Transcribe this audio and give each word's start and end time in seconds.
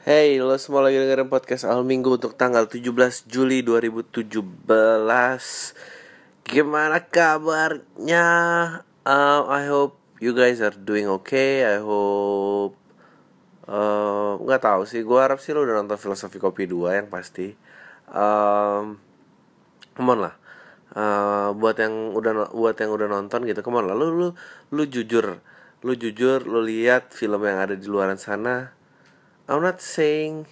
Hey, 0.00 0.40
lo 0.40 0.56
semua 0.56 0.80
lagi 0.80 0.96
dengerin 0.96 1.28
podcast 1.28 1.68
Al 1.68 1.84
Minggu 1.84 2.16
untuk 2.16 2.32
tanggal 2.32 2.64
17 2.64 2.88
Juli 3.28 3.60
2017 3.60 4.32
Gimana 6.48 7.04
kabarnya? 7.04 8.24
Um, 9.04 9.42
I 9.52 9.68
hope 9.68 10.00
you 10.16 10.32
guys 10.32 10.64
are 10.64 10.72
doing 10.72 11.04
okay. 11.04 11.68
I 11.68 11.84
hope 11.84 12.80
uh, 13.68 14.40
Nggak 14.40 14.64
tahu 14.64 14.88
sih, 14.88 15.04
gue 15.04 15.20
harap 15.20 15.36
sih 15.36 15.52
lo 15.52 15.68
udah 15.68 15.84
nonton 15.84 16.00
Filosofi 16.00 16.40
Kopi 16.40 16.64
2 16.64 16.96
yang 16.96 17.12
pasti. 17.12 17.52
Um, 18.08 18.96
Come 19.92 20.16
on 20.16 20.18
lah. 20.24 20.34
Uh, 20.96 21.52
Buat 21.52 21.76
yang 21.76 22.16
udah 22.16 22.48
buat 22.56 22.72
yang 22.80 22.96
udah 22.96 23.04
nonton 23.04 23.44
gitu, 23.44 23.60
come 23.60 23.84
on 23.84 23.92
lah. 23.92 23.92
Lu, 23.92 24.16
lu, 24.16 24.28
lu 24.72 24.82
jujur. 24.88 25.44
Lu 25.84 25.92
jujur, 25.92 26.48
lu 26.48 26.64
lihat 26.64 27.12
film 27.12 27.44
yang 27.44 27.60
ada 27.60 27.76
di 27.76 27.84
luaran 27.84 28.16
sana 28.16 28.79
I'm 29.50 29.66
not 29.66 29.82
saying 29.82 30.46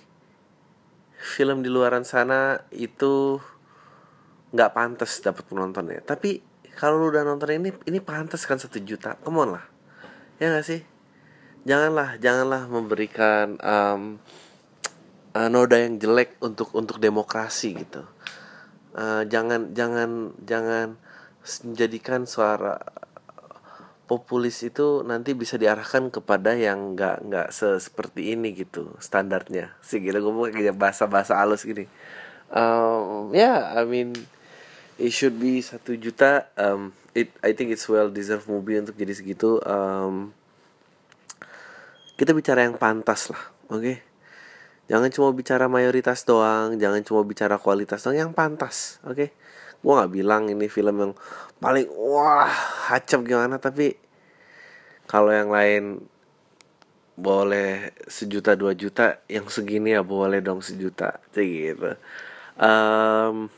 film 1.23 1.63
di 1.63 1.71
luaran 1.71 2.03
sana 2.03 2.67
itu 2.75 3.39
nggak 4.51 4.75
pantas 4.75 5.23
dapat 5.23 5.47
penonton 5.47 5.87
ya. 5.87 6.03
Tapi 6.03 6.43
kalau 6.75 7.07
lu 7.07 7.15
udah 7.15 7.23
nonton 7.23 7.47
ini, 7.55 7.71
ini 7.87 8.03
pantas 8.03 8.43
kan 8.43 8.59
satu 8.59 8.83
juta. 8.83 9.15
Come 9.23 9.47
on 9.47 9.55
lah, 9.55 9.65
ya 10.43 10.51
nggak 10.51 10.67
sih? 10.67 10.83
Janganlah, 11.63 12.19
janganlah 12.19 12.67
memberikan 12.67 13.55
um, 13.63 14.19
uh, 15.31 15.47
noda 15.47 15.79
yang 15.79 16.03
jelek 16.03 16.35
untuk 16.43 16.75
untuk 16.75 16.99
demokrasi 16.99 17.79
gitu. 17.79 18.03
Uh, 18.99 19.23
jangan 19.31 19.79
jangan 19.79 20.35
jangan 20.43 20.99
menjadikan 21.63 22.27
suara 22.27 22.83
populis 24.09 24.65
itu 24.65 25.05
nanti 25.05 25.37
bisa 25.37 25.61
diarahkan 25.61 26.09
kepada 26.09 26.57
yang 26.57 26.97
nggak 26.97 27.29
nggak 27.29 27.49
seperti 27.53 28.33
ini 28.33 28.57
gitu 28.57 28.97
standarnya 29.05 29.77
sih 29.85 30.01
gitu 30.01 30.17
gue 30.17 30.49
kayak 30.49 30.75
bahasa 30.81 31.05
bahasa 31.05 31.37
halus 31.37 31.69
gini 31.69 31.85
um, 32.49 33.29
ya 33.37 33.45
yeah, 33.45 33.59
I 33.77 33.85
mean 33.85 34.17
it 34.97 35.13
should 35.13 35.37
be 35.37 35.61
satu 35.61 36.01
juta 36.01 36.49
um, 36.57 36.97
it 37.13 37.29
I 37.45 37.53
think 37.53 37.69
it's 37.69 37.85
well 37.85 38.09
deserved 38.09 38.49
movie 38.49 38.81
untuk 38.81 38.97
jadi 38.97 39.13
segitu 39.13 39.61
um, 39.69 40.33
kita 42.17 42.33
bicara 42.33 42.65
yang 42.65 42.81
pantas 42.81 43.29
lah 43.29 43.43
oke 43.69 43.85
okay? 43.85 43.97
jangan 44.89 45.13
cuma 45.13 45.37
bicara 45.37 45.69
mayoritas 45.69 46.25
doang 46.25 46.81
jangan 46.81 47.05
cuma 47.05 47.23
bicara 47.29 47.61
kualitas 47.61 48.01
doang 48.01 48.17
yang 48.17 48.33
pantas 48.33 49.05
oke 49.05 49.15
okay? 49.15 49.29
gue 49.79 49.93
nggak 49.95 50.11
bilang 50.11 50.51
ini 50.51 50.67
film 50.67 50.97
yang 50.99 51.13
paling 51.59 51.91
wah 51.91 52.47
hacep 52.91 53.27
gimana 53.27 53.59
tapi 53.59 53.99
kalau 55.11 55.35
yang 55.35 55.51
lain 55.51 56.07
boleh 57.19 57.91
sejuta 58.07 58.55
dua 58.55 58.79
juta 58.79 59.19
yang 59.27 59.51
segini 59.51 59.91
ya 59.91 60.07
boleh 60.07 60.39
dong 60.39 60.63
sejuta 60.63 61.19
gitu. 61.35 61.99
Um, 62.55 63.51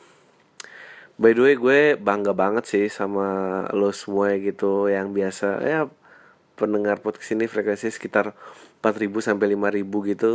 by 1.20 1.37
the 1.37 1.42
way 1.45 1.55
gue 1.61 1.81
bangga 2.01 2.33
banget 2.33 2.65
sih 2.65 2.87
sama 2.89 3.69
lo 3.77 3.92
semua 3.92 4.33
gitu 4.41 4.89
yang 4.89 5.12
biasa 5.12 5.61
ya 5.61 5.81
pendengar 6.57 7.05
podcast 7.05 7.37
ini 7.37 7.45
frekuensi 7.45 7.92
sekitar 7.92 8.33
4000 8.81 9.29
sampai 9.33 9.53
5000 9.53 10.11
gitu. 10.17 10.33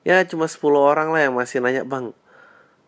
Ya 0.00 0.24
cuma 0.24 0.48
10 0.48 0.64
orang 0.80 1.12
lah 1.12 1.20
yang 1.28 1.36
masih 1.36 1.60
nanya 1.60 1.84
bang 1.84 2.16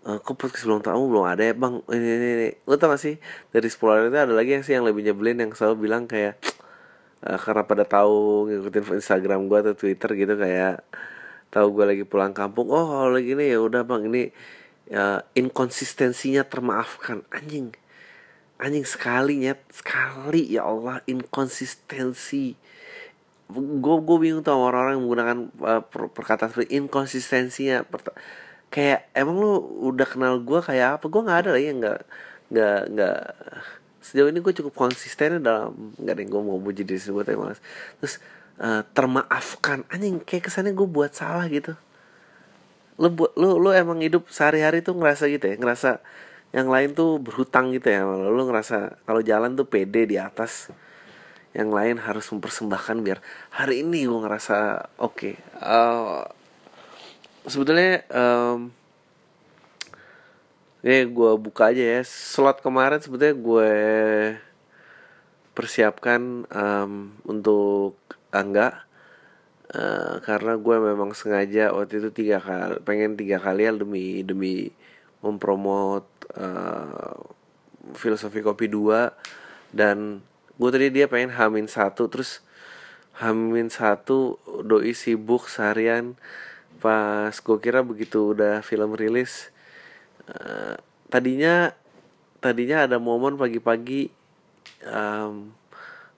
uh, 0.06 0.18
kok 0.20 0.36
podcast 0.36 0.64
belum 0.64 0.80
tahu? 0.80 1.00
Belum 1.12 1.26
ada 1.26 1.42
ya 1.42 1.52
bang. 1.52 1.82
Ini 1.90 2.08
ini, 2.16 2.28
ini. 2.36 2.48
lo 2.64 2.74
tau 2.80 2.92
gak 2.92 3.02
sih? 3.02 3.16
Dari 3.52 3.68
10 3.68 3.80
orang 3.84 4.04
itu 4.08 4.18
ada 4.18 4.34
lagi 4.34 4.50
yang 4.56 4.64
sih 4.64 4.74
yang 4.76 4.84
lebih 4.86 5.02
nyebelin 5.04 5.38
yang 5.44 5.50
selalu 5.52 5.88
bilang 5.88 6.08
kayak 6.08 6.40
uh, 7.24 7.36
karena 7.36 7.62
pada 7.66 7.84
tahu 7.84 8.48
ngikutin 8.48 8.96
Instagram 9.00 9.48
gue 9.48 9.58
atau 9.66 9.74
Twitter 9.76 10.10
gitu 10.16 10.34
kayak 10.40 10.84
tahu 11.50 11.66
gue 11.74 11.84
lagi 11.84 12.04
pulang 12.06 12.30
kampung 12.30 12.70
oh 12.70 12.86
kalau 12.86 13.10
lagi 13.18 13.34
ini 13.34 13.52
ya 13.52 13.58
udah 13.60 13.82
bang. 13.84 14.02
Ini 14.08 14.22
ya, 14.88 15.24
inkonsistensinya 15.36 16.46
termaafkan. 16.46 17.26
Anjing. 17.34 17.76
Anjing 18.60 18.84
sekali 18.84 19.48
ya 19.48 19.56
sekali 19.72 20.48
ya 20.48 20.68
Allah 20.68 21.00
inkonsistensi. 21.08 22.56
Gue 23.50 23.96
gue 23.98 24.16
bingung 24.22 24.46
tuh 24.46 24.54
orang-orang 24.54 24.94
yang 24.94 25.02
menggunakan 25.02 25.38
uh, 25.58 25.82
perkataan 25.90 26.54
seperti 26.54 26.78
inkonsistensinya 26.78 27.82
kayak 28.70 29.10
emang 29.12 29.36
lu 29.36 29.52
udah 29.90 30.06
kenal 30.06 30.38
gue 30.38 30.60
kayak 30.62 31.02
apa? 31.02 31.04
Gue 31.10 31.22
nggak 31.26 31.38
ada 31.44 31.50
lagi 31.58 31.66
yang 31.74 31.78
nggak 31.82 32.00
nggak 32.50 32.80
nggak 32.94 33.18
sejauh 34.00 34.30
ini 34.32 34.40
gue 34.40 34.54
cukup 34.56 34.74
konsisten 34.74 35.44
dalam 35.44 35.94
nggak 35.98 36.14
ada 36.16 36.20
yang 36.22 36.30
gue 36.32 36.42
mau 36.42 36.58
puji 36.58 36.82
diri 36.88 36.98
gue 36.98 37.24
tapi 37.26 37.36
malas 37.36 37.60
terus 37.98 38.22
uh, 38.62 38.86
termaafkan. 38.94 39.84
Anjing 39.90 40.22
kayak 40.22 40.48
kesannya 40.48 40.72
gue 40.72 40.88
buat 40.88 41.12
salah 41.12 41.50
gitu. 41.50 41.74
Lu 42.96 43.10
buat 43.10 43.34
lu 43.34 43.58
lu 43.58 43.74
emang 43.74 43.98
hidup 44.00 44.30
sehari-hari 44.30 44.86
tuh 44.86 44.94
ngerasa 44.96 45.26
gitu 45.28 45.44
ya 45.50 45.58
ngerasa 45.58 46.00
yang 46.50 46.66
lain 46.66 46.94
tuh 46.98 47.22
berhutang 47.22 47.70
gitu 47.70 47.86
ya 47.94 48.02
lu, 48.02 48.34
lu 48.34 48.42
ngerasa 48.50 49.02
kalau 49.06 49.20
jalan 49.20 49.58
tuh 49.58 49.66
pede 49.66 50.06
di 50.06 50.16
atas. 50.16 50.70
Yang 51.50 51.70
lain 51.74 51.96
harus 51.98 52.30
mempersembahkan 52.30 53.02
biar 53.02 53.18
hari 53.50 53.82
ini 53.82 54.06
gue 54.06 54.20
ngerasa 54.22 54.86
oke. 55.02 55.18
Okay. 55.18 55.34
uh, 55.58 56.22
sebetulnya 57.46 58.04
um, 58.12 58.72
ya 60.80 61.04
gue 61.04 61.32
buka 61.40 61.72
aja 61.72 61.98
ya. 61.98 62.00
Slot 62.04 62.64
kemarin 62.64 63.00
sebetulnya 63.00 63.36
gue 63.36 63.72
persiapkan 65.56 66.46
um, 66.48 67.16
untuk 67.28 67.98
angga 68.30 68.86
uh, 69.74 70.22
karena 70.24 70.56
gue 70.56 70.76
memang 70.80 71.12
sengaja 71.12 71.74
waktu 71.74 72.00
itu 72.00 72.08
tiga 72.14 72.38
kali 72.40 72.80
pengen 72.86 73.18
tiga 73.18 73.36
kali 73.42 73.66
ya 73.66 73.74
demi 73.74 74.22
demi 74.24 74.70
mempromot 75.20 76.06
uh, 76.36 77.20
filosofi 77.96 78.40
kopi 78.40 78.68
dua. 78.68 79.12
Dan 79.70 80.24
gue 80.58 80.70
tadi 80.72 80.90
dia 80.90 81.06
pengen 81.06 81.32
hamin 81.36 81.70
satu 81.70 82.10
terus 82.10 82.42
hamin 83.20 83.68
satu 83.68 84.40
doi 84.64 84.96
sibuk 84.96 85.44
seharian 85.46 86.16
pas 86.80 87.30
gue 87.30 87.58
kira 87.60 87.84
begitu 87.84 88.32
udah 88.32 88.64
film 88.64 88.96
rilis 88.96 89.52
uh, 90.26 90.74
tadinya 91.12 91.76
tadinya 92.40 92.88
ada 92.88 92.96
momen 92.96 93.36
pagi-pagi 93.36 94.08
um, 94.88 95.52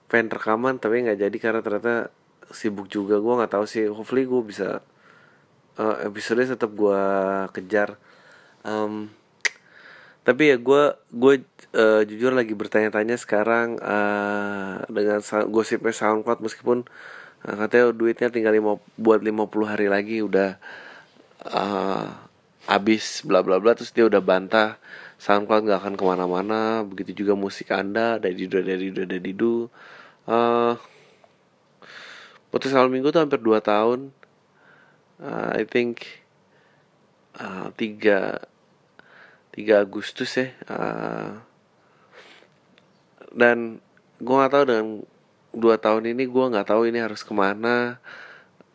pengen 0.07 0.29
rekaman 0.31 0.79
tapi 0.79 1.03
nggak 1.03 1.19
jadi 1.19 1.37
karena 1.41 1.61
ternyata 1.65 2.13
sibuk 2.53 2.87
juga. 2.87 3.19
Gue 3.19 3.33
nggak 3.35 3.53
tahu 3.57 3.65
sih 3.65 3.89
hopefully 3.89 4.29
gue 4.29 4.41
bisa 4.45 4.85
uh, 5.81 5.97
episode 6.05 6.45
tetap 6.45 6.71
gue 6.71 7.03
kejar. 7.51 7.97
Um, 8.63 9.11
tapi 10.23 10.55
ya 10.55 10.57
gue 10.61 10.83
gue 11.11 11.33
uh, 11.75 12.01
jujur 12.07 12.31
lagi 12.31 12.55
bertanya-tanya 12.55 13.19
sekarang 13.19 13.75
uh, 13.83 14.87
dengan 14.87 15.19
gosipnya 15.51 15.91
SoundCloud 15.91 16.39
meskipun 16.39 16.87
katanya 17.43 17.91
duitnya 17.91 18.31
tinggal 18.31 18.55
lima, 18.55 18.71
buat 18.95 19.19
50 19.19 19.67
hari 19.67 19.87
lagi 19.91 20.23
udah 20.23 20.55
uh, 21.51 22.07
habis 22.67 23.19
bla 23.27 23.43
bla 23.43 23.59
bla 23.59 23.75
terus 23.75 23.91
dia 23.91 24.07
udah 24.07 24.23
bantah. 24.23 24.79
SoundCloud 25.19 25.67
nggak 25.67 25.79
akan 25.79 25.95
ke 25.95 26.03
mana-mana 26.03 26.83
begitu 26.83 27.23
juga 27.23 27.35
musik 27.35 27.71
anda 27.71 28.19
dari 28.19 28.43
du 28.43 28.59
dari 28.59 28.91
du 28.91 29.07
dari 29.07 29.31
du 29.31 29.71
uh, 30.27 30.75
putus 32.51 32.75
awal 32.75 32.91
minggu 32.91 33.11
tuh 33.11 33.23
hampir 33.23 33.39
2 33.39 33.59
tahun. 33.63 34.11
Uh, 35.23 35.55
I 35.55 35.63
think 35.63 36.23
uh, 37.39 37.71
3 37.75 38.43
3 39.55 39.83
Agustus 39.83 40.31
ya 40.35 40.51
dan 43.33 43.81
gue 44.21 44.35
gak 44.37 44.53
tahu 44.53 44.65
dengan 44.69 44.87
dua 45.53 45.77
tahun 45.77 46.11
ini 46.11 46.25
gue 46.27 46.45
nggak 46.51 46.67
tahu 46.73 46.89
ini 46.89 46.99
harus 46.99 47.21
ke 47.21 47.33
mana. 47.33 48.01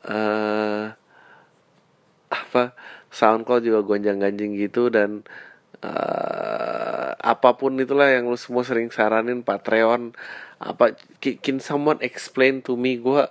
Uh, 0.07 0.95
apa 2.31 2.73
SoundCloud 3.11 3.67
juga 3.67 3.81
gonjang 3.83 4.23
ganjing 4.23 4.55
gitu 4.57 4.89
dan 4.89 5.27
uh, 5.83 7.13
apa 7.19 7.59
pun 7.59 7.77
itulah 7.77 8.09
yang 8.09 8.31
lu 8.31 8.39
semua 8.39 8.63
sering 8.63 8.89
saranin 8.95 9.43
Patreon 9.43 10.15
apa 10.63 10.95
can 11.21 11.59
someone 11.59 11.99
explain 12.01 12.63
to 12.63 12.79
me? 12.79 12.97
Gue 12.97 13.27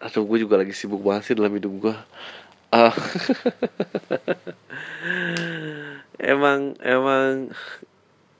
aduh 0.00 0.24
gue 0.24 0.48
juga 0.48 0.56
lagi 0.56 0.72
sibuk 0.72 1.04
banget 1.04 1.22
sih 1.28 1.36
dalam 1.36 1.52
hidup 1.52 1.72
gue 1.76 1.96
uh, 2.72 2.94
emang 6.32 6.72
emang 6.80 7.52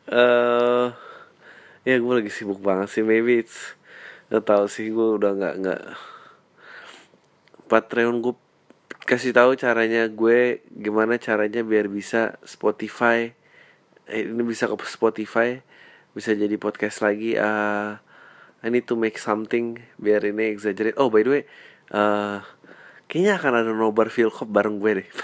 uh, 0.08 0.88
ya 1.84 1.96
gue 2.00 2.14
lagi 2.16 2.32
sibuk 2.32 2.64
banget 2.64 2.88
sih 2.88 3.04
maybe 3.04 3.44
it's 3.44 3.76
nggak 4.30 4.44
tahu 4.46 4.64
sih 4.70 4.94
gue 4.94 5.08
udah 5.18 5.34
nggak 5.34 5.54
nggak. 5.60 5.82
Patreon 7.66 8.22
gue 8.22 8.34
kasih 9.04 9.34
tahu 9.34 9.58
caranya 9.58 10.06
gue 10.06 10.62
gimana 10.70 11.18
caranya 11.18 11.66
biar 11.66 11.90
bisa 11.90 12.38
Spotify. 12.46 13.34
Eh, 14.10 14.26
ini 14.26 14.42
bisa 14.46 14.70
ke 14.70 14.74
Spotify 14.86 15.58
bisa 16.14 16.34
jadi 16.34 16.54
podcast 16.58 17.02
lagi. 17.02 17.34
Uh, 17.38 17.98
I 18.60 18.68
need 18.68 18.86
to 18.90 18.98
make 18.98 19.18
something 19.18 19.82
biar 19.98 20.22
ini 20.26 20.54
exaggerate. 20.54 20.98
Oh 20.98 21.10
by 21.10 21.22
the 21.26 21.30
way 21.30 21.42
uh, 21.94 22.42
kayaknya 23.10 23.38
akan 23.38 23.52
ada 23.62 23.72
nobar 23.74 24.08
Philcop 24.10 24.46
bareng 24.46 24.78
gue 24.78 25.02
deh. 25.02 25.08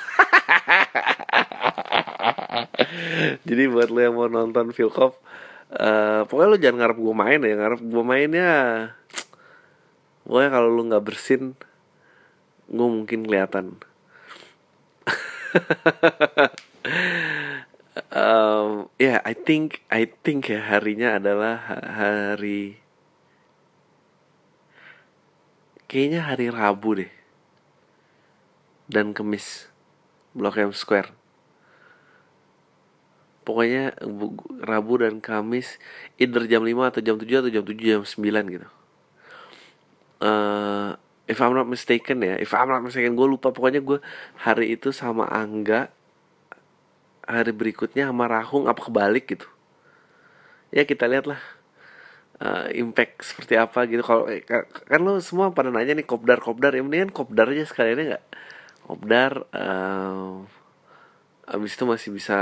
Jadi 3.47 3.63
buat 3.71 3.89
lo 3.93 4.01
yang 4.03 4.17
mau 4.19 4.27
nonton 4.27 4.75
Philcop 4.75 5.19
uh, 5.75 6.23
pokoknya 6.29 6.49
lo 6.51 6.59
jangan 6.59 6.79
ngarep 6.83 6.99
gue 6.99 7.15
main 7.15 7.41
ya 7.43 7.55
ngarep 7.59 7.81
gue 7.83 8.05
mainnya 8.07 8.53
pokoknya 10.23 10.51
kalau 10.51 10.69
lo 10.71 10.83
nggak 10.87 11.05
bersin 11.07 11.59
gue 12.67 12.89
mungkin 12.91 13.27
kelihatan. 13.27 13.67
Um, 18.13 18.93
ya 19.01 19.17
yeah, 19.17 19.19
I 19.25 19.33
think 19.33 19.81
I 19.89 20.05
think 20.05 20.53
ya 20.53 20.61
harinya 20.61 21.17
adalah 21.17 21.57
hari 21.81 22.85
kayaknya 25.89 26.29
hari 26.29 26.53
Rabu 26.53 27.01
deh. 27.01 27.13
Dan 28.85 29.17
Kemis 29.17 29.73
Blok 30.37 30.61
M 30.61 30.77
Square 30.77 31.17
pokoknya 33.47 33.95
Rabu 34.67 35.07
dan 35.07 35.23
Kamis 35.23 35.79
either 36.19 36.51
jam 36.51 36.67
5 36.67 36.91
atau 36.91 37.01
jam 37.01 37.15
7 37.15 37.47
atau 37.47 37.51
jam 37.55 37.63
7 37.63 37.79
jam 37.79 38.03
9 38.03 38.19
gitu. 38.51 38.69
Uh, 40.19 40.99
if 41.31 41.39
I'm 41.39 41.55
not 41.55 41.71
mistaken 41.71 42.25
ya 42.27 42.35
if 42.43 42.51
I'm 42.51 42.67
not 42.67 42.83
mistaken 42.83 43.15
gue 43.15 43.29
lupa. 43.31 43.55
Pokoknya 43.55 43.79
gue 43.79 44.03
hari 44.43 44.75
itu 44.75 44.91
sama 44.91 45.31
Angga 45.31 45.95
hari 47.23 47.55
berikutnya 47.55 48.11
sama 48.11 48.27
Rahung 48.27 48.67
apa 48.67 48.83
kebalik 48.83 49.31
gitu. 49.31 49.47
Ya 50.75 50.83
kita 50.83 51.07
lihat 51.07 51.31
lah 51.31 51.39
uh, 52.43 52.67
impact 52.75 53.23
seperti 53.23 53.55
apa 53.55 53.87
gitu. 53.87 54.03
Kalau 54.03 54.27
eh, 54.27 54.43
kan 54.91 55.01
lo 55.03 55.23
semua 55.23 55.55
pada 55.55 55.71
nanya 55.71 55.95
nih 55.95 56.07
kopdar 56.07 56.43
kopdar. 56.43 56.75
Ya 56.75 56.83
mendingan 56.83 57.15
kopdar 57.15 57.47
aja 57.51 57.63
sekalian 57.63 58.15
nggak? 58.15 58.25
Kopdar 58.87 59.47
uh, 59.55 60.47
abis 61.47 61.79
itu 61.79 61.85
masih 61.87 62.11
bisa 62.11 62.39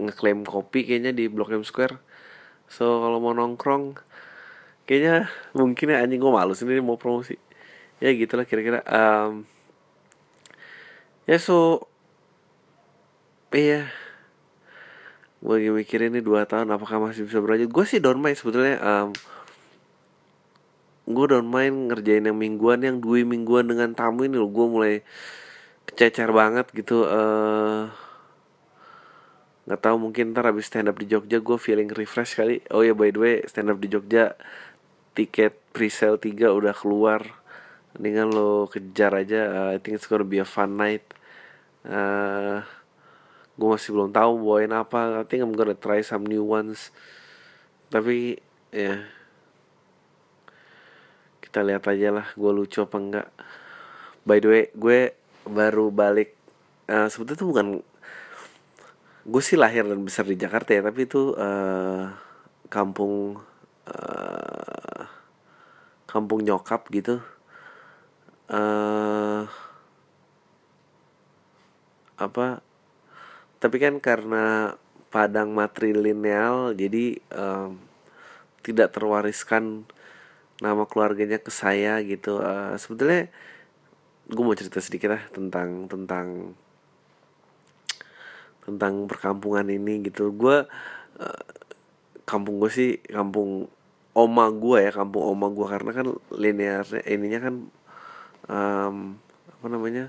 ngeklaim 0.00 0.40
kopi 0.48 0.88
kayaknya 0.88 1.12
di 1.12 1.28
Blok 1.28 1.52
M 1.52 1.64
Square. 1.64 2.00
So 2.72 3.04
kalau 3.04 3.20
mau 3.20 3.36
nongkrong 3.36 4.00
kayaknya 4.88 5.28
mungkin 5.52 5.92
ya 5.92 6.00
anjing 6.00 6.16
gue 6.18 6.32
malu 6.32 6.56
sendiri 6.56 6.80
mau 6.80 6.96
promosi. 6.96 7.36
Ya 8.00 8.08
gitulah 8.16 8.48
kira-kira 8.48 8.80
um, 8.88 9.44
ya 11.28 11.36
so 11.36 11.86
iya. 13.52 13.92
Gue 15.42 15.58
lagi 15.60 15.70
mikirin 15.74 16.16
ini 16.16 16.24
dua 16.24 16.48
tahun 16.48 16.72
apakah 16.72 17.02
masih 17.02 17.28
bisa 17.28 17.42
berlanjut? 17.42 17.68
Gue 17.68 17.84
sih 17.84 18.00
don't 18.00 18.22
mind 18.22 18.38
sebetulnya 18.40 18.80
um, 18.80 19.08
gue 21.04 21.26
don't 21.28 21.50
mind 21.50 21.92
ngerjain 21.92 22.24
yang 22.24 22.38
mingguan 22.38 22.80
yang 22.80 22.96
dua 23.02 23.26
mingguan 23.28 23.68
dengan 23.68 23.92
tamu 23.92 24.24
ini 24.24 24.40
loh. 24.40 24.48
Gue 24.48 24.66
mulai 24.70 24.94
kececer 25.84 26.32
banget 26.32 26.72
gitu 26.72 27.04
uh, 27.04 27.92
nggak 29.62 29.80
tahu 29.80 29.96
mungkin 29.98 30.34
ntar 30.34 30.50
habis 30.50 30.66
stand 30.66 30.90
up 30.90 30.98
di 30.98 31.06
Jogja 31.06 31.38
gue 31.38 31.58
feeling 31.58 31.90
refresh 31.90 32.34
kali. 32.34 32.62
Oh 32.74 32.82
ya 32.82 32.94
by 32.98 33.14
the 33.14 33.20
way 33.22 33.36
stand 33.46 33.70
up 33.70 33.78
di 33.78 33.86
Jogja 33.86 34.34
tiket 35.14 35.54
presale 35.70 36.18
3 36.18 36.50
udah 36.50 36.74
keluar. 36.74 37.38
Dengan 37.92 38.32
lo 38.32 38.72
kejar 38.72 39.12
aja 39.12 39.40
uh, 39.52 39.68
I 39.74 39.78
think 39.78 40.00
it's 40.00 40.08
gonna 40.08 40.26
be 40.26 40.40
a 40.42 40.48
fun 40.48 40.80
night. 40.80 41.04
Uh, 41.84 42.64
gue 43.54 43.68
masih 43.68 43.94
belum 43.94 44.10
tahu 44.10 44.32
bawain 44.42 44.72
apa. 44.74 45.22
I 45.22 45.28
think 45.28 45.44
I'm 45.44 45.54
gonna 45.54 45.78
try 45.78 46.02
some 46.02 46.26
new 46.26 46.42
ones. 46.42 46.90
Tapi 47.92 48.42
ya. 48.74 48.98
Yeah. 48.98 49.00
kita 51.52 51.68
lihat 51.68 51.84
aja 51.84 52.08
lah 52.08 52.26
gue 52.32 52.48
lucu 52.48 52.80
apa 52.80 52.96
enggak. 52.96 53.28
By 54.24 54.40
the 54.40 54.48
way 54.48 54.62
gue 54.72 55.12
baru 55.44 55.92
balik. 55.92 56.32
Uh, 56.88 57.12
sebetulnya 57.12 57.36
itu 57.36 57.46
bukan 57.46 57.66
gue 59.22 59.42
sih 59.42 59.54
lahir 59.54 59.86
dan 59.86 60.02
besar 60.02 60.26
di 60.26 60.34
Jakarta 60.34 60.74
ya 60.74 60.82
tapi 60.82 61.06
itu 61.06 61.34
uh, 61.38 62.10
kampung 62.66 63.38
uh, 63.86 65.02
kampung 66.10 66.42
nyokap 66.42 66.86
gitu. 66.90 67.22
Uh, 68.52 69.48
apa 72.20 72.60
tapi 73.62 73.80
kan 73.80 73.96
karena 74.02 74.76
Padang 75.12 75.52
matrilineal 75.52 76.72
jadi 76.72 77.20
um, 77.36 77.76
tidak 78.64 78.96
terwariskan 78.96 79.84
nama 80.64 80.88
keluarganya 80.88 81.36
ke 81.36 81.52
saya 81.52 82.00
gitu. 82.00 82.40
Uh, 82.40 82.72
sebetulnya 82.80 83.28
gue 84.32 84.40
mau 84.40 84.56
cerita 84.56 84.80
sedikit 84.80 85.12
lah 85.12 85.22
tentang 85.28 85.84
tentang 85.84 86.56
tentang 88.62 89.10
perkampungan 89.10 89.66
ini 89.68 90.06
gitu. 90.06 90.30
Gue 90.34 90.66
uh, 91.18 91.44
kampung 92.22 92.62
gue 92.62 92.70
sih 92.70 92.90
kampung 93.10 93.66
oma 94.12 94.46
gue 94.52 94.78
ya 94.88 94.92
kampung 94.92 95.24
oma 95.24 95.48
gue 95.48 95.66
karena 95.66 95.90
kan 95.96 96.06
linearnya 96.36 97.00
ininya 97.08 97.40
kan 97.40 97.54
um, 98.46 98.96
apa 99.48 99.66
namanya 99.72 100.04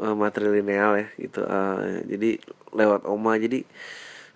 uh, 0.00 0.14
matrilineal 0.16 0.98
ya 0.98 1.08
gitu. 1.20 1.40
Uh, 1.44 2.02
jadi 2.08 2.40
lewat 2.74 3.06
oma. 3.08 3.38
Jadi 3.38 3.64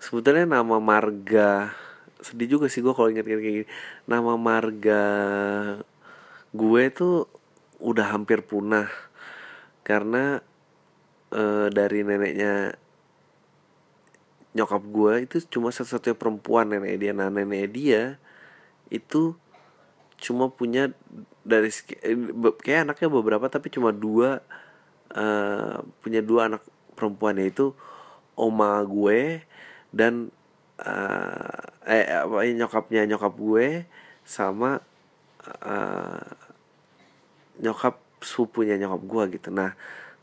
sebetulnya 0.01 0.47
nama 0.57 0.77
marga 0.81 1.73
sedih 2.21 2.57
juga 2.57 2.69
sih 2.69 2.85
gue 2.85 2.93
kalau 2.93 3.09
inget-inget 3.09 3.41
kayak 3.41 3.55
gini. 3.63 3.67
Nama 4.05 4.33
marga 4.37 5.03
gue 6.51 6.83
tuh 6.93 7.25
udah 7.81 8.13
hampir 8.13 8.45
punah. 8.45 8.89
Karena 9.81 10.37
uh, 11.33 11.67
dari 11.73 12.05
neneknya 12.05 12.77
nyokap 14.51 14.83
gue 14.83 15.13
itu 15.23 15.37
cuma 15.47 15.71
satu-satunya 15.71 16.15
perempuan 16.17 16.67
nenek 16.71 16.95
dia. 16.99 17.11
Nah 17.15 17.31
nenek 17.31 17.71
dia 17.71 18.03
itu 18.91 19.35
cuma 20.21 20.51
punya 20.51 20.91
dari 21.41 21.73
eh, 22.05 22.17
kayak 22.61 22.91
anaknya 22.91 23.09
beberapa 23.09 23.49
tapi 23.49 23.73
cuma 23.73 23.89
dua 23.89 24.43
uh, 25.15 25.81
punya 26.05 26.21
dua 26.21 26.51
anak 26.51 26.61
perempuan 26.93 27.41
yaitu 27.41 27.73
oma 28.37 28.77
gue 28.85 29.41
dan 29.89 30.29
uh, 30.77 31.89
eh 31.89 32.05
apa 32.05 32.45
nyokapnya 32.45 33.09
nyokap 33.09 33.33
gue 33.33 33.89
sama 34.21 34.85
uh, 35.65 36.29
nyokap 37.57 37.97
sepupunya 38.21 38.77
nyokap 38.77 39.01
gue 39.01 39.23
gitu. 39.41 39.49
Nah 39.49 39.73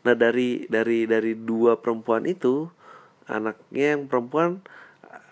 nah 0.07 0.15
dari 0.15 0.71
dari 0.71 1.11
dari 1.11 1.35
dua 1.35 1.75
perempuan 1.75 2.23
itu 2.23 2.71
anaknya 3.29 3.95
yang 3.95 4.09
perempuan 4.09 4.65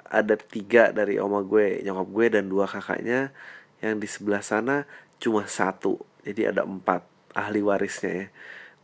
ada 0.06 0.38
tiga 0.38 0.94
dari 0.94 1.18
oma 1.18 1.42
gue 1.42 1.82
nyokap 1.82 2.08
gue 2.12 2.26
dan 2.38 2.44
dua 2.46 2.70
kakaknya 2.70 3.34
yang 3.82 3.98
di 3.98 4.06
sebelah 4.06 4.44
sana 4.44 4.86
cuma 5.18 5.48
satu. 5.48 5.98
Jadi 6.22 6.46
ada 6.46 6.62
empat 6.62 7.02
ahli 7.34 7.60
warisnya 7.64 8.12
ya. 8.12 8.26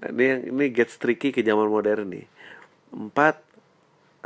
Nah 0.02 0.08
ini 0.10 0.24
yang 0.24 0.40
ini 0.50 0.64
gets 0.74 0.98
tricky 0.98 1.30
ke 1.30 1.40
zaman 1.44 1.70
modern 1.70 2.10
nih. 2.10 2.26
Empat 2.92 3.38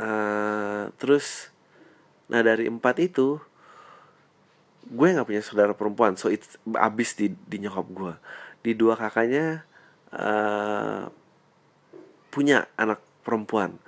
uh, 0.01 0.89
terus 0.97 1.53
nah 2.27 2.43
dari 2.43 2.67
empat 2.67 2.99
itu 2.99 3.39
gue 4.87 5.07
nggak 5.07 5.27
punya 5.27 5.43
saudara 5.43 5.75
perempuan. 5.75 6.17
So 6.17 6.31
it's 6.31 6.57
abis 6.75 7.13
di 7.13 7.35
di 7.45 7.61
nyokap 7.61 7.87
gue. 7.93 8.13
Di 8.65 8.71
dua 8.73 8.97
kakaknya 8.97 9.63
uh, 10.11 11.07
punya 12.33 12.67
anak 12.77 13.01
perempuan 13.25 13.79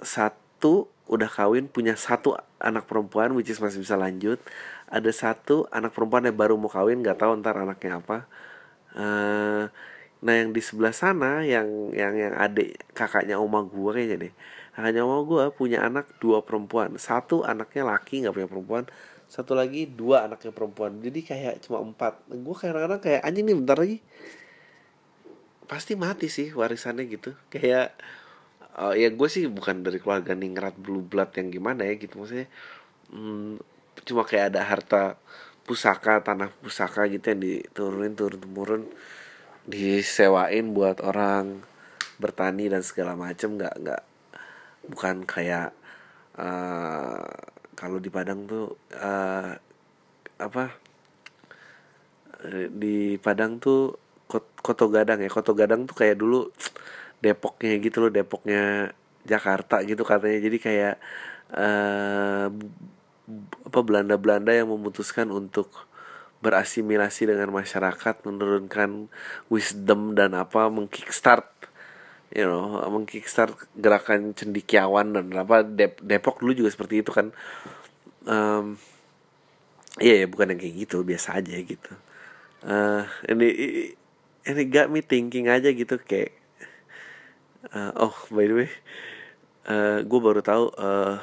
satu 0.00 0.88
udah 1.06 1.30
kawin 1.30 1.70
punya 1.70 1.94
satu 1.94 2.34
anak 2.58 2.90
perempuan 2.90 3.30
which 3.38 3.50
is 3.50 3.62
masih 3.62 3.82
bisa 3.82 3.94
lanjut. 3.94 4.42
Ada 4.90 5.10
satu 5.10 5.66
anak 5.70 5.94
perempuan 5.94 6.26
yang 6.26 6.34
baru 6.38 6.54
mau 6.58 6.70
kawin 6.70 7.02
nggak 7.02 7.18
tahu 7.18 7.38
ntar 7.42 7.58
anaknya 7.58 8.02
apa. 8.02 8.26
Uh, 8.96 9.68
nah 10.24 10.32
yang 10.32 10.50
di 10.50 10.64
sebelah 10.64 10.94
sana 10.96 11.44
yang 11.44 11.92
yang 11.92 12.16
yang 12.16 12.34
adik 12.34 12.80
kakaknya 12.96 13.38
oma 13.38 13.62
gue 13.62 13.90
kayaknya 13.94 14.16
deh. 14.28 14.32
Kakaknya 14.74 15.02
oma 15.06 15.22
gue 15.22 15.42
punya 15.54 15.82
anak 15.86 16.10
dua 16.18 16.42
perempuan. 16.42 16.98
Satu 16.98 17.46
anaknya 17.46 17.86
laki 17.86 18.26
nggak 18.26 18.34
punya 18.34 18.48
perempuan. 18.50 18.84
Satu 19.26 19.54
lagi 19.58 19.90
dua 19.90 20.26
anaknya 20.26 20.50
perempuan. 20.54 20.98
Jadi 21.02 21.20
kayak 21.22 21.66
cuma 21.66 21.82
empat. 21.82 22.22
Gue 22.30 22.54
kadang-kadang 22.54 23.02
kayak 23.02 23.20
anjing 23.26 23.46
nih 23.46 23.56
bentar 23.58 23.78
lagi. 23.78 23.98
Pasti 25.66 25.98
mati 25.98 26.30
sih 26.30 26.54
warisannya 26.54 27.04
gitu. 27.10 27.34
Kayak 27.50 27.98
uh, 28.76 28.94
ya 28.94 29.08
gue 29.10 29.28
sih 29.28 29.48
bukan 29.48 29.82
dari 29.82 29.98
keluarga 29.98 30.36
ningrat 30.36 30.76
blue 30.76 31.02
blood 31.02 31.32
yang 31.36 31.48
gimana 31.48 31.88
ya 31.88 31.96
gitu 31.96 32.20
maksudnya 32.20 32.48
hmm, 33.10 33.58
cuma 34.04 34.22
kayak 34.22 34.54
ada 34.54 34.62
harta 34.62 35.02
pusaka 35.66 36.22
tanah 36.22 36.52
pusaka 36.62 37.10
gitu 37.10 37.32
yang 37.34 37.40
diturunin 37.42 38.14
turun 38.14 38.38
temurun 38.38 38.82
disewain 39.66 40.70
buat 40.70 41.02
orang 41.02 41.66
bertani 42.22 42.70
dan 42.70 42.86
segala 42.86 43.18
macem 43.18 43.58
nggak 43.58 43.74
nggak 43.82 44.02
bukan 44.86 45.26
kayak 45.26 45.74
uh, 46.38 47.26
kalau 47.74 47.98
di 47.98 48.08
Padang 48.08 48.46
tuh 48.46 48.78
uh, 48.94 49.52
apa 50.38 50.64
di 52.70 53.18
Padang 53.18 53.58
tuh 53.58 53.98
Koto 54.30 54.86
Gadang 54.90 55.18
ya 55.18 55.30
Koto 55.30 55.52
Gadang 55.52 55.86
tuh 55.90 55.98
kayak 55.98 56.18
dulu 56.18 56.46
Depoknya 57.26 57.74
gitu 57.82 58.06
loh 58.06 58.10
Depoknya 58.14 58.94
Jakarta 59.26 59.82
gitu 59.82 60.06
katanya. 60.06 60.38
Jadi 60.38 60.58
kayak 60.62 60.94
uh, 61.50 62.46
apa 63.66 63.78
Belanda-Belanda 63.82 64.54
yang 64.54 64.70
memutuskan 64.70 65.34
untuk 65.34 65.86
berasimilasi 66.38 67.26
dengan 67.26 67.50
masyarakat 67.50 68.22
menurunkan 68.22 69.10
wisdom 69.50 70.14
dan 70.14 70.36
apa 70.38 70.70
mengkickstart 70.70 71.48
you 72.30 72.46
know 72.46 72.78
mengkickstart 72.86 73.56
gerakan 73.74 74.30
cendikiawan 74.38 75.16
dan 75.18 75.26
apa. 75.34 75.66
Dep 75.66 75.98
Depok 76.06 76.38
dulu 76.38 76.54
juga 76.54 76.70
seperti 76.70 77.02
itu 77.02 77.10
kan. 77.10 77.34
Um, 78.26 78.78
iya 79.98 80.22
ya 80.22 80.26
bukan 80.30 80.54
yang 80.54 80.60
kayak 80.62 80.86
gitu 80.86 81.02
biasa 81.02 81.42
aja 81.42 81.56
gitu. 81.58 81.92
Uh, 82.66 83.06
ini 83.26 83.48
ini 84.46 84.62
got 84.70 84.90
me 84.90 85.02
thinking 85.02 85.50
aja 85.50 85.70
gitu 85.74 85.98
kayak 85.98 86.34
uh, 87.72 87.92
oh 87.96 88.14
by 88.30 88.46
the 88.46 88.54
way 88.66 88.70
uh, 89.66 90.02
gue 90.02 90.20
baru 90.22 90.40
tahu 90.42 90.70
uh, 90.78 91.18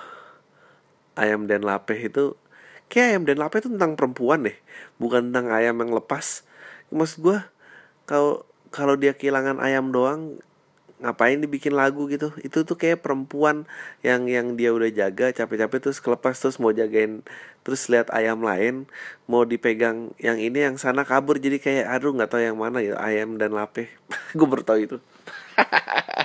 ayam 1.15 1.45
dan 1.45 1.63
lapeh 1.63 2.09
itu 2.09 2.35
kayak 2.91 3.17
ayam 3.17 3.23
dan 3.25 3.37
lapeh 3.41 3.63
itu 3.63 3.69
tentang 3.73 3.97
perempuan 3.97 4.45
deh 4.45 4.57
bukan 5.01 5.31
tentang 5.31 5.49
ayam 5.49 5.79
yang 5.81 5.91
lepas. 5.95 6.45
Maksud 6.93 7.19
gue 7.25 7.37
kalau 8.05 8.45
kalau 8.69 8.97
dia 8.97 9.13
kehilangan 9.13 9.61
ayam 9.61 9.89
doang 9.93 10.37
ngapain 11.01 11.41
dibikin 11.41 11.73
lagu 11.73 12.05
gitu? 12.07 12.31
Itu 12.45 12.63
tuh 12.63 12.77
kayak 12.77 13.01
perempuan 13.01 13.65
yang 14.05 14.29
yang 14.29 14.55
dia 14.55 14.71
udah 14.71 14.89
jaga 14.93 15.33
capek-capek 15.33 15.89
terus 15.89 15.99
kelepas 15.99 16.37
terus 16.37 16.61
mau 16.61 16.71
jagain 16.71 17.25
terus 17.65 17.87
lihat 17.91 18.11
ayam 18.13 18.43
lain 18.43 18.85
mau 19.25 19.43
dipegang 19.47 20.13
yang 20.21 20.37
ini 20.37 20.69
yang 20.69 20.75
sana 20.77 21.03
kabur. 21.03 21.41
Jadi 21.41 21.57
kayak 21.57 21.89
aduh 21.89 22.13
nggak 22.13 22.29
tahu 22.29 22.41
yang 22.45 22.57
mana 22.59 22.79
ya 22.83 22.95
ayam 23.01 23.41
dan 23.41 23.57
lapeh 23.57 23.89
gue 24.37 24.47
baru 24.47 24.63
tahu 24.63 24.79
itu 24.85 24.97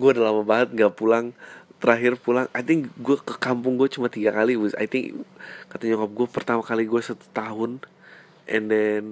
gue 0.00 0.10
udah 0.16 0.24
lama 0.32 0.42
banget 0.42 0.68
nggak 0.72 0.96
pulang. 0.96 1.36
Terakhir 1.80 2.16
pulang 2.20 2.48
I 2.56 2.60
think 2.64 2.92
gue 3.00 3.16
ke 3.20 3.36
kampung 3.40 3.80
gue 3.80 3.88
cuma 3.88 4.08
tiga 4.08 4.32
kali 4.32 4.56
was 4.56 4.76
I 4.76 4.84
think 4.84 5.24
katanya 5.72 5.96
nyokap 5.96 6.10
gue 6.12 6.26
pertama 6.28 6.60
kali 6.60 6.84
gue 6.84 7.00
satu 7.00 7.24
tahun 7.32 7.80
and 8.44 8.68
then 8.68 9.04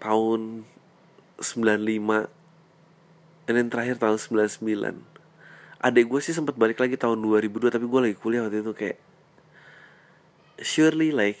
tahun 0.00 0.64
95 1.36 2.32
and 3.44 3.54
then 3.54 3.68
terakhir 3.68 4.00
tahun 4.00 4.16
99 4.16 4.64
adek 5.82 6.04
gue 6.06 6.20
sih 6.22 6.32
sempat 6.32 6.54
balik 6.54 6.78
lagi 6.78 6.94
tahun 6.94 7.18
2002 7.20 7.74
tapi 7.74 7.84
gue 7.90 8.00
lagi 8.00 8.16
kuliah 8.16 8.46
waktu 8.46 8.62
itu 8.62 8.72
kayak 8.72 8.98
surely 10.62 11.10
like 11.10 11.38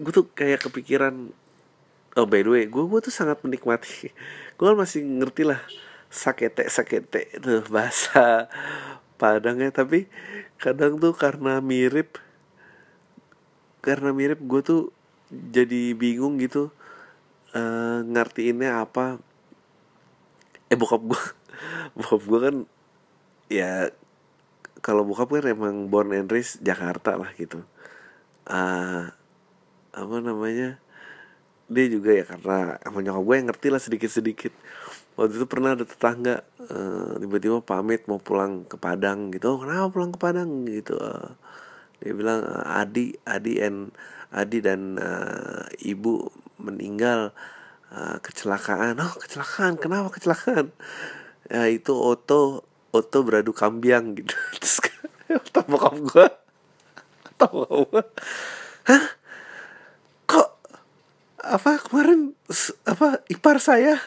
gue 0.00 0.12
tuh 0.12 0.26
kayak 0.32 0.64
kepikiran 0.64 1.30
oh 2.16 2.26
by 2.26 2.40
the 2.40 2.50
way 2.50 2.64
gue 2.64 2.82
gue 2.82 3.00
tuh 3.04 3.12
sangat 3.12 3.40
menikmati. 3.44 4.10
Gue 4.56 4.72
masih 4.72 5.04
ngerti 5.04 5.44
lah 5.44 5.60
sakete 6.16 6.72
sakete. 6.72 7.28
Tuh 7.44 7.62
bahasa 7.68 8.48
Padangnya 9.16 9.72
tapi 9.72 10.04
kadang 10.60 11.00
tuh 11.00 11.16
karena 11.16 11.60
mirip 11.64 12.20
karena 13.80 14.12
mirip 14.12 14.40
gue 14.44 14.60
tuh 14.60 14.82
jadi 15.32 15.96
bingung 15.96 16.36
gitu 16.36 16.68
uh, 17.56 18.04
ngertiinnya 18.04 18.84
apa. 18.84 19.16
Eh 20.68 20.76
bokap 20.76 21.00
gue 21.00 21.22
bokap 21.96 22.22
gue 22.28 22.40
kan 22.40 22.56
ya 23.48 23.88
kalau 24.84 25.08
bokap 25.08 25.32
kan 25.32 25.48
emang 25.48 25.88
born 25.88 26.12
and 26.12 26.28
raised 26.28 26.60
Jakarta 26.60 27.16
lah 27.16 27.32
gitu. 27.40 27.64
Uh, 28.44 29.08
apa 29.96 30.16
namanya 30.20 30.76
dia 31.66 31.86
juga 31.88 32.14
ya 32.14 32.24
karena 32.28 32.78
emang 32.84 33.00
nyokap 33.00 33.22
gue 33.24 33.34
yang 33.34 33.48
ngerti 33.48 33.68
lah 33.72 33.80
sedikit 33.82 34.10
sedikit 34.12 34.52
waktu 35.16 35.32
itu 35.40 35.46
pernah 35.48 35.72
ada 35.72 35.84
tetangga 35.88 36.44
uh, 36.68 37.16
tiba-tiba 37.18 37.64
pamit 37.64 38.04
mau 38.06 38.20
pulang 38.20 38.68
ke 38.68 38.76
Padang 38.76 39.32
gitu. 39.32 39.56
Oh, 39.56 39.58
kenapa 39.64 39.88
pulang 39.90 40.12
ke 40.12 40.18
Padang? 40.20 40.68
gitu. 40.68 40.94
Uh, 40.96 41.34
dia 42.04 42.12
bilang 42.12 42.44
uh, 42.44 42.80
Adi 42.80 43.16
Adi 43.24 43.58
and 43.64 43.90
Adi 44.30 44.60
dan 44.60 45.00
uh, 45.00 45.64
ibu 45.80 46.28
meninggal 46.60 47.32
uh, 47.90 48.16
kecelakaan. 48.20 49.00
Oh 49.00 49.16
kecelakaan? 49.16 49.80
Kenapa 49.80 50.12
kecelakaan? 50.12 50.70
Ya 51.48 51.64
itu 51.72 51.96
oto 51.96 52.68
oto 52.92 53.18
beradu 53.24 53.56
kambiang 53.56 54.14
gitu. 54.20 54.36
Terus 54.60 54.86
tau 55.50 55.66
bokap 55.66 55.94
gue 55.98 56.26
tau 57.36 57.66
gue 57.66 58.04
hah 58.88 59.04
apa 61.46 61.78
kemarin 61.78 62.34
apa 62.82 63.22
ipar 63.30 63.62
saya 63.62 63.98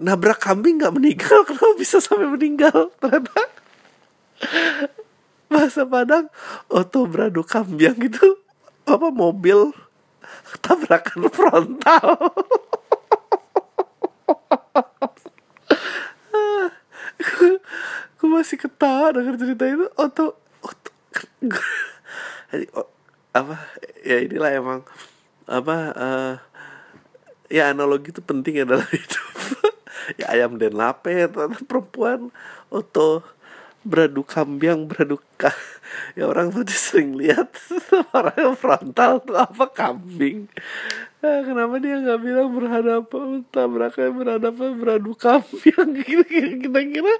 nabrak 0.00 0.40
kambing 0.40 0.80
nggak 0.80 0.94
meninggal. 0.96 1.44
Kenapa 1.48 1.76
bisa 1.76 2.00
sampai 2.00 2.28
meninggal 2.28 2.88
ternyata 2.96 3.36
bahasa 5.52 5.84
Padang 5.88 6.28
oto 6.68 7.04
beradu 7.08 7.44
kambing 7.44 7.96
gitu 8.08 8.40
apa 8.88 9.12
mobil 9.12 9.72
tabrakan 10.64 11.28
frontal. 11.28 12.16
Gue 18.18 18.28
masih 18.34 18.58
ketawa 18.58 19.14
denger 19.14 19.38
cerita 19.38 19.64
itu. 19.68 19.86
Oto 19.94 20.34
oto 20.64 20.90
apa 23.36 23.56
ya 24.02 24.24
inilah 24.24 24.50
emang 24.56 24.80
apa 25.48 25.76
uh, 25.94 26.34
ya 27.48 27.72
analogi 27.72 28.12
itu 28.12 28.20
penting 28.24 28.62
ya 28.62 28.64
dalam 28.68 28.86
hidup. 28.94 29.26
Ya 30.16 30.32
ayam 30.32 30.56
dan 30.56 30.72
lape 30.72 31.28
perempuan 31.68 32.32
oto 32.72 33.20
beradu 33.84 34.24
kambing 34.24 34.88
beradu 34.88 35.20
ka. 35.36 35.52
Ya 36.16 36.28
orang 36.28 36.52
tuh 36.52 36.64
sering 36.68 37.16
lihat 37.16 37.48
orang 38.16 38.56
frontal 38.56 39.20
tuh 39.24 39.36
apa 39.36 39.64
kambing 39.72 40.48
nah, 41.18 41.42
kenapa 41.42 41.74
dia 41.82 41.98
nggak 41.98 42.20
bilang 42.22 42.48
berhadapan 42.54 43.42
tabraknya 43.50 44.10
berhadapan 44.14 44.70
beradu 44.78 45.12
kambing 45.18 45.98
kita 46.62 46.80
kira 46.86 47.14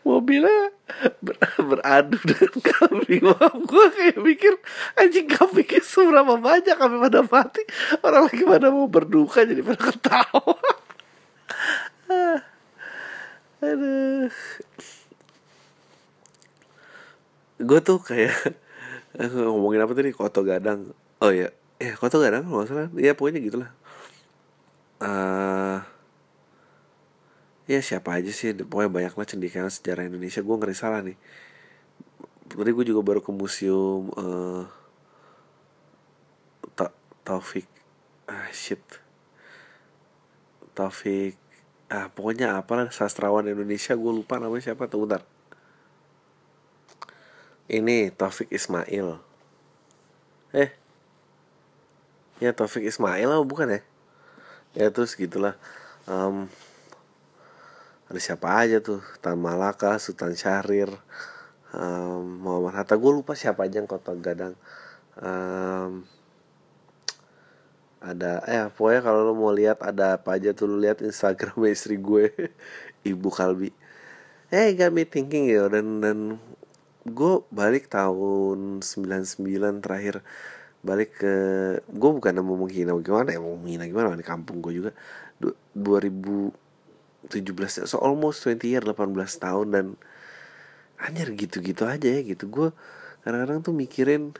mobilnya 0.00 0.72
ber, 1.20 1.36
beradu 1.60 2.16
dengan 2.24 2.56
kambing 2.64 3.22
Wah, 3.22 3.52
gue 3.54 3.86
kayak 3.94 4.18
mikir 4.18 4.54
anjing 4.98 5.28
kambingnya 5.28 5.80
seberapa 5.84 6.34
banyak 6.36 6.76
kami 6.76 6.96
pada 6.98 7.20
mati. 7.22 7.62
Orang 8.02 8.26
lagi 8.26 8.44
pada 8.44 8.68
mau 8.74 8.90
berduka 8.90 9.46
jadi 9.46 9.62
pada 9.62 9.78
ketawa. 9.78 10.58
Aduh. 13.62 14.26
Gue 17.62 17.78
tuh 17.78 18.02
kayak 18.02 18.58
ngomongin 19.38 19.86
apa 19.86 19.92
tadi? 19.94 20.10
Koto 20.10 20.42
gadang. 20.42 20.90
Oh 21.22 21.30
ya 21.30 21.54
ya 21.82 21.98
koto 21.98 22.22
gadang 22.22 22.46
nggak 22.46 22.66
salah 22.70 22.86
ya 22.94 23.18
pokoknya 23.18 23.42
gitulah. 23.42 23.70
Uh, 25.02 25.82
ya 27.66 27.82
siapa 27.82 28.22
aja 28.22 28.30
sih 28.30 28.54
pokoknya 28.54 28.90
banyak 28.90 29.14
lah 29.18 29.26
cendekiawan 29.26 29.72
sejarah 29.72 30.06
Indonesia. 30.06 30.38
Gue 30.46 30.56
ngeri 30.62 30.76
salah 30.78 31.02
nih. 31.02 31.18
Tadi 32.46 32.70
gue 32.70 32.84
juga 32.86 33.02
baru 33.02 33.18
ke 33.18 33.34
museum 33.34 34.14
uh, 34.14 34.62
Ta 36.78 36.94
Taufik 37.26 37.66
ah 38.30 38.46
shit. 38.54 38.82
Taufik 40.78 41.34
ah 41.90 42.06
pokoknya 42.14 42.62
apa 42.62 42.94
sastrawan 42.94 43.50
Indonesia. 43.50 43.98
Gue 43.98 44.22
lupa 44.22 44.38
namanya 44.38 44.70
siapa 44.70 44.86
tuh 44.86 45.02
bentar. 45.02 45.26
Ini 47.66 48.14
Taufik 48.14 48.54
Ismail. 48.54 49.18
Eh 50.54 50.81
ya 52.42 52.50
Taufik 52.50 52.82
Ismail 52.82 53.30
lah 53.30 53.38
bukan 53.46 53.70
ya? 53.70 53.80
Ya 54.74 54.86
terus 54.90 55.14
gitulah. 55.14 55.54
Um, 56.10 56.50
ada 58.10 58.18
siapa 58.18 58.50
aja 58.58 58.82
tuh? 58.82 58.98
Tan 59.22 59.38
Malaka 59.38 59.94
Sultan 60.02 60.34
Syahrir 60.34 60.90
um, 61.70 62.42
Muhammad 62.42 62.82
Hatta. 62.82 62.98
Gue 62.98 63.14
lupa 63.14 63.38
siapa 63.38 63.70
aja 63.70 63.78
yang 63.78 63.86
kota 63.86 64.10
Gadang. 64.18 64.58
Um, 65.22 66.02
ada 68.02 68.42
eh 68.50 68.66
pokoknya 68.74 69.00
kalau 69.06 69.30
lo 69.30 69.32
mau 69.38 69.54
lihat 69.54 69.78
ada 69.78 70.18
apa 70.18 70.34
aja 70.34 70.50
tuh 70.50 70.66
lo 70.66 70.76
lihat 70.82 70.98
Instagram 71.06 71.54
istri 71.70 71.94
gue 72.02 72.34
Ibu 73.06 73.30
Kalbi. 73.30 73.70
Eh 74.50 74.74
got 74.74 74.90
me 74.90 75.06
thinking 75.06 75.46
ya 75.46 75.70
dan 75.70 76.02
dan 76.02 76.18
gue 77.06 77.34
balik 77.54 77.86
tahun 77.86 78.82
99 78.82 79.46
terakhir 79.82 80.26
balik 80.82 81.22
ke 81.22 81.34
gue 81.86 82.10
bukan 82.10 82.42
mau 82.42 82.58
menghina 82.58 82.90
gimana 82.98 83.30
ya 83.30 83.38
mau 83.38 83.54
menghina 83.54 83.86
gimana? 83.86 84.18
Di 84.18 84.26
kampung 84.26 84.58
gue 84.58 84.82
juga. 84.82 84.90
2017 85.74 87.86
so 87.86 87.98
almost 87.98 88.46
20 88.46 88.62
year 88.66 88.82
18 88.82 89.14
tahun 89.38 89.66
dan 89.70 89.86
anjir 90.98 91.34
gitu-gitu 91.34 91.86
aja 91.86 92.06
ya 92.06 92.22
gitu. 92.22 92.50
Gue 92.50 92.68
kadang-kadang 93.22 93.62
tuh 93.62 93.74
mikirin 93.74 94.34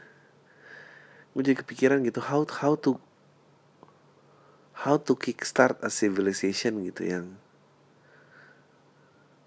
gue 1.33 1.43
jadi 1.43 1.57
kepikiran 1.65 2.05
gitu 2.05 2.21
how 2.21 2.45
how 2.61 2.77
to 2.77 3.01
how 4.85 5.01
to 5.01 5.17
kickstart 5.17 5.81
a 5.81 5.89
civilization 5.89 6.83
gitu 6.85 7.05
yang 7.07 7.27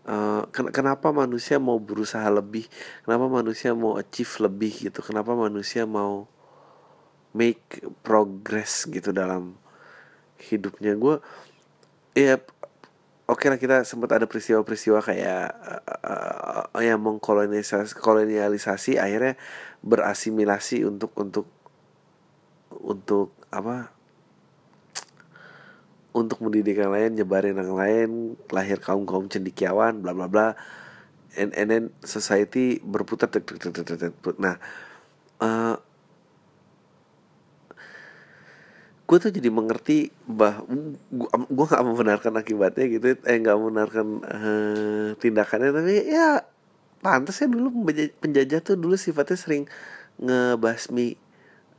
Uh, 0.06 0.46
ken 0.54 0.70
kenapa 0.70 1.10
manusia 1.10 1.58
mau 1.58 1.82
berusaha 1.82 2.30
lebih 2.30 2.70
kenapa 3.02 3.26
manusia 3.26 3.74
mau 3.74 3.98
achieve 3.98 4.30
lebih 4.38 4.86
gitu 4.86 5.02
kenapa 5.02 5.34
manusia 5.34 5.90
mau 5.90 6.30
make 7.36 7.84
progress 8.00 8.88
gitu 8.88 9.12
dalam 9.12 9.60
hidupnya. 10.40 10.96
Gue 10.96 11.20
ya 12.16 12.40
oke 13.28 13.44
okay 13.44 13.48
lah 13.52 13.60
kita 13.60 13.84
sempat 13.84 14.16
ada 14.16 14.24
peristiwa-peristiwa 14.24 15.04
kayak 15.04 15.52
uh, 15.52 16.72
uh, 16.72 16.80
yang 16.80 17.04
mengkolonialisasi 17.04 18.00
kolonialisasi 18.00 18.96
akhirnya 18.96 19.36
berasimilasi 19.84 20.88
untuk 20.88 21.12
untuk 21.20 21.46
untuk 22.72 23.36
apa? 23.52 23.92
Untuk 26.16 26.40
mendidik 26.40 26.80
yang 26.80 26.96
lain 26.96 27.20
nyebarin 27.20 27.60
yang 27.60 27.76
lain 27.76 28.10
lahir 28.48 28.80
kaum 28.80 29.04
kaum 29.04 29.28
cendikiawan 29.28 30.00
bla 30.00 30.16
bla 30.16 30.32
bla. 30.32 30.56
And, 31.36 31.52
and 31.52 31.68
then 31.68 31.84
society 32.00 32.80
berputar 32.80 33.28
nah 34.40 34.56
uh, 35.44 35.76
gue 39.06 39.18
tuh 39.22 39.30
jadi 39.30 39.54
mengerti 39.54 40.10
bah 40.26 40.66
gue 41.46 41.66
gak 41.70 41.86
membenarkan 41.86 42.42
akibatnya 42.42 42.86
gitu 42.90 43.14
eh 43.22 43.38
nggak 43.38 43.58
membenarkan 43.58 44.08
uh, 44.26 45.08
tindakannya 45.22 45.70
tapi 45.70 45.94
ya 46.10 46.42
pantas 47.06 47.38
ya 47.38 47.46
dulu 47.46 47.70
penjajah 48.18 48.66
tuh 48.66 48.74
dulu 48.82 48.98
sifatnya 48.98 49.38
sering 49.38 49.70
ngebasmi 50.18 51.22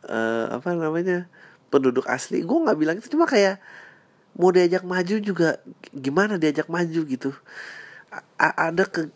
uh, 0.07 0.55
apa 0.55 0.71
namanya 0.79 1.27
penduduk 1.69 2.07
asli. 2.07 2.47
Gue 2.47 2.63
nggak 2.63 2.79
bilang 2.79 2.97
itu 2.99 3.11
cuma 3.11 3.27
kayak 3.27 3.59
mau 4.39 4.53
diajak 4.53 4.87
maju 4.87 5.17
juga 5.19 5.59
gimana 5.91 6.39
diajak 6.39 6.71
maju 6.71 7.01
gitu. 7.09 7.31
A 8.39 8.71
ada 8.71 8.87
ke 8.87 9.11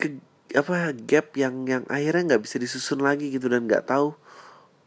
ke 0.00 0.18
apa 0.54 0.90
gap 0.94 1.34
yang 1.38 1.66
yang 1.66 1.82
akhirnya 1.86 2.34
nggak 2.34 2.42
bisa 2.44 2.56
disusun 2.58 3.02
lagi 3.02 3.30
gitu 3.30 3.46
dan 3.50 3.66
nggak 3.66 3.86
tahu 3.90 4.14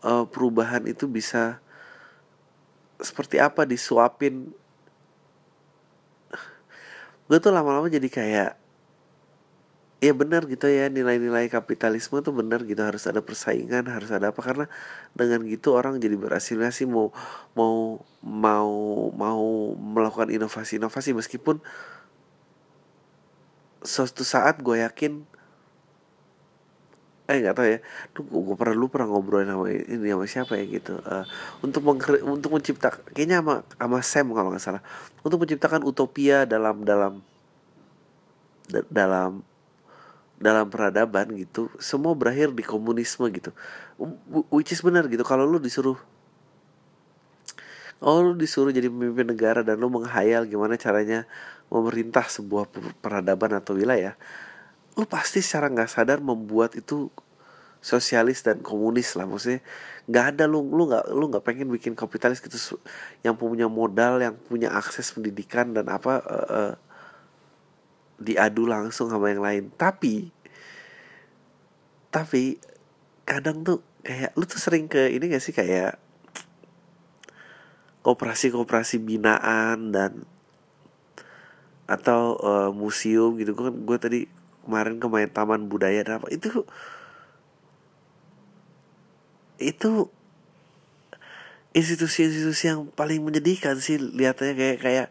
uh, 0.03 0.25
perubahan 0.27 0.83
itu 0.87 1.07
bisa 1.07 1.63
seperti 3.01 3.37
apa 3.37 3.63
disuapin. 3.63 4.53
Gue 7.27 7.37
tuh 7.43 7.51
lama-lama 7.51 7.91
jadi 7.91 8.07
kayak 8.07 8.49
ya 9.97 10.13
benar 10.13 10.45
gitu 10.45 10.69
ya 10.69 10.93
nilai-nilai 10.93 11.49
kapitalisme 11.49 12.21
tuh 12.21 12.29
benar 12.29 12.61
gitu 12.69 12.77
harus 12.85 13.09
ada 13.09 13.17
persaingan 13.17 13.89
harus 13.89 14.13
ada 14.13 14.29
apa 14.29 14.41
karena 14.45 14.69
dengan 15.17 15.41
gitu 15.49 15.73
orang 15.73 15.97
jadi 15.97 16.13
berasimilasi 16.13 16.85
mau 16.85 17.09
mau 17.57 18.05
mau 18.21 18.71
mau 19.09 19.73
melakukan 19.73 20.29
inovasi-inovasi 20.29 21.17
meskipun 21.17 21.57
suatu 23.81 24.21
saat 24.21 24.61
gue 24.61 24.85
yakin 24.85 25.25
eh 27.27 27.37
nggak 27.43 27.55
tahu 27.59 27.67
ya. 27.67 27.79
Tuh 28.15 28.23
gue 28.23 28.55
pernah 28.55 28.75
lu 28.75 28.87
pernah 28.87 29.07
ngobrol 29.11 29.43
sama 29.43 29.67
ini 29.67 30.07
sama 30.07 30.25
siapa 30.25 30.53
ya 30.55 30.65
gitu. 30.67 30.95
Uh, 31.03 31.27
untuk 31.59 31.83
mengkre, 31.83 32.23
untuk 32.23 32.55
menciptakan 32.55 33.03
kayaknya 33.11 33.43
sama 33.43 33.53
sama 33.75 33.97
Sam 33.99 34.27
kalau 34.31 34.49
nggak 34.55 34.63
salah. 34.63 34.81
Untuk 35.21 35.43
menciptakan 35.43 35.83
utopia 35.83 36.47
dalam 36.47 36.87
dalam 36.87 37.19
dalam 38.87 39.43
dalam 40.37 40.65
peradaban 40.69 41.33
gitu 41.35 41.67
semua 41.81 42.15
berakhir 42.15 42.55
di 42.55 42.63
komunisme 42.63 43.27
gitu. 43.27 43.51
Which 44.47 44.71
is 44.71 44.79
benar 44.79 45.11
gitu. 45.11 45.27
Kalau 45.27 45.43
lu 45.43 45.59
disuruh 45.59 45.99
Oh 47.97 48.21
lu 48.21 48.37
disuruh 48.37 48.69
jadi 48.69 48.93
pemimpin 48.93 49.25
negara 49.25 49.65
dan 49.65 49.81
lu 49.81 49.89
menghayal 49.89 50.45
gimana 50.45 50.77
caranya 50.77 51.25
memerintah 51.73 52.29
sebuah 52.29 52.69
peradaban 53.01 53.57
atau 53.57 53.73
wilayah 53.73 54.13
Lu 54.97 55.05
pasti 55.05 55.45
secara 55.45 55.69
nggak 55.69 55.89
sadar 55.93 56.19
membuat 56.19 56.73
itu 56.73 57.13
sosialis 57.77 58.41
dan 58.41 58.59
komunis 58.65 59.13
lah 59.13 59.29
maksudnya. 59.29 59.61
Nggak 60.09 60.25
ada 60.33 60.43
lu 60.49 60.65
lu 60.65 60.89
nggak 60.89 61.05
lu 61.13 61.25
nggak 61.29 61.45
pengen 61.45 61.69
bikin 61.69 61.93
kapitalis 61.93 62.41
gitu 62.41 62.57
yang 63.21 63.37
punya 63.37 63.69
modal 63.69 64.17
yang 64.17 64.33
punya 64.49 64.73
akses 64.73 65.13
pendidikan 65.13 65.71
dan 65.77 65.85
apa 65.87 66.19
uh, 66.25 66.47
uh, 66.49 66.73
diadu 68.17 68.65
langsung 68.65 69.13
sama 69.13 69.29
yang 69.29 69.45
lain. 69.45 69.69
Tapi 69.77 70.33
tapi 72.09 72.57
kadang 73.27 73.61
tuh 73.61 73.79
kayak 74.01 74.33
lu 74.33 74.47
tuh 74.49 74.57
sering 74.57 74.89
ke 74.89 75.11
ini 75.11 75.29
gak 75.29 75.43
sih 75.43 75.53
kayak 75.53 75.99
kooperasi-kooperasi 78.07 79.03
binaan 79.03 79.91
dan 79.91 80.23
atau 81.85 82.39
uh, 82.39 82.71
museum 82.71 83.35
gitu. 83.35 83.51
Kan 83.53 83.83
gue 83.83 83.97
tadi 83.99 84.21
kemarin 84.67 84.99
ke 84.99 85.07
main 85.07 85.31
taman 85.31 85.71
budaya 85.71 86.03
dan 86.03 86.19
apa 86.19 86.27
itu 86.27 86.67
itu 89.57 90.11
institusi-institusi 91.77 92.73
yang 92.73 92.89
paling 92.93 93.21
menyedihkan 93.21 93.77
sih 93.77 93.95
lihatnya 93.95 94.53
kayak 94.57 94.77
kayak 94.81 95.07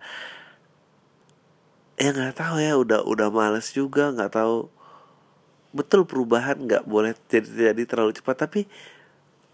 ya 1.97 2.11
nggak 2.13 2.37
tahu 2.37 2.61
ya 2.61 2.75
udah 2.77 3.01
udah 3.07 3.29
males 3.31 3.71
juga 3.71 4.11
nggak 4.11 4.35
tahu. 4.35 4.69
Betul 5.71 6.09
perubahan 6.09 6.57
nggak 6.67 6.89
boleh 6.89 7.15
jadi 7.31 7.73
jadi 7.73 7.83
terlalu 7.87 8.19
cepat 8.19 8.49
tapi 8.49 8.67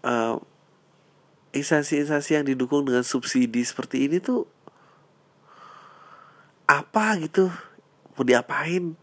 uh, 0.01 0.41
instansi-instansi 1.53 2.41
yang 2.41 2.45
didukung 2.49 2.81
dengan 2.87 3.05
subsidi 3.05 3.61
seperti 3.61 4.09
ini 4.09 4.17
tuh 4.17 4.49
apa 6.65 7.21
gitu? 7.21 7.53
Mau 8.17 8.25
diapain 8.25 8.97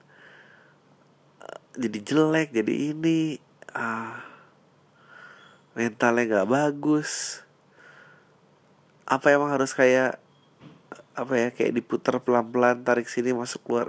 jadi 1.77 1.99
jelek 2.03 2.55
jadi 2.55 2.75
ini. 2.95 3.39
Ah 3.71 4.31
mentalnya 5.75 6.25
nggak 6.27 6.51
bagus. 6.51 7.43
Apa 9.07 9.35
emang 9.35 9.51
harus 9.55 9.75
kayak 9.75 10.19
apa 11.15 11.35
ya 11.37 11.49
kayak 11.51 11.75
diputar 11.75 12.23
pelan-pelan 12.23 12.83
tarik 12.87 13.07
sini 13.07 13.35
masuk 13.35 13.63
keluar. 13.67 13.87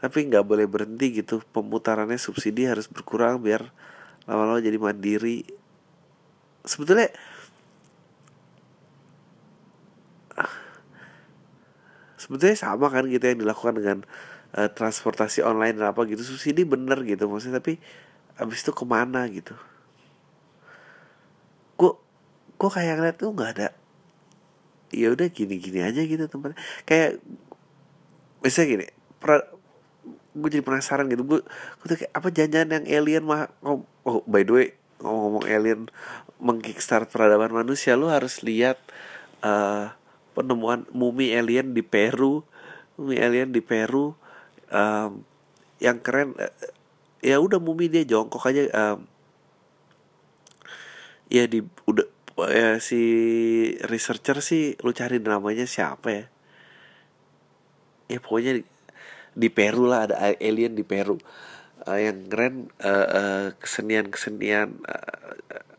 Tapi 0.00 0.18
nggak 0.28 0.44
boleh 0.46 0.66
berhenti 0.66 1.22
gitu. 1.22 1.42
Pemutarannya 1.54 2.18
subsidi 2.18 2.66
harus 2.66 2.86
berkurang 2.90 3.42
biar 3.42 3.70
lama-lama 4.24 4.60
jadi 4.62 4.78
mandiri. 4.78 5.46
Sebetulnya 6.64 7.12
sebetulnya 12.16 12.56
sama 12.56 12.88
kan 12.88 13.04
gitu 13.04 13.20
yang 13.20 13.44
dilakukan 13.44 13.76
dengan 13.76 13.98
uh, 14.54 14.70
transportasi 14.70 15.42
online 15.42 15.76
dan 15.76 15.90
apa 15.90 16.06
gitu 16.06 16.22
subsidi 16.22 16.62
bener 16.62 17.02
gitu 17.02 17.26
maksudnya 17.26 17.58
tapi 17.58 17.82
abis 18.38 18.66
itu 18.66 18.72
ke 18.74 18.84
mana 18.86 19.26
gitu. 19.30 19.54
Kok 21.78 21.94
kok 22.58 22.70
kayak 22.74 22.98
ngeliat 22.98 23.16
tuh 23.18 23.30
nggak 23.34 23.50
ada 23.58 23.68
ya 24.94 25.10
udah 25.10 25.26
gini-gini 25.26 25.82
aja 25.82 26.00
gitu 26.06 26.24
tempat 26.30 26.54
kayak 26.86 27.18
misalnya 28.40 28.68
gini 28.70 28.86
pra, 29.18 29.42
gue 30.34 30.48
jadi 30.50 30.62
penasaran 30.62 31.10
gitu 31.10 31.26
gue 31.26 31.40
gue 31.42 31.86
tuh 31.86 31.98
kayak 31.98 32.12
apa 32.14 32.28
janjian 32.30 32.70
yang 32.70 32.86
alien 32.86 33.24
mah 33.26 33.50
oh, 33.66 33.82
oh 34.06 34.22
by 34.30 34.46
the 34.46 34.52
way 34.54 34.68
ngomong-ngomong 35.02 35.44
alien 35.50 35.80
mengkickstart 36.38 37.10
peradaban 37.10 37.50
manusia 37.50 37.98
lu 37.98 38.06
harus 38.06 38.40
lihat 38.46 38.78
uh, 39.42 39.90
penemuan 40.38 40.86
mumi 40.94 41.34
alien 41.34 41.74
di 41.74 41.82
Peru 41.82 42.46
mumi 42.94 43.18
alien 43.18 43.50
di 43.50 43.62
Peru 43.62 44.14
um, 44.74 45.22
yang 45.78 46.02
keren 46.02 46.34
uh, 46.34 46.50
ya 47.22 47.38
udah 47.38 47.62
mumi 47.62 47.86
dia 47.86 48.02
jongkok 48.02 48.50
aja 48.50 48.66
um, 48.74 49.06
ya 51.30 51.46
di 51.46 51.62
udah 51.86 52.04
ya 52.50 52.82
si 52.82 53.00
researcher 53.86 54.42
sih 54.42 54.74
lu 54.82 54.90
cari 54.90 55.22
namanya 55.22 55.64
siapa 55.70 56.08
ya? 56.10 56.24
Ya 58.10 58.18
pokoknya 58.20 58.60
di, 58.60 58.62
di 59.38 59.48
Peru 59.48 59.86
lah 59.86 60.10
ada 60.10 60.16
alien 60.36 60.74
di 60.74 60.82
Peru. 60.82 61.16
Uh, 61.84 62.00
yang 62.00 62.26
keren 62.32 62.72
uh, 62.80 63.08
uh, 63.08 63.46
kesenian 63.60 64.08
kesenian 64.08 64.80
uh, 64.88 65.36
uh, 65.52 65.73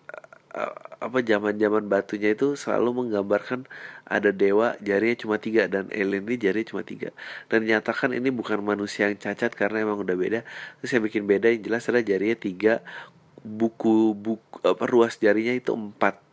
apa 1.03 1.19
zaman 1.19 1.59
zaman 1.59 1.91
batunya 1.91 2.31
itu 2.31 2.55
selalu 2.55 3.03
menggambarkan 3.03 3.67
ada 4.07 4.31
dewa 4.31 4.79
jarinya 4.79 5.19
cuma 5.19 5.35
tiga 5.35 5.67
dan 5.67 5.91
alien 5.91 6.23
ini 6.23 6.39
jarinya 6.39 6.67
cuma 6.71 6.81
tiga. 6.87 7.11
Dan 7.51 7.67
nyatakan 7.67 8.15
ini 8.15 8.31
bukan 8.31 8.63
manusia 8.63 9.11
yang 9.11 9.19
cacat 9.19 9.51
karena 9.51 9.83
emang 9.83 9.99
udah 9.99 10.15
beda. 10.15 10.47
Terus 10.79 10.87
saya 10.87 11.03
bikin 11.03 11.27
beda 11.27 11.51
yang 11.51 11.59
jelas 11.59 11.83
adalah 11.91 12.07
jarinya 12.07 12.37
tiga 12.39 12.73
buku 13.43 14.15
buku 14.15 14.57
apa 14.63 14.83
ruas 14.87 15.19
jarinya 15.19 15.51
itu 15.51 15.75
empat. 15.75 16.23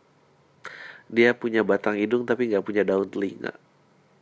Dia 1.11 1.35
punya 1.35 1.67
batang 1.67 1.99
hidung 1.99 2.23
tapi 2.23 2.47
nggak 2.47 2.63
punya 2.63 2.87
daun 2.87 3.11
telinga. 3.11 3.51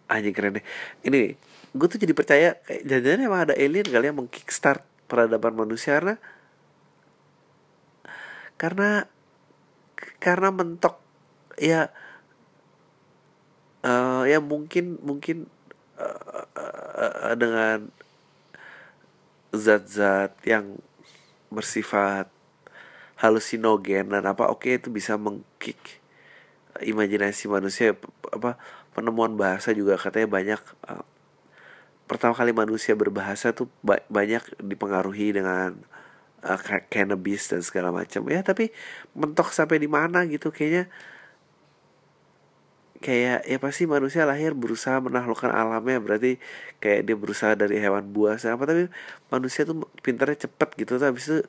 Anjing 0.10 0.34
keren 0.34 0.58
deh. 0.58 0.66
Ini 1.06 1.38
gue 1.72 1.88
tuh 1.88 2.02
jadi 2.02 2.12
percaya 2.18 2.58
kayak 2.66 2.84
jangan 2.90 3.22
emang 3.22 3.42
ada 3.48 3.54
alien 3.56 3.86
kali 3.86 4.10
yang 4.10 4.18
mengkickstart 4.18 4.84
peradaban 5.06 5.56
manusia 5.56 5.96
karena 5.96 6.16
karena 8.60 9.08
karena 10.22 10.54
mentok 10.54 11.02
ya 11.58 11.90
uh, 13.82 14.24
ya 14.30 14.38
mungkin 14.38 15.02
mungkin 15.02 15.50
uh, 15.98 16.46
uh, 16.54 17.34
dengan 17.34 17.90
zat-zat 19.52 20.38
yang 20.48 20.80
bersifat 21.52 22.32
halusinogen 23.20 24.14
dan 24.14 24.24
apa 24.24 24.48
oke 24.48 24.64
okay, 24.64 24.80
itu 24.80 24.88
bisa 24.94 25.20
mengkick 25.20 26.00
imajinasi 26.80 27.52
manusia 27.52 27.98
apa 28.32 28.56
penemuan 28.96 29.36
bahasa 29.36 29.76
juga 29.76 30.00
katanya 30.00 30.30
banyak 30.32 30.62
uh, 30.88 31.04
pertama 32.08 32.38
kali 32.38 32.56
manusia 32.56 32.96
berbahasa 32.96 33.52
tuh 33.52 33.68
ba 33.84 34.00
banyak 34.08 34.42
dipengaruhi 34.64 35.36
dengan 35.36 35.76
uh, 36.46 36.60
cannabis 36.90 37.50
dan 37.50 37.62
segala 37.62 37.90
macam. 37.94 38.26
Ya 38.30 38.42
tapi 38.42 38.74
mentok 39.18 39.54
sampai 39.54 39.78
di 39.82 39.90
mana 39.90 40.26
gitu 40.26 40.50
kayaknya 40.50 40.90
kayak 43.02 43.50
ya 43.50 43.58
pasti 43.58 43.90
manusia 43.90 44.30
lahir 44.30 44.54
berusaha 44.54 45.02
menaklukkan 45.02 45.50
alamnya 45.50 45.98
berarti 45.98 46.38
kayak 46.78 47.10
dia 47.10 47.18
berusaha 47.18 47.54
dari 47.58 47.82
hewan 47.82 48.10
buas 48.14 48.46
apa. 48.46 48.64
Tapi 48.66 48.90
manusia 49.34 49.66
tuh 49.66 49.86
pintarnya 50.06 50.46
cepet 50.46 50.70
gitu. 50.78 51.02
Tapi 51.02 51.18
itu 51.18 51.46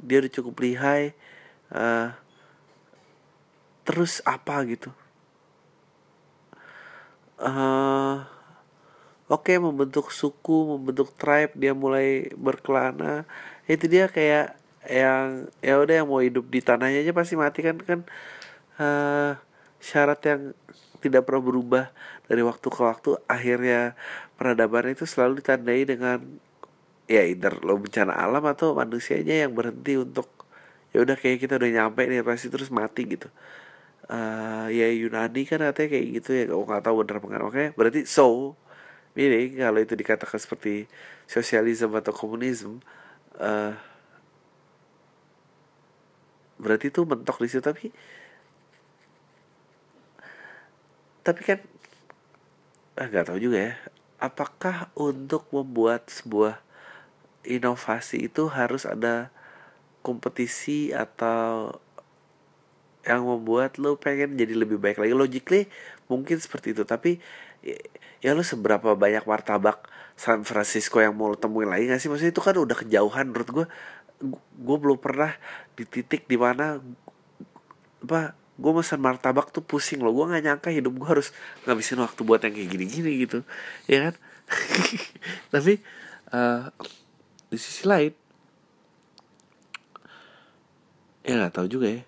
dia 0.00 0.16
udah 0.20 0.32
cukup 0.32 0.54
lihai 0.60 1.12
uh, 1.72 2.12
terus 3.86 4.20
apa 4.24 4.56
gitu. 4.68 4.90
Uh, 7.36 8.24
oke 9.28 9.44
okay, 9.44 9.60
membentuk 9.60 10.08
suku 10.08 10.72
membentuk 10.72 11.12
tribe 11.20 11.52
dia 11.52 11.76
mulai 11.76 12.32
berkelana 12.32 13.28
itu 13.66 13.84
dia 13.90 14.06
kayak 14.06 14.54
yang 14.86 15.50
ya 15.58 15.74
udah 15.82 15.94
yang 16.02 16.08
mau 16.08 16.22
hidup 16.22 16.46
di 16.46 16.62
tanahnya 16.62 17.02
aja 17.02 17.12
pasti 17.12 17.34
mati 17.34 17.60
kan 17.66 17.76
kan 17.82 18.00
uh, 18.78 19.34
syarat 19.82 20.22
yang 20.22 20.42
tidak 21.02 21.26
pernah 21.26 21.42
berubah 21.42 21.84
dari 22.26 22.42
waktu 22.42 22.66
ke 22.70 22.80
waktu 22.80 23.10
akhirnya 23.26 23.98
peradaban 24.38 24.94
itu 24.94 25.04
selalu 25.06 25.42
ditandai 25.42 25.82
dengan 25.86 26.18
ya 27.06 27.22
either 27.22 27.54
lo 27.62 27.78
bencana 27.78 28.14
alam 28.14 28.42
atau 28.46 28.74
manusianya 28.74 29.46
yang 29.46 29.52
berhenti 29.54 29.98
untuk 29.98 30.26
ya 30.90 31.02
udah 31.02 31.14
kayak 31.18 31.42
kita 31.42 31.58
udah 31.58 31.70
nyampe 31.70 32.02
nih 32.06 32.26
pasti 32.26 32.50
terus 32.50 32.70
mati 32.70 33.06
gitu. 33.06 33.30
Uh, 34.06 34.70
ya 34.70 34.86
Yunani 34.86 35.42
kan 35.50 35.58
katanya 35.58 35.88
kayak 35.98 36.06
gitu 36.22 36.30
ya 36.30 36.44
kalau 36.46 36.62
nggak 36.62 36.82
tahu 36.86 36.94
bener 37.02 37.14
apa 37.18 37.26
oke 37.42 37.64
berarti 37.74 38.06
so 38.06 38.54
ini 39.18 39.58
kalau 39.58 39.82
itu 39.82 39.98
dikatakan 39.98 40.38
seperti 40.38 40.86
sosialisme 41.26 41.90
atau 41.90 42.14
komunisme 42.14 42.78
uh, 43.40 43.72
berarti 46.56 46.88
itu 46.88 47.04
mentok 47.04 47.36
di 47.44 47.48
situ 47.52 47.62
tapi 47.62 47.92
tapi 51.26 51.42
kan 51.42 51.58
ah, 52.94 53.06
nggak 53.10 53.26
tahu 53.26 53.38
juga 53.42 53.58
ya. 53.58 53.74
Apakah 54.22 54.94
untuk 54.94 55.50
membuat 55.50 56.06
sebuah 56.06 56.62
inovasi 57.42 58.30
itu 58.30 58.46
harus 58.46 58.86
ada 58.86 59.34
kompetisi 60.06 60.94
atau 60.94 61.82
yang 63.06 63.22
membuat 63.22 63.78
lo 63.82 63.98
pengen 63.98 64.38
jadi 64.38 64.54
lebih 64.54 64.78
baik 64.78 65.02
lagi? 65.02 65.12
Logically 65.18 65.66
mungkin 66.06 66.38
seperti 66.38 66.78
itu. 66.78 66.86
Tapi 66.86 67.18
ya, 68.22 68.30
lo 68.32 68.42
seberapa 68.46 68.94
banyak 68.94 69.24
martabak 69.26 69.88
San 70.16 70.46
Francisco 70.46 71.02
yang 71.02 71.12
mau 71.12 71.28
lo 71.28 71.36
temuin 71.36 71.68
lagi 71.68 71.90
gak 71.90 72.00
sih? 72.00 72.08
Maksudnya 72.08 72.32
itu 72.32 72.42
kan 72.42 72.56
udah 72.56 72.76
kejauhan 72.76 73.26
menurut 73.28 73.50
gue 73.52 73.66
gue 74.56 74.76
belum 74.80 74.96
pernah 74.96 75.36
di 75.76 75.84
titik 75.84 76.24
di 76.24 76.40
mana 76.40 76.80
apa 78.00 78.32
gue 78.56 78.72
pesan 78.80 79.00
martabak 79.04 79.52
tuh 79.52 79.60
pusing 79.60 80.00
loh. 80.00 80.16
Gue 80.16 80.32
nggak 80.32 80.44
nyangka 80.44 80.70
hidup 80.72 80.96
gue 80.96 81.08
harus 81.08 81.28
ngabisin 81.68 82.00
waktu 82.00 82.20
buat 82.24 82.40
yang 82.40 82.54
kayak 82.56 82.70
gini-gini 82.72 83.10
gitu. 83.28 83.44
Ya 83.84 84.08
kan? 84.08 84.14
Tapi 85.52 85.84
uh, 86.32 86.72
di 87.52 87.58
sisi 87.60 87.84
lain 87.84 88.12
ya 91.26 91.36
nggak 91.36 91.52
tahu 91.52 91.66
juga 91.68 91.92
ya. 91.92 92.02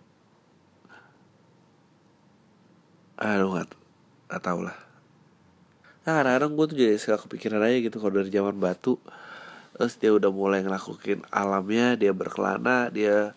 Aduh 3.21 3.53
nggak 3.53 3.69
nggak 4.33 4.43
tahu 4.45 4.61
lah 4.65 4.88
nah 6.09 6.25
kadang-kadang 6.25 6.57
gue 6.57 6.67
tuh 6.73 6.77
jadi 6.81 6.97
suka 6.97 7.21
kepikiran 7.21 7.61
aja 7.61 7.85
gitu 7.85 8.01
kalau 8.01 8.17
dari 8.17 8.33
zaman 8.33 8.57
batu. 8.57 8.97
Terus 9.77 10.01
dia 10.01 10.09
udah 10.17 10.33
mulai 10.33 10.65
ngelakuin 10.65 11.21
alamnya 11.29 12.01
dia 12.01 12.17
berkelana 12.17 12.89
dia 12.89 13.37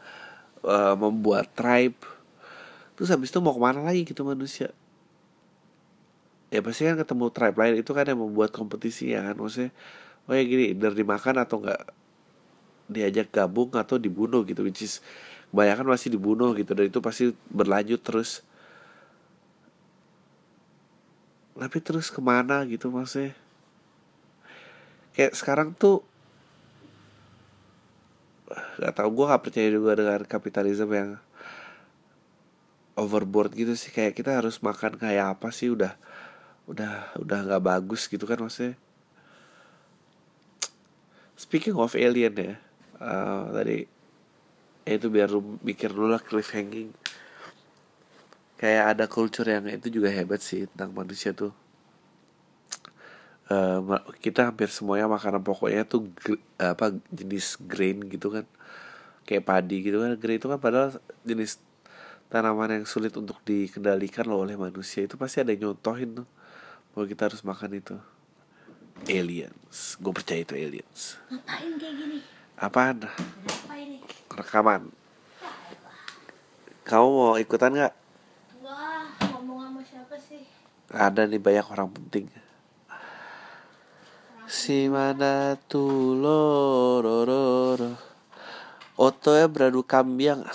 uh, 0.63 0.95
membuat 0.95 1.51
tribe. 1.51 1.99
Terus 2.95 3.11
habis 3.11 3.27
itu 3.27 3.43
mau 3.43 3.51
ke 3.51 3.59
mana 3.59 3.83
lagi 3.83 4.07
gitu 4.07 4.23
manusia? 4.23 4.71
Ya 6.47 6.63
pasti 6.63 6.87
kan 6.87 6.95
ketemu 6.95 7.27
tribe 7.35 7.59
lain 7.59 7.83
itu 7.83 7.91
kan 7.91 8.07
yang 8.07 8.23
membuat 8.23 8.55
kompetisi 8.55 9.11
ya 9.11 9.19
kan 9.19 9.35
maksudnya 9.35 9.75
oh 10.31 10.33
ya 10.39 10.43
gini 10.47 10.71
dari 10.71 10.95
dimakan 11.03 11.43
atau 11.43 11.59
enggak 11.59 11.91
diajak 12.87 13.27
gabung 13.35 13.75
atau 13.75 13.99
dibunuh 13.99 14.47
gitu 14.47 14.63
which 14.63 14.83
is 14.83 15.03
kebanyakan 15.51 15.91
masih 15.91 16.07
dibunuh 16.15 16.55
gitu 16.55 16.71
dan 16.71 16.87
itu 16.87 17.03
pasti 17.03 17.35
berlanjut 17.51 17.99
terus 17.99 18.47
tapi 21.57 21.77
terus 21.83 22.07
ke 22.09 22.21
mana 22.23 22.63
gitu 22.67 22.91
maksudnya? 22.91 23.35
Kayak 25.11 25.35
sekarang 25.35 25.75
tuh 25.75 26.03
nggak 28.51 28.93
tau 28.97 29.07
gue 29.07 29.25
gak 29.31 29.43
percaya 29.47 29.69
juga 29.71 29.91
dengan 29.95 30.21
kapitalisme 30.27 30.91
yang 30.91 31.11
overboard 32.95 33.51
gitu 33.55 33.75
sih. 33.75 33.91
Kayak 33.91 34.15
kita 34.15 34.39
harus 34.39 34.59
makan 34.63 34.95
kayak 34.99 35.39
apa 35.39 35.51
sih? 35.51 35.71
Udah 35.71 35.95
udah 36.69 37.15
udah 37.19 37.39
nggak 37.47 37.63
bagus 37.63 38.07
gitu 38.07 38.23
kan 38.23 38.39
maksudnya? 38.39 38.79
Speaking 41.35 41.75
of 41.75 41.97
alien 41.97 42.35
ya 42.37 42.55
uh, 43.01 43.49
tadi 43.51 43.89
ya 44.85 44.93
itu 44.97 45.07
biar 45.09 45.29
lu 45.29 45.57
mikir 45.65 45.89
dulu 45.89 46.13
lah 46.13 46.21
cliffhanging 46.21 46.93
kayak 48.61 48.93
ada 48.93 49.05
culture 49.09 49.49
yang 49.49 49.65
itu 49.65 49.89
juga 49.89 50.13
hebat 50.13 50.37
sih 50.37 50.69
tentang 50.69 50.93
manusia 50.93 51.33
tuh. 51.33 51.49
Uh, 53.49 53.99
kita 54.21 54.47
hampir 54.47 54.69
semuanya 54.69 55.09
makanan 55.11 55.41
pokoknya 55.41 55.83
tuh 55.83 56.07
apa 56.61 56.93
jenis 57.09 57.57
grain 57.57 58.05
gitu 58.05 58.29
kan. 58.29 58.45
Kayak 59.25 59.49
padi 59.49 59.81
gitu 59.81 59.97
kan. 60.05 60.13
Grain 60.13 60.37
itu 60.37 60.45
kan 60.45 60.61
padahal 60.61 61.01
jenis 61.25 61.57
tanaman 62.29 62.79
yang 62.79 62.85
sulit 62.85 63.17
untuk 63.17 63.41
dikendalikan 63.41 64.29
loh 64.29 64.45
oleh 64.45 64.53
manusia. 64.53 65.09
Itu 65.09 65.17
pasti 65.17 65.41
ada 65.41 65.51
yang 65.57 65.73
nyontohin 65.73 66.21
tuh 66.21 66.27
bahwa 66.93 67.05
kita 67.09 67.33
harus 67.33 67.41
makan 67.41 67.81
itu. 67.81 67.97
Aliens. 69.09 69.97
Gue 69.97 70.13
percaya 70.13 70.45
itu 70.45 70.53
aliens. 70.53 71.17
Ngapain 71.33 71.73
kayak 71.81 71.93
gini? 71.97 72.19
Apaan? 72.61 73.09
Rekaman. 74.29 74.93
Kamu 76.85 77.07
mau 77.09 77.35
ikutan 77.41 77.73
nggak 77.73 78.00
ada 80.91 81.23
nih 81.23 81.39
banyak 81.39 81.65
orang 81.71 81.89
penting. 81.91 82.27
Si 84.51 84.91
mana 84.91 85.55
tuh 85.71 86.19
lo 86.19 86.99
ro 86.99 87.23
ro 87.23 87.43
ro. 87.79 87.91
Oto 88.99 89.31
ya 89.31 89.47
beradu 89.47 89.87
kambing. 89.87 90.43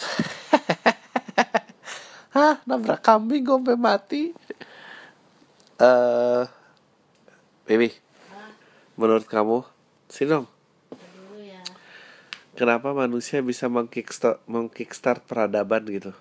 Hah? 2.37 2.61
Nabrak 2.69 3.01
kambing 3.01 3.49
gue 3.49 3.57
sampai 3.57 3.77
mati. 3.81 4.23
Eh 5.81 5.85
uh, 5.85 6.45
baby 7.65 7.91
menurut 8.97 9.25
kamu 9.25 9.65
sini 10.09 10.33
dong. 10.33 10.49
Ya. 11.41 11.61
kenapa 12.57 12.93
manusia 12.97 13.45
bisa 13.45 13.69
mengkickstart 13.69 14.45
mengkickstart 14.49 15.25
peradaban 15.25 15.85
gitu? 15.89 16.13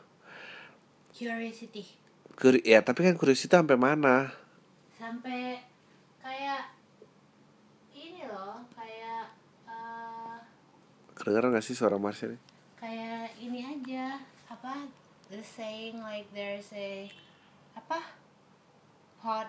Curiosity 1.15 2.04
Kur 2.35 2.59
ya 2.67 2.83
tapi 2.83 3.07
kan 3.07 3.15
curiosity 3.15 3.47
sampai 3.47 3.79
mana? 3.79 4.27
Sampai 4.99 5.63
kayak 6.19 6.67
ini 7.95 8.27
loh, 8.27 8.59
kayak 8.75 9.31
uh, 9.63 10.43
Kedengeran 11.15 11.55
gak 11.55 11.63
sih 11.63 11.71
suara 11.71 11.95
Marsha 11.95 12.27
nih? 12.27 12.41
Kayak 12.75 13.31
ini 13.39 13.63
aja, 13.63 14.19
apa? 14.51 14.91
The 15.31 15.39
saying 15.39 16.03
like 16.03 16.27
there's 16.35 16.75
a 16.75 17.07
apa? 17.79 18.03
Hot 19.23 19.47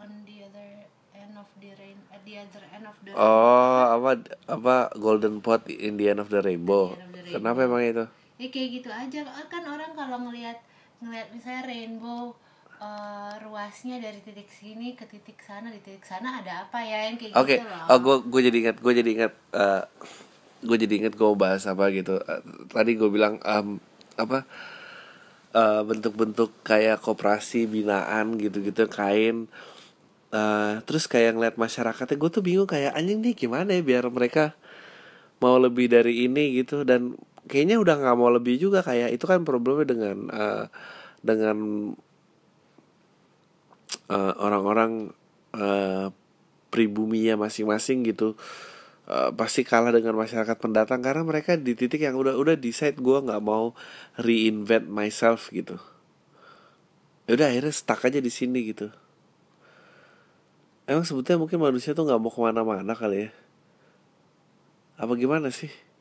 on 0.00 0.24
the 0.24 0.48
other 0.48 0.88
end 1.12 1.36
of 1.36 1.52
the 1.60 1.76
rain 1.76 2.00
at 2.08 2.24
the 2.24 2.40
other 2.40 2.64
end 2.72 2.88
of 2.88 2.96
the 3.04 3.12
Oh, 3.12 4.00
apa 4.00 4.24
apa 4.48 4.88
golden 4.96 5.44
pot 5.44 5.68
in 5.68 6.00
the 6.00 6.08
end 6.08 6.24
of 6.24 6.32
the 6.32 6.40
rainbow. 6.40 6.96
Of 6.96 7.12
the 7.12 7.28
rainbow. 7.28 7.32
Kenapa 7.36 7.58
emang 7.68 7.84
itu? 7.84 8.04
Ya 8.40 8.48
kayak 8.48 8.68
gitu 8.80 8.88
aja 8.88 9.20
kan 9.52 9.62
orang 9.68 9.92
kalau 9.92 10.16
ngelihat 10.24 10.58
ngeliat 11.02 11.28
misalnya 11.34 11.62
rainbow 11.66 12.32
uh, 12.78 13.34
ruasnya 13.42 13.98
dari 13.98 14.22
titik 14.22 14.48
sini 14.48 14.94
ke 14.94 15.04
titik 15.10 15.42
sana 15.42 15.68
di 15.74 15.82
titik 15.82 16.06
sana 16.06 16.40
ada 16.40 16.70
apa 16.70 16.78
ya 16.80 17.10
yang 17.10 17.18
kayak 17.18 17.34
okay. 17.34 17.58
gitu 17.60 17.68
loh. 17.68 17.86
Oh, 17.90 17.98
gue 17.98 18.16
gue 18.30 18.40
jadi 18.48 18.56
ingat 18.62 18.76
gue 18.78 18.92
jadi 18.94 19.10
ingat 19.12 19.32
uh, 19.52 19.82
gue 20.62 20.76
jadi 20.78 20.94
ingat 21.02 21.14
gue 21.18 21.28
bahas 21.34 21.66
apa 21.66 21.90
gitu. 21.90 22.22
Uh, 22.22 22.42
tadi 22.70 22.94
gue 22.94 23.10
bilang 23.10 23.42
um, 23.42 23.82
apa 24.12 24.44
eh, 25.56 25.82
bentuk-bentuk 25.88 26.52
kayak 26.68 27.00
koperasi 27.00 27.64
binaan 27.64 28.36
gitu-gitu 28.36 28.84
kain 28.92 29.48
Eh, 30.32 30.74
terus 30.88 31.04
kayak 31.04 31.36
ngeliat 31.36 31.56
masyarakatnya 31.60 32.16
gue 32.16 32.30
tuh 32.32 32.40
bingung 32.40 32.64
kayak 32.64 32.96
anjing 32.96 33.20
nih 33.20 33.36
gimana 33.36 33.76
ya 33.76 33.84
biar 33.84 34.08
mereka 34.08 34.56
mau 35.44 35.60
lebih 35.60 35.92
dari 35.92 36.24
ini 36.24 36.56
gitu 36.56 36.88
dan 36.88 37.20
kayaknya 37.52 37.76
udah 37.76 38.00
nggak 38.00 38.16
mau 38.16 38.32
lebih 38.32 38.56
juga 38.56 38.80
kayak 38.80 39.12
itu 39.12 39.28
kan 39.28 39.44
problemnya 39.44 39.84
dengan 39.84 40.16
eh, 40.32 40.64
dengan 41.20 41.56
eh, 44.08 44.32
orang-orang 44.40 45.12
eh, 45.52 46.08
pribuminya 46.72 47.44
masing-masing 47.44 48.08
gitu. 48.08 48.32
Eh, 49.04 49.30
pasti 49.36 49.60
kalah 49.68 49.92
dengan 49.92 50.16
masyarakat 50.16 50.56
pendatang 50.56 51.04
karena 51.04 51.20
mereka 51.20 51.60
di 51.60 51.76
titik 51.76 52.00
yang 52.00 52.16
udah 52.16 52.32
udah 52.40 52.56
decide 52.56 52.96
gue 52.96 53.18
nggak 53.20 53.42
mau 53.44 53.76
reinvent 54.16 54.88
myself 54.88 55.52
gitu. 55.52 55.76
Ya 57.28 57.36
udah 57.36 57.46
akhirnya 57.52 57.74
stuck 57.76 58.00
aja 58.08 58.18
di 58.24 58.32
sini 58.32 58.72
gitu. 58.72 58.88
Emang 60.88 61.04
sebetulnya 61.04 61.38
mungkin 61.44 61.60
manusia 61.60 61.92
tuh 61.92 62.08
nggak 62.08 62.20
mau 62.20 62.32
ke 62.32 62.40
mana-mana 62.40 62.96
kali 62.96 63.28
ya? 63.28 63.30
Apa 64.96 65.12
gimana 65.20 65.52
sih 65.52 65.91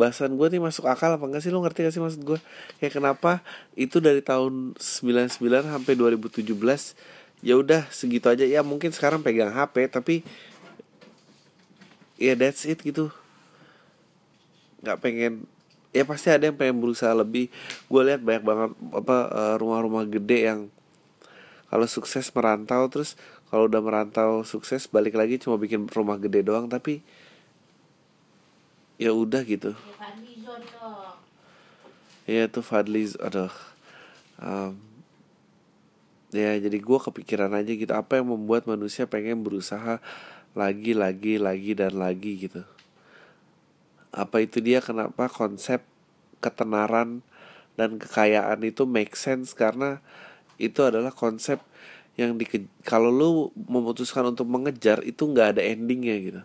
bahasan 0.00 0.40
gue 0.40 0.48
nih 0.48 0.62
masuk 0.64 0.88
akal 0.88 1.12
apa 1.12 1.24
enggak 1.28 1.44
sih? 1.44 1.52
Lo 1.52 1.60
ngerti 1.60 1.84
gak 1.84 1.92
sih 1.92 2.00
maksud 2.00 2.24
gue 2.24 2.38
kayak 2.80 2.96
kenapa 2.96 3.44
itu 3.76 4.00
dari 4.00 4.24
tahun 4.24 4.72
99 4.80 5.36
sampai 5.44 5.92
2017 5.92 6.48
ya 7.44 7.54
udah 7.60 7.84
segitu 7.92 8.32
aja. 8.32 8.48
Ya 8.48 8.64
mungkin 8.64 8.88
sekarang 8.96 9.20
pegang 9.20 9.52
HP 9.52 9.92
tapi 9.92 10.24
ya 12.16 12.32
that's 12.32 12.64
it 12.64 12.80
gitu. 12.80 13.12
Nggak 14.80 14.96
pengen 15.04 15.32
ya 15.92 16.08
pasti 16.08 16.32
ada 16.32 16.48
yang 16.48 16.56
pengen 16.56 16.80
berusaha 16.80 17.12
lebih. 17.12 17.52
Gue 17.92 18.02
lihat 18.08 18.24
banyak 18.24 18.44
banget 18.44 18.70
apa 18.96 19.16
eh, 19.28 19.54
rumah-rumah 19.60 20.08
gede 20.08 20.48
yang 20.48 20.60
kalau 21.68 21.86
sukses 21.86 22.26
merantau 22.34 22.88
terus 22.90 23.14
kalau 23.50 23.66
udah 23.66 23.82
merantau 23.82 24.42
sukses 24.46 24.86
balik 24.90 25.14
lagi 25.18 25.38
cuma 25.38 25.60
bikin 25.60 25.84
rumah 25.90 26.16
gede 26.16 26.46
doang. 26.46 26.68
Tapi 26.72 27.04
ya 29.00 29.16
udah 29.16 29.40
gitu. 29.48 29.72
Ya 32.28 32.44
ya 32.44 32.52
tuh 32.52 32.60
Fadli 32.60 33.08
aduh. 33.16 33.48
Em, 34.36 34.76
ya 36.36 36.52
jadi 36.60 36.76
gue 36.76 36.98
kepikiran 37.00 37.56
aja 37.56 37.72
gitu 37.72 37.90
apa 37.96 38.20
yang 38.20 38.28
membuat 38.28 38.68
manusia 38.68 39.08
pengen 39.08 39.40
berusaha 39.40 39.98
lagi 40.52 40.92
lagi 40.92 41.40
lagi 41.40 41.72
dan 41.72 41.96
lagi 41.96 42.44
gitu. 42.44 42.60
Apa 44.12 44.44
itu 44.44 44.60
dia 44.60 44.84
kenapa 44.84 45.32
konsep 45.32 45.80
ketenaran 46.44 47.24
dan 47.80 47.96
kekayaan 47.96 48.60
itu 48.68 48.84
make 48.84 49.16
sense? 49.16 49.56
Karena 49.56 50.04
itu 50.60 50.84
adalah 50.84 51.08
konsep 51.08 51.56
yang 52.20 52.36
di 52.36 52.44
kalau 52.84 53.08
lu 53.08 53.30
memutuskan 53.56 54.28
untuk 54.28 54.44
mengejar 54.44 55.00
itu 55.08 55.24
nggak 55.24 55.56
ada 55.56 55.62
endingnya 55.64 56.16
gitu 56.20 56.42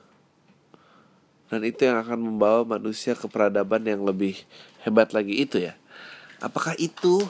dan 1.50 1.62
itu 1.62 1.86
yang 1.86 2.02
akan 2.02 2.20
membawa 2.20 2.66
manusia 2.66 3.14
ke 3.14 3.30
peradaban 3.30 3.86
yang 3.86 4.02
lebih 4.02 4.42
hebat 4.82 5.14
lagi. 5.14 5.46
Itu 5.46 5.62
ya. 5.62 5.78
Apakah 6.42 6.74
itu? 6.82 7.22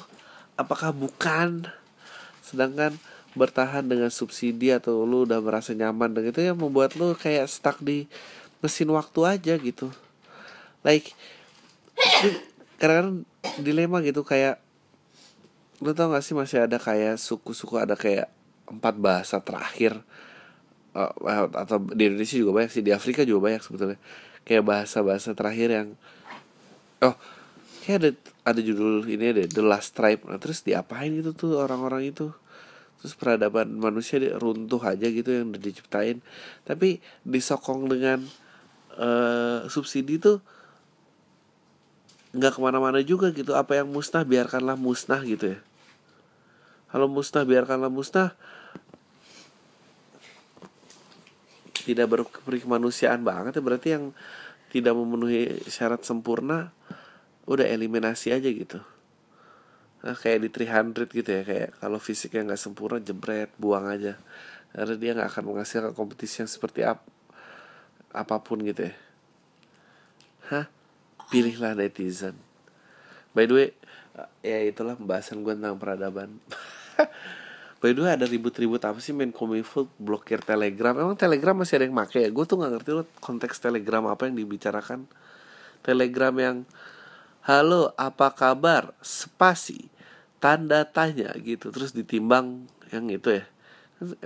Apakah 0.56 0.96
bukan? 0.96 1.68
Sedangkan 2.40 2.96
bertahan 3.36 3.84
dengan 3.84 4.08
subsidi 4.08 4.72
atau 4.72 5.04
lu 5.04 5.28
udah 5.28 5.44
merasa 5.44 5.76
nyaman 5.76 6.16
dengan 6.16 6.32
itu 6.32 6.42
yang 6.42 6.56
membuat 6.56 6.96
lu 6.96 7.12
kayak 7.20 7.52
stuck 7.52 7.84
di 7.84 8.08
mesin 8.64 8.88
waktu 8.96 9.20
aja 9.28 9.54
gitu. 9.60 9.92
Like 10.88 11.12
kadang-kadang 12.80 13.28
dilema 13.60 14.00
gitu 14.00 14.24
kayak 14.24 14.64
lu 15.84 15.92
tau 15.92 16.08
gak 16.16 16.24
sih 16.24 16.32
masih 16.32 16.64
ada 16.64 16.80
kayak 16.80 17.20
suku-suku 17.20 17.76
ada 17.76 18.00
kayak 18.00 18.32
empat 18.72 18.96
bahasa 18.96 19.44
terakhir 19.44 20.00
Eh, 20.96 21.44
atau 21.52 21.78
di 21.92 22.08
Indonesia 22.08 22.40
juga 22.40 22.52
banyak 22.64 22.72
sih 22.72 22.80
di 22.80 22.96
Afrika 22.96 23.28
juga 23.28 23.52
banyak 23.52 23.62
sebetulnya. 23.68 24.00
Kayak 24.48 24.64
bahasa-bahasa 24.64 25.36
terakhir 25.36 25.70
yang 25.76 25.88
oh 27.04 27.16
kayak 27.84 27.98
ada 28.00 28.10
ada 28.48 28.62
judul 28.64 29.04
ini 29.04 29.36
ada 29.36 29.44
The 29.44 29.60
Last 29.60 29.92
Tribe. 29.92 30.24
Nah, 30.24 30.40
terus 30.40 30.64
diapain 30.64 31.12
gitu 31.12 31.36
tuh 31.36 31.60
orang-orang 31.60 32.16
itu? 32.16 32.32
Terus 33.04 33.12
peradaban 33.20 33.76
manusia 33.76 34.24
di- 34.24 34.32
runtuh 34.32 34.80
aja 34.80 35.04
gitu 35.12 35.28
yang 35.28 35.52
udah 35.52 35.60
diciptain. 35.60 36.24
Tapi 36.64 37.04
disokong 37.28 37.92
dengan 37.92 38.24
eh 38.96 39.68
subsidi 39.68 40.16
tuh 40.16 40.40
nggak 42.32 42.56
ke 42.56 42.60
mana-mana 42.64 43.04
juga 43.04 43.36
gitu. 43.36 43.52
Apa 43.52 43.84
yang 43.84 43.92
musnah 43.92 44.24
biarkanlah 44.24 44.80
musnah 44.80 45.20
gitu 45.28 45.60
ya. 45.60 45.60
Kalau 46.88 47.12
musnah 47.12 47.44
biarkanlah 47.44 47.92
musnah 47.92 48.40
tidak 51.84 52.08
berkemanusiaan 52.48 53.26
banget 53.28 53.60
ya. 53.60 53.62
Berarti 53.64 53.88
yang 53.92 54.16
tidak 54.72 54.96
memenuhi 54.96 55.60
syarat 55.68 56.04
sempurna 56.08 56.72
udah 57.46 57.68
eliminasi 57.68 58.32
aja 58.32 58.48
gitu. 58.48 58.80
Nah, 60.06 60.14
kayak 60.14 60.46
di 60.46 60.50
300 60.54 61.10
gitu 61.10 61.30
ya 61.34 61.42
kayak 61.42 61.70
kalau 61.82 61.98
fisiknya 61.98 62.54
nggak 62.54 62.62
sempurna 62.62 63.02
jebret 63.02 63.52
buang 63.60 63.90
aja. 63.90 64.16
Karena 64.72 64.96
dia 64.96 65.12
nggak 65.16 65.30
akan 65.36 65.44
menghasilkan 65.52 65.94
kompetisi 65.98 66.44
yang 66.44 66.52
seperti 66.52 66.86
ap 66.86 67.04
apa 68.16 68.36
pun 68.40 68.64
gitu 68.64 68.88
ya. 68.88 68.96
Hah? 70.52 70.66
Pilihlah 71.34 71.74
netizen. 71.74 72.38
By 73.36 73.50
the 73.50 73.54
way 73.56 73.68
ya 74.40 74.64
itulah 74.64 74.96
pembahasan 74.96 75.44
gue 75.44 75.54
tentang 75.58 75.76
peradaban 75.76 76.40
By 77.86 77.94
the 77.94 78.02
way 78.02 78.18
ada 78.18 78.26
ribut-ribut 78.26 78.82
apa 78.82 78.98
sih 78.98 79.14
main 79.14 79.30
kominfo 79.30 79.86
blokir 80.02 80.42
telegram? 80.42 80.98
Emang 80.98 81.14
telegram 81.14 81.54
masih 81.54 81.78
ada 81.78 81.86
yang 81.86 81.94
make 81.94 82.18
ya? 82.18 82.34
Gue 82.34 82.42
tuh 82.50 82.58
gak 82.58 82.74
ngerti 82.74 82.98
loh 82.98 83.06
konteks 83.22 83.62
telegram 83.62 84.10
apa 84.10 84.26
yang 84.26 84.34
dibicarakan. 84.42 85.06
Telegram 85.86 86.34
yang 86.34 86.66
Halo 87.46 87.94
apa 87.94 88.34
kabar? 88.34 88.90
Spasi 89.06 89.94
Tanda 90.42 90.82
tanya 90.90 91.30
gitu. 91.38 91.70
Terus 91.70 91.94
ditimbang 91.94 92.66
yang 92.90 93.06
itu 93.14 93.38
ya. 93.38 93.46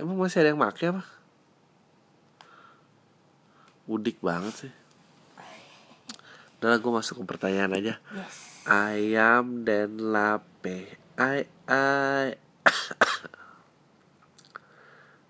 Emang 0.00 0.16
masih 0.16 0.40
ada 0.40 0.56
yang 0.56 0.60
make 0.64 0.80
apa? 0.80 1.04
Udik 3.84 4.24
banget 4.24 4.54
sih. 4.56 4.72
Udah 6.64 6.80
gue 6.80 6.92
masuk 6.96 7.20
ke 7.20 7.24
pertanyaan 7.28 7.76
aja. 7.76 8.00
Yes. 8.08 8.64
Ayam 8.64 9.68
dan 9.68 10.00
lape. 10.00 10.96
Ay 11.20 11.44
ay 11.68 12.40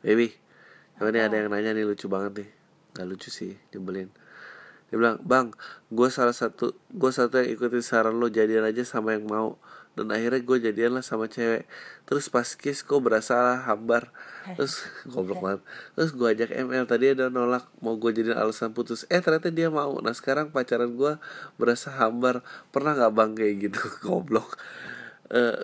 Baby 0.01 0.33
Coba 1.01 1.17
nih 1.17 1.25
ada 1.25 1.37
yang 1.41 1.49
nanya 1.49 1.73
nih 1.73 1.89
lucu 1.89 2.13
banget 2.13 2.45
nih. 2.45 2.51
Gak 2.93 3.07
lucu 3.09 3.33
sih 3.33 3.57
Nyebelin. 3.73 4.13
Dia 4.93 4.97
bilang 5.01 5.17
Bang 5.25 5.57
Gue 5.89 6.13
salah 6.13 6.37
satu 6.37 6.77
Gue 6.93 7.09
satu 7.09 7.41
yang 7.41 7.57
ikutin 7.57 7.81
saran 7.81 8.21
lo 8.21 8.29
Jadian 8.29 8.69
aja 8.69 8.85
sama 8.85 9.17
yang 9.17 9.25
mau. 9.25 9.57
Dan 9.99 10.15
akhirnya 10.15 10.39
gue 10.39 10.59
jadian 10.63 10.95
lah 10.95 11.03
sama 11.03 11.27
cewek. 11.27 11.67
Terus 12.07 12.31
pas 12.31 12.47
kiss 12.55 12.87
kok 12.87 13.03
berasa 13.03 13.35
lah 13.43 13.59
hambar. 13.67 14.15
Terus 14.55 14.87
goblok 15.13 15.41
banget. 15.43 15.61
Terus 15.99 16.11
gue 16.15 16.29
ajak 16.31 16.51
ML 16.53 16.85
Tadi 16.87 17.17
ada 17.17 17.27
nolak 17.27 17.67
Mau 17.83 17.99
gue 17.99 18.13
jadiin 18.15 18.39
alasan 18.39 18.71
putus. 18.71 19.03
Eh 19.11 19.19
ternyata 19.19 19.51
dia 19.51 19.67
mau. 19.67 19.99
Nah 19.99 20.15
sekarang 20.15 20.55
pacaran 20.55 20.95
gue 20.95 21.19
Berasa 21.59 21.91
hambar. 21.97 22.47
Pernah 22.71 22.95
gak 22.97 23.13
bang 23.13 23.31
kayak 23.35 23.55
gitu? 23.67 23.81
Goblok. 24.07 24.57
Eh, 25.33 25.59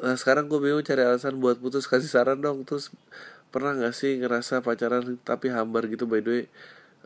Nah 0.00 0.16
sekarang 0.16 0.48
gue 0.48 0.56
bingung 0.56 0.80
cari 0.80 1.04
alasan 1.04 1.36
buat 1.38 1.60
putus 1.60 1.84
Kasih 1.84 2.08
saran 2.08 2.40
dong. 2.40 2.64
Terus 2.64 2.88
pernah 3.50 3.74
gak 3.76 3.94
sih 3.94 4.18
ngerasa 4.22 4.62
pacaran 4.62 5.18
tapi 5.22 5.50
hambar 5.50 5.90
gitu? 5.90 6.06
By 6.06 6.22
the 6.22 6.30
way 6.30 6.44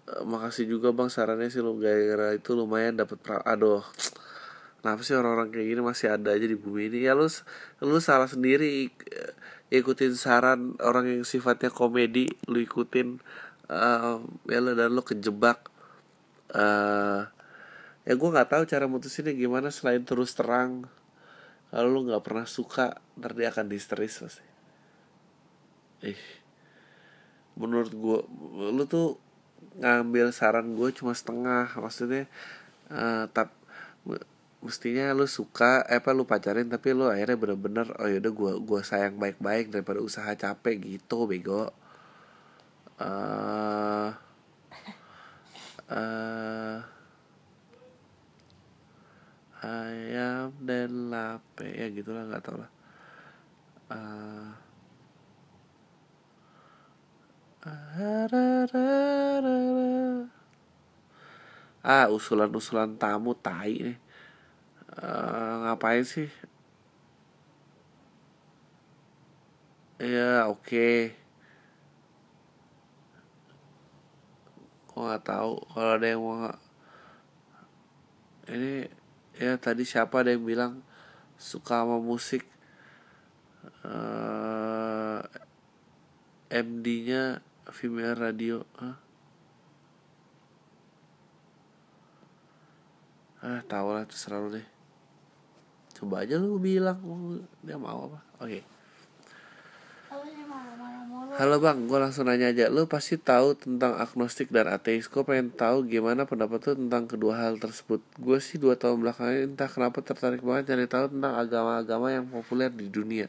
Eh, 0.05 0.21
makasih 0.21 0.69
juga 0.69 0.93
bang 0.93 1.09
sarannya 1.09 1.49
sih 1.49 1.65
lu 1.65 1.81
gara-gara 1.81 2.37
itu 2.37 2.53
lumayan 2.53 2.93
dapat 3.01 3.17
pra 3.25 3.41
aduh 3.41 3.81
kenapa 4.85 5.01
sih 5.01 5.17
orang-orang 5.17 5.49
kayak 5.49 5.67
gini 5.73 5.81
masih 5.81 6.13
ada 6.13 6.37
aja 6.37 6.45
di 6.45 6.57
bumi 6.61 6.93
ini? 6.93 7.09
Ya 7.09 7.17
lu 7.17 7.25
lu 7.81 7.99
salah 8.05 8.29
sendiri 8.29 8.93
eh, 8.93 9.33
ikutin 9.73 10.13
saran 10.13 10.77
orang 10.85 11.09
yang 11.09 11.25
sifatnya 11.25 11.73
komedi 11.73 12.29
lu 12.45 12.61
ikutin 12.61 13.17
eh, 13.73 14.17
ya 14.53 14.59
lu 14.61 14.77
dan 14.77 14.93
lu 14.93 15.01
kejebak 15.01 15.73
eh 16.53 17.23
ya 18.05 18.13
gue 18.13 18.29
nggak 18.29 18.49
tahu 18.53 18.63
cara 18.69 18.85
mutusinnya 18.85 19.33
gimana 19.33 19.73
selain 19.73 20.05
terus 20.05 20.37
terang. 20.37 20.85
Kalau 21.73 21.89
lu 21.89 22.01
nggak 22.13 22.21
pernah 22.21 22.45
suka 22.45 23.01
ntar 23.17 23.33
dia 23.33 23.49
akan 23.49 23.73
histeris 23.73 24.21
pasti 24.21 24.54
ih 26.05 26.21
menurut 27.55 27.93
gue 27.95 28.19
lu 28.75 28.83
tuh 28.87 29.17
ngambil 29.79 30.31
saran 30.35 30.75
gue 30.79 30.88
cuma 30.99 31.12
setengah 31.14 31.67
maksudnya 31.79 32.27
eh 32.93 33.25
tap 33.35 33.51
me- 34.07 34.27
mestinya 34.64 35.12
lu 35.19 35.27
suka 35.29 35.85
eh 35.93 36.01
apa 36.01 36.11
lu 36.17 36.25
pacarin 36.25 36.69
tapi 36.75 36.97
lu 36.97 37.07
akhirnya 37.09 37.37
bener-bener 37.37 37.87
oh 38.01 38.09
yaudah 38.09 38.33
gue 38.33 38.53
gua 38.64 38.81
sayang 38.81 39.17
baik-baik 39.21 39.69
daripada 39.73 40.01
usaha 40.01 40.33
capek 40.33 40.77
gitu 40.97 41.29
bego. 41.31 41.69
Eh 42.99 44.11
eh 45.90 46.79
ayam 49.64 50.53
dan 50.69 50.90
lape 51.12 51.69
ya 51.81 51.87
gitulah 51.93 52.25
nggak 52.29 52.43
tau 52.45 52.57
lah. 52.61 52.71
Uh, 53.93 54.63
ah 61.85 62.07
usulan-usulan 62.12 63.00
tamu 63.00 63.33
tai 63.33 63.81
nih. 63.81 63.98
Uh, 64.94 65.64
ngapain 65.64 66.05
sih? 66.05 66.29
Ya 69.96 70.44
oke. 70.53 70.61
Okay. 70.61 71.24
gue 74.94 75.03
nggak 75.03 75.27
tahu 75.27 75.59
kalau 75.74 75.98
ada 75.98 76.07
yang 76.07 76.22
mau 76.22 76.55
ini 78.46 78.87
ya 79.35 79.59
tadi 79.59 79.83
siapa 79.83 80.22
ada 80.22 80.31
yang 80.31 80.46
bilang 80.46 80.87
suka 81.35 81.83
sama 81.83 81.98
musik? 81.98 82.46
Uh, 83.83 85.18
eh, 86.55 86.62
MD-nya 86.62 87.42
Vimeo 87.72 88.12
Radio 88.12 88.68
huh? 88.77 88.96
ah 93.44 93.61
tau 93.68 93.92
lah 93.92 94.09
terserah 94.09 94.40
lu 94.40 94.57
deh. 94.57 94.66
Coba 95.96 96.24
aja 96.24 96.40
lu 96.40 96.57
bilang 96.57 96.96
dia 97.61 97.77
mau 97.77 98.09
apa. 98.09 98.20
Oke. 98.40 98.61
Okay. 98.61 98.62
Halo 101.35 101.59
bang, 101.59 101.90
gue 101.90 101.98
langsung 101.98 102.31
nanya 102.31 102.55
aja. 102.55 102.70
Lu 102.70 102.87
pasti 102.87 103.18
tahu 103.18 103.59
tentang 103.59 103.98
agnostik 104.00 104.48
dan 104.48 104.70
ateis. 104.70 105.11
Gue 105.11 105.27
pengen 105.27 105.53
tahu 105.53 105.85
gimana 105.85 106.24
pendapat 106.24 106.72
lu 106.72 106.87
tentang 106.87 107.05
kedua 107.05 107.37
hal 107.37 107.61
tersebut. 107.61 108.00
Gue 108.16 108.38
sih 108.40 108.57
dua 108.57 108.79
tahun 108.81 109.03
belakangan 109.03 109.35
ini 109.35 109.44
entah 109.53 109.68
kenapa 109.68 110.00
tertarik 110.00 110.40
banget 110.40 110.72
cari 110.72 110.87
tahu 110.88 111.11
tentang 111.12 111.35
agama-agama 111.37 112.14
yang 112.14 112.24
populer 112.31 112.70
di 112.70 112.87
dunia 112.88 113.29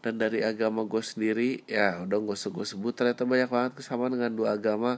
Dan 0.00 0.16
dari 0.16 0.40
agama 0.40 0.88
gue 0.88 1.04
sendiri 1.04 1.60
Ya 1.68 2.00
udah 2.00 2.18
gue 2.18 2.36
gue 2.36 2.66
sebut. 2.66 2.92
Ternyata 2.96 3.28
banyak 3.28 3.50
banget 3.52 3.72
kesamaan 3.76 4.16
dengan 4.16 4.32
dua 4.32 4.56
agama 4.56 4.96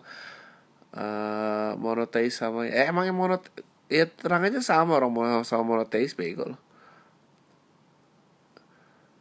uh, 0.94 1.72
Monoteis 1.76 2.38
sama 2.38 2.68
Eh 2.68 2.86
emang 2.86 3.08
yang 3.08 3.18
monot 3.18 3.42
Ya 3.92 4.08
terang 4.08 4.40
aja 4.48 4.64
sama 4.64 4.96
orang 4.96 5.44
sama 5.44 5.64
monoteis 5.68 6.16
bego 6.16 6.56
loh. 6.56 6.60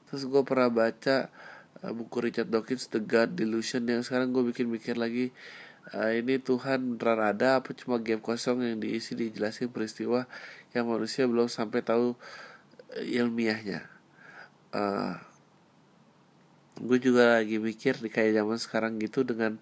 Terus 0.07 0.23
gue 0.27 0.43
pernah 0.47 0.71
baca 0.71 1.27
uh, 1.83 1.91
buku 1.91 2.23
Richard 2.23 2.47
Dawkins 2.47 2.87
The 2.87 3.03
God 3.03 3.35
Delusion 3.35 3.83
yang 3.83 3.99
sekarang 3.99 4.31
gue 4.31 4.47
bikin 4.47 4.71
mikir 4.71 4.95
lagi. 4.95 5.35
Uh, 5.91 6.15
ini 6.15 6.39
Tuhan 6.39 6.95
beneran 6.95 7.35
ada 7.35 7.59
apa 7.59 7.75
cuma 7.75 7.99
game 7.99 8.23
kosong 8.23 8.63
yang 8.63 8.79
diisi 8.79 9.11
dijelasin 9.11 9.67
peristiwa 9.75 10.23
yang 10.71 10.87
manusia 10.87 11.27
belum 11.27 11.51
sampai 11.51 11.83
tahu 11.83 12.15
ilmiahnya. 12.95 13.87
Uh, 14.71 15.19
gue 16.79 16.97
juga 17.01 17.41
lagi 17.41 17.59
mikir 17.59 17.99
di 17.99 18.07
kayak 18.07 18.39
zaman 18.39 18.57
sekarang 18.61 18.91
gitu 19.01 19.27
dengan 19.27 19.59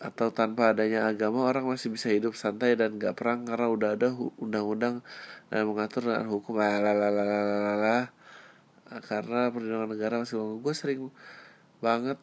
atau 0.00 0.32
tanpa 0.32 0.72
adanya 0.72 1.04
agama 1.12 1.44
orang 1.44 1.68
masih 1.68 1.92
bisa 1.92 2.08
hidup 2.08 2.32
santai 2.32 2.72
dan 2.72 2.96
gak 2.96 3.20
perang 3.20 3.44
karena 3.44 3.68
udah 3.68 3.90
ada 4.00 4.08
undang-undang 4.40 5.04
dan 5.52 5.68
mengatur 5.68 6.08
dengan 6.08 6.24
hukum. 6.32 6.56
Lalalala 6.56 8.08
karena 9.04 9.52
perlindungan 9.52 9.92
negara 9.92 10.24
masih 10.24 10.40
bangun. 10.40 10.58
Gue 10.64 10.72
sering 10.72 11.00
banget 11.84 12.16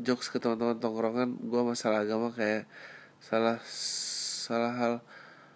jokes 0.00 0.32
ke 0.32 0.40
teman-teman 0.40 0.80
tongkrongan 0.80 1.36
gue 1.40 1.62
masalah 1.64 2.04
agama 2.04 2.32
kayak 2.32 2.68
salah 3.20 3.56
salah 3.64 4.72
hal 4.76 4.94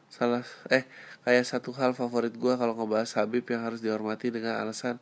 salah 0.08 0.42
eh 0.72 0.88
kayak 1.22 1.44
satu 1.44 1.76
hal 1.76 1.92
favorit 1.92 2.32
gue 2.32 2.54
kalau 2.56 2.72
ngebahas 2.72 3.20
Habib 3.20 3.44
yang 3.52 3.68
harus 3.68 3.84
dihormati 3.84 4.32
dengan 4.32 4.56
alasan 4.56 4.96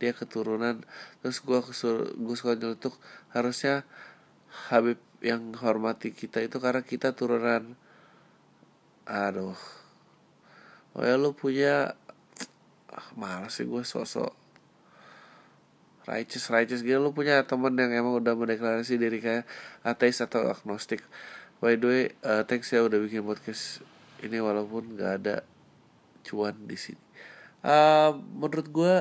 dia 0.00 0.16
keturunan. 0.16 0.80
Terus 1.20 1.38
gue 1.44 1.60
gue 2.16 2.36
suka 2.36 2.56
nyeletuk 2.56 2.96
harusnya 3.36 3.84
Habib 4.72 4.98
yang 5.20 5.52
hormati 5.60 6.10
kita 6.10 6.40
itu 6.40 6.56
karena 6.58 6.80
kita 6.80 7.12
turunan. 7.12 7.76
Aduh. 9.04 9.60
Oh 10.96 11.04
ya 11.06 11.14
lu 11.14 11.36
punya 11.36 11.94
ah, 12.90 13.08
malas 13.14 13.60
sih 13.60 13.68
gue 13.68 13.84
sosok 13.86 14.40
righteous 16.10 16.50
righteous 16.50 16.82
gitu 16.82 16.98
lu 16.98 17.14
punya 17.14 17.46
temen 17.46 17.70
yang 17.78 17.94
emang 17.94 18.18
udah 18.18 18.34
mendeklarasi 18.34 18.98
diri 18.98 19.22
kayak 19.22 19.46
ateis 19.86 20.18
atau 20.18 20.50
agnostik. 20.50 21.06
By 21.62 21.78
the 21.78 21.86
way 21.86 22.02
uh, 22.26 22.42
thanks 22.48 22.74
ya 22.74 22.82
udah 22.82 22.98
bikin 22.98 23.22
podcast 23.22 23.84
ini 24.24 24.42
walaupun 24.42 24.98
gak 24.98 25.12
ada 25.22 25.36
cuan 26.26 26.56
di 26.66 26.74
sini. 26.74 27.02
Uh, 27.60 28.16
menurut 28.34 28.66
gue 28.72 28.94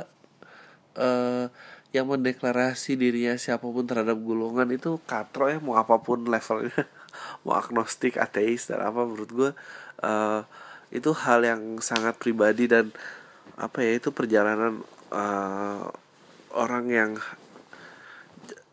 uh, 0.98 1.52
yang 1.90 2.06
mendeklarasi 2.06 2.94
dirinya 2.94 3.34
siapa 3.34 3.66
pun 3.66 3.86
terhadap 3.90 4.18
golongan 4.22 4.70
itu 4.70 5.02
katro 5.10 5.50
ya 5.50 5.58
mau 5.58 5.78
apa 5.78 5.98
pun 6.02 6.26
levelnya. 6.26 6.86
Mau 7.44 7.58
agnostik 7.58 8.22
ateis 8.22 8.70
dan 8.70 8.86
apa 8.86 9.02
menurut 9.02 9.32
gue 9.34 9.52
uh, 10.06 10.42
itu 10.94 11.10
hal 11.12 11.42
yang 11.42 11.82
sangat 11.82 12.16
pribadi 12.22 12.70
dan 12.70 12.94
apa 13.58 13.82
ya 13.82 13.98
itu 13.98 14.14
perjalanan 14.14 14.86
uh, 15.10 15.90
orang 16.54 16.86
yang 16.88 17.12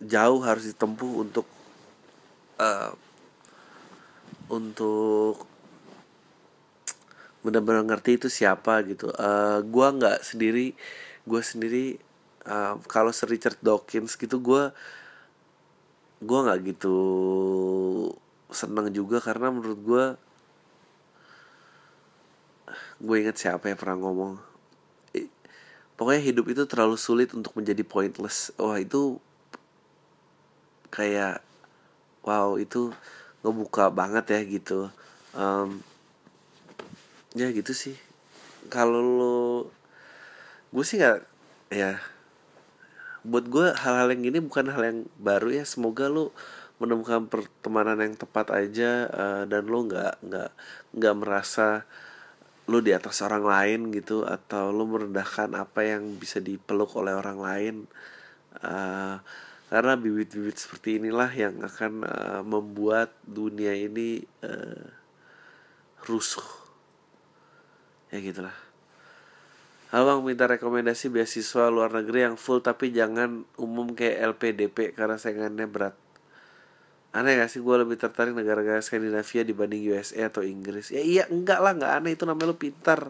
jauh 0.04 0.40
harus 0.44 0.68
ditempuh 0.68 1.12
untuk 1.24 1.48
uh, 2.60 2.92
untuk 4.52 5.48
benar-benar 7.40 7.88
ngerti 7.88 8.20
itu 8.20 8.28
siapa 8.28 8.84
gitu. 8.84 9.08
Uh, 9.16 9.64
gue 9.64 9.86
nggak 9.96 10.20
sendiri 10.22 10.76
gue 11.26 11.42
sendiri 11.42 11.98
uh, 12.46 12.74
kalau 12.86 13.10
Sir 13.10 13.28
Richard 13.28 13.58
Dawkins 13.60 14.14
gitu 14.14 14.38
gue 14.40 14.70
gue 16.16 16.38
nggak 16.40 16.60
gitu 16.72 16.96
seneng 18.48 18.88
juga 18.94 19.20
karena 19.20 19.52
menurut 19.52 19.80
gue 19.82 20.04
gue 22.96 23.16
inget 23.20 23.36
siapa 23.36 23.68
yang 23.68 23.78
pernah 23.78 23.98
ngomong. 24.00 24.34
Pokoknya 25.96 26.20
hidup 26.20 26.48
itu 26.52 26.62
terlalu 26.68 26.96
sulit 27.00 27.32
untuk 27.32 27.56
menjadi 27.56 27.80
pointless. 27.84 28.52
Wah 28.60 28.76
itu 28.80 29.20
kayak 30.92 31.40
wow 32.24 32.56
itu 32.60 32.92
ngebuka 33.44 33.92
banget 33.92 34.24
ya 34.32 34.40
gitu. 34.44 34.80
Um, 35.36 35.80
ya 37.36 37.52
gitu 37.52 37.72
sih. 37.76 37.96
Kalau 38.72 39.00
lo 39.00 39.36
gue 40.72 40.84
sih 40.84 41.00
nggak 41.00 41.20
ya 41.72 41.96
buat 43.26 43.50
gue 43.50 43.74
hal-hal 43.74 44.14
yang 44.14 44.22
gini 44.22 44.38
bukan 44.38 44.70
hal 44.70 44.82
yang 44.86 45.00
baru 45.18 45.50
ya. 45.50 45.64
Semoga 45.66 46.06
lo 46.06 46.30
menemukan 46.78 47.26
pertemanan 47.26 47.98
yang 47.98 48.14
tepat 48.14 48.54
aja 48.54 49.10
uh, 49.10 49.42
dan 49.48 49.66
lo 49.66 49.82
nggak 49.88 50.22
nggak 50.22 50.50
nggak 50.94 51.14
merasa 51.16 51.88
lu 52.66 52.82
di 52.82 52.94
atas 52.94 53.22
orang 53.22 53.46
lain 53.46 53.80
gitu 53.94 54.26
atau 54.26 54.74
lu 54.74 54.86
merendahkan 54.90 55.54
apa 55.54 55.86
yang 55.86 56.18
bisa 56.18 56.38
dipeluk 56.38 56.94
oleh 56.94 57.14
orang 57.14 57.38
lain. 57.38 57.76
Uh, 58.62 59.18
karena 59.66 59.98
bibit-bibit 59.98 60.56
seperti 60.62 61.02
inilah 61.02 61.30
yang 61.34 61.58
akan 61.58 62.06
uh, 62.06 62.42
membuat 62.46 63.10
dunia 63.26 63.74
ini 63.74 64.22
uh, 64.46 64.86
rusuh. 66.06 66.46
Ya 68.14 68.22
gitulah 68.22 68.65
Halo 69.96 70.12
bang 70.12 70.28
minta 70.28 70.44
rekomendasi 70.44 71.08
beasiswa 71.08 71.72
luar 71.72 71.88
negeri 71.88 72.28
yang 72.28 72.36
full 72.36 72.60
tapi 72.60 72.92
jangan 72.92 73.48
umum 73.56 73.96
kayak 73.96 74.36
LPDP 74.36 74.92
karena 74.92 75.16
saingannya 75.16 75.64
berat. 75.64 75.96
Aneh 77.16 77.40
gak 77.40 77.48
sih? 77.48 77.64
Gue 77.64 77.80
lebih 77.80 77.96
tertarik 77.96 78.36
negara-negara 78.36 78.84
Skandinavia 78.84 79.40
dibanding 79.40 79.88
USA 79.88 80.28
atau 80.28 80.44
Inggris. 80.44 80.92
Ya 80.92 81.00
iya 81.00 81.24
enggak 81.32 81.64
lah 81.64 81.72
nggak 81.72 81.92
aneh. 81.96 82.12
Itu 82.12 82.28
namanya 82.28 82.52
lu 82.52 82.60
pintar. 82.60 83.08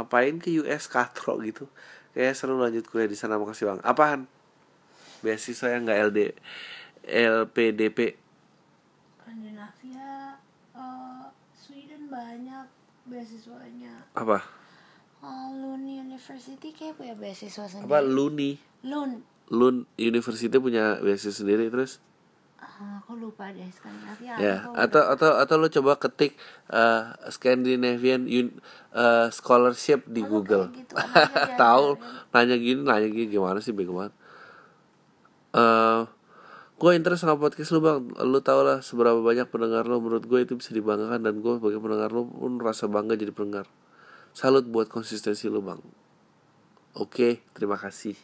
Ngapain 0.00 0.40
ke 0.40 0.48
US 0.64 0.88
katro 0.88 1.44
gitu? 1.44 1.68
Kayak 2.16 2.40
seru 2.40 2.56
lanjut 2.56 2.88
kuliah 2.88 3.04
di 3.04 3.12
sana. 3.12 3.36
Makasih 3.36 3.68
bang. 3.68 3.80
Apaan? 3.84 4.24
Beasiswa 5.20 5.76
yang 5.76 5.84
nggak 5.84 6.00
LD 6.08 6.18
LPDP 7.04 8.16
Skandinavia 9.20 10.40
uh, 10.72 11.28
Sweden 11.52 12.08
banyak 12.08 12.64
beasiswanya. 13.04 14.08
Apa 14.16 14.57
uh, 15.22 15.48
Lund 15.54 15.86
University 15.86 16.70
kayak 16.74 16.98
punya 16.98 17.14
beasiswa 17.18 17.64
sendiri. 17.66 17.88
Apa 17.90 17.98
Luni 18.04 18.58
Lund 18.86 19.22
Lund 19.50 19.88
University 19.96 20.56
punya 20.60 21.00
beasiswa 21.00 21.34
sendiri 21.34 21.70
terus? 21.72 22.02
Ah, 22.58 23.02
aku 23.02 23.14
lupa 23.18 23.50
deh 23.54 23.66
Skandinavia 23.70 24.34
ya 24.38 24.56
atau 24.74 25.02
atau 25.14 25.34
atau 25.38 25.54
lo 25.58 25.66
coba 25.66 25.98
ketik 25.98 26.34
uh, 26.70 27.14
Scandinavian 27.30 28.26
Un, 28.26 28.54
uh, 28.94 29.30
scholarship 29.34 30.06
di 30.06 30.22
oh, 30.22 30.38
Google. 30.38 30.70
gitu. 30.74 30.94
tahu 31.62 31.98
nanya 32.34 32.54
gini 32.58 32.82
nanya 32.82 33.10
gini 33.10 33.30
gimana 33.30 33.58
sih 33.62 33.74
bego 33.74 33.98
banget. 33.98 34.14
Uh, 35.54 36.06
gue 36.78 36.90
interest 36.94 37.26
sama 37.26 37.38
podcast 37.38 37.74
lu 37.74 37.82
bang. 37.82 37.98
Lu 38.26 38.38
tau 38.42 38.62
lah 38.62 38.78
seberapa 38.82 39.18
banyak 39.22 39.50
pendengar 39.50 39.86
lo 39.86 39.98
menurut 39.98 40.26
gue 40.26 40.46
itu 40.46 40.54
bisa 40.54 40.70
dibanggakan 40.70 41.26
dan 41.26 41.42
gue 41.42 41.58
sebagai 41.58 41.82
pendengar 41.82 42.10
lo 42.14 42.30
pun 42.30 42.62
rasa 42.62 42.86
bangga 42.86 43.18
jadi 43.18 43.34
pendengar 43.34 43.66
salut 44.38 44.62
buat 44.70 44.86
konsistensi 44.86 45.50
lu 45.50 45.58
bang. 45.58 45.82
Oke 46.94 47.42
terima 47.58 47.74
kasih. 47.74 48.14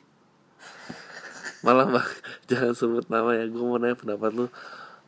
Malah 1.67 1.91
bang. 1.91 2.11
Jangan 2.47 2.73
sebut 2.79 3.11
nama 3.11 3.35
ya 3.35 3.51
gue 3.51 3.59
mau 3.59 3.83
nanya 3.83 3.99
pendapat 3.99 4.31
lu 4.31 4.47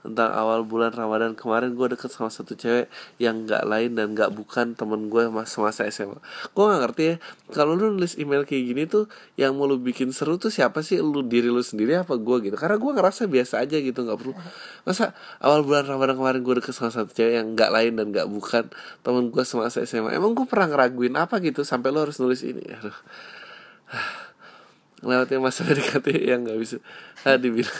tentang 0.02 0.30
awal 0.34 0.62
bulan 0.66 0.90
Ramadan 0.90 1.32
kemarin 1.38 1.72
gue 1.72 1.86
deket 1.94 2.10
sama 2.12 2.28
satu 2.28 2.58
cewek 2.58 2.90
yang 3.22 3.46
nggak 3.46 3.64
lain 3.66 3.94
dan 3.96 4.12
nggak 4.12 4.34
bukan 4.34 4.76
temen 4.76 5.08
gue 5.10 5.28
mas 5.32 5.50
semasa 5.50 5.86
SMA 5.88 6.18
gue 6.52 6.64
nggak 6.64 6.80
ngerti 6.84 7.04
ya 7.04 7.16
kalau 7.46 7.78
lu 7.78 7.94
nulis 7.94 8.18
email 8.18 8.42
kayak 8.42 8.64
gini 8.74 8.82
tuh 8.90 9.06
yang 9.38 9.54
mau 9.54 9.70
lu 9.70 9.78
bikin 9.78 10.10
seru 10.10 10.34
tuh 10.34 10.50
siapa 10.50 10.82
sih? 10.82 10.98
Lu 10.98 11.22
diri 11.22 11.46
lu 11.46 11.62
sendiri 11.62 11.94
apa 11.94 12.18
gue 12.18 12.36
gitu? 12.50 12.56
Karena 12.58 12.74
gue 12.74 12.90
ngerasa 12.90 13.30
biasa 13.30 13.62
aja 13.62 13.76
gitu 13.78 14.02
nggak 14.02 14.18
perlu. 14.18 14.34
Masa 14.82 15.14
awal 15.38 15.62
bulan 15.62 15.86
Ramadan 15.86 16.18
kemarin 16.18 16.40
gue 16.42 16.54
deket 16.58 16.74
sama 16.74 16.90
satu 16.90 17.14
cewek 17.14 17.38
yang 17.38 17.54
nggak 17.54 17.70
lain 17.70 17.92
dan 17.94 18.06
nggak 18.10 18.26
bukan 18.26 18.64
temen 19.06 19.30
gue 19.30 19.44
semasa 19.46 19.86
SMA 19.86 20.16
emang 20.18 20.34
gue 20.34 20.46
pernah 20.48 20.66
ngeraguin 20.74 21.14
apa 21.14 21.38
gitu 21.38 21.62
sampai 21.62 21.94
lu 21.94 22.02
harus 22.02 22.18
nulis 22.18 22.42
ini? 22.42 22.66
Aduh. 22.66 22.96
Lewatnya 25.06 25.38
masa 25.38 25.62
PDKT 25.62 26.06
yang 26.26 26.42
nggak 26.42 26.58
bisa. 26.58 26.82
Ah 27.22 27.38
dibilang 27.38 27.70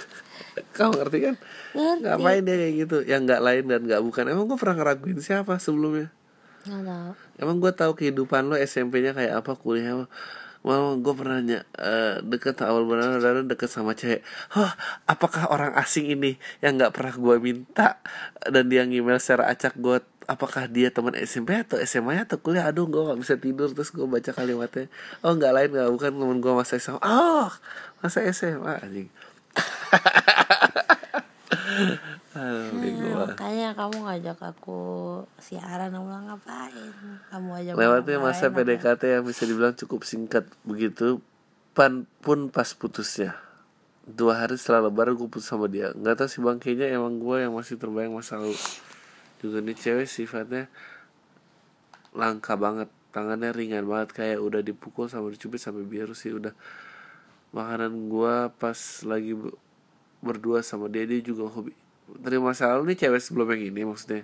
kamu 0.73 0.93
ngerti 1.03 1.19
kan? 1.21 1.35
Ngerti. 1.77 2.03
ngapain 2.05 2.43
dia 2.45 2.57
kayak 2.57 2.75
gitu. 2.87 2.97
Yang 3.05 3.21
nggak 3.29 3.43
lain 3.45 3.65
dan 3.69 3.81
nggak 3.85 4.03
bukan. 4.05 4.25
Emang 4.33 4.45
gue 4.49 4.59
pernah 4.59 4.77
ngeraguin 4.81 5.21
siapa 5.21 5.61
sebelumnya? 5.61 6.09
Nggak 6.65 6.83
tahu. 6.85 7.13
Emang 7.37 7.57
gue 7.61 7.73
tahu 7.73 7.93
kehidupan 7.97 8.43
lo 8.49 8.57
SMP-nya 8.57 9.13
kayak 9.13 9.45
apa 9.45 9.53
kuliah 9.57 9.93
apa? 9.97 10.07
Gue 10.99 11.15
pernah 11.15 11.39
nanya 11.39 11.63
eh, 11.79 12.19
deket 12.27 12.59
awal 12.67 12.83
bulan 12.89 13.21
Ramadan 13.23 13.47
deket 13.47 13.71
sama 13.71 13.95
cewek. 13.95 14.27
Hah, 14.51 14.75
apakah 15.07 15.47
orang 15.53 15.77
asing 15.79 16.11
ini 16.11 16.41
yang 16.59 16.75
nggak 16.75 16.91
pernah 16.91 17.15
gue 17.15 17.37
minta? 17.39 18.03
Dan 18.43 18.67
dia 18.67 18.83
ngemail 18.83 19.23
secara 19.23 19.47
acak 19.53 19.79
gue 19.79 20.03
apakah 20.27 20.67
dia 20.67 20.91
teman 20.91 21.15
SMP 21.15 21.55
atau 21.55 21.79
SMA 21.87 22.27
atau 22.27 22.43
kuliah? 22.43 22.67
Aduh 22.67 22.91
gue 22.91 22.99
nggak 22.99 23.21
bisa 23.23 23.39
tidur. 23.39 23.71
Terus 23.71 23.95
gue 23.95 24.09
baca 24.11 24.31
kalimatnya. 24.35 24.91
Oh 25.23 25.39
nggak 25.39 25.53
lain 25.55 25.69
nggak 25.71 25.91
bukan 25.95 26.11
temen 26.19 26.39
gue 26.43 26.53
masa 26.57 26.83
SMA 26.83 26.99
oh 26.99 27.53
masa 28.03 28.23
SMA 28.31 28.83
anjing 28.83 29.09
Aduh, 32.37 32.69
banget. 33.17 33.33
makanya 33.33 33.69
kamu 33.73 33.97
ngajak 34.05 34.39
aku 34.45 34.81
siaran 35.41 35.91
aku 35.97 36.05
bilang 36.05 36.27
ngapain? 36.29 36.93
Kamu 37.33 37.49
aja 37.57 37.71
Lewatnya 37.73 38.17
mau 38.21 38.29
masa 38.31 38.53
ngapain, 38.53 38.77
PDKT 38.77 39.03
yang 39.09 39.25
bisa 39.25 39.43
dibilang 39.49 39.75
cukup 39.75 40.01
singkat 40.05 40.45
begitu 40.69 41.25
pan 41.73 42.05
pun 42.21 42.53
pas 42.53 42.69
putusnya. 42.77 43.37
Dua 44.07 44.39
hari 44.39 44.55
setelah 44.55 44.87
lebaran 44.87 45.19
gue 45.19 45.27
putus 45.27 45.49
sama 45.51 45.67
dia. 45.67 45.91
Nggak 45.97 46.23
tahu 46.23 46.29
sih 46.31 46.41
bang 46.45 46.59
kayaknya 46.63 47.01
emang 47.01 47.19
gue 47.19 47.37
yang 47.43 47.53
masih 47.57 47.75
terbayang 47.81 48.15
masa 48.15 48.39
lalu. 48.39 48.55
Juga 49.43 49.59
nih 49.61 49.77
cewek 49.77 50.09
sifatnya 50.09 50.71
langka 52.17 52.57
banget 52.57 52.89
tangannya 53.13 53.53
ringan 53.53 53.85
banget 53.85 54.13
kayak 54.13 54.41
udah 54.41 54.61
dipukul 54.65 55.09
sama 55.09 55.33
dicubit 55.33 55.61
sampai 55.61 55.85
biru 55.85 56.15
sih 56.15 56.33
udah. 56.33 56.55
Makanan 57.57 58.13
gue 58.13 58.37
pas 58.61 58.79
lagi 59.09 59.33
berdua 60.25 60.65
sama 60.65 60.89
dia 60.89 61.05
dia 61.05 61.21
juga 61.21 61.49
hobi. 61.51 61.73
Dari 62.07 62.39
masa 62.39 62.71
lalu 62.75 62.95
nih 62.95 63.07
cewek 63.07 63.21
sebelum 63.21 63.47
yang 63.57 63.63
ini 63.75 63.83
maksudnya. 63.83 64.23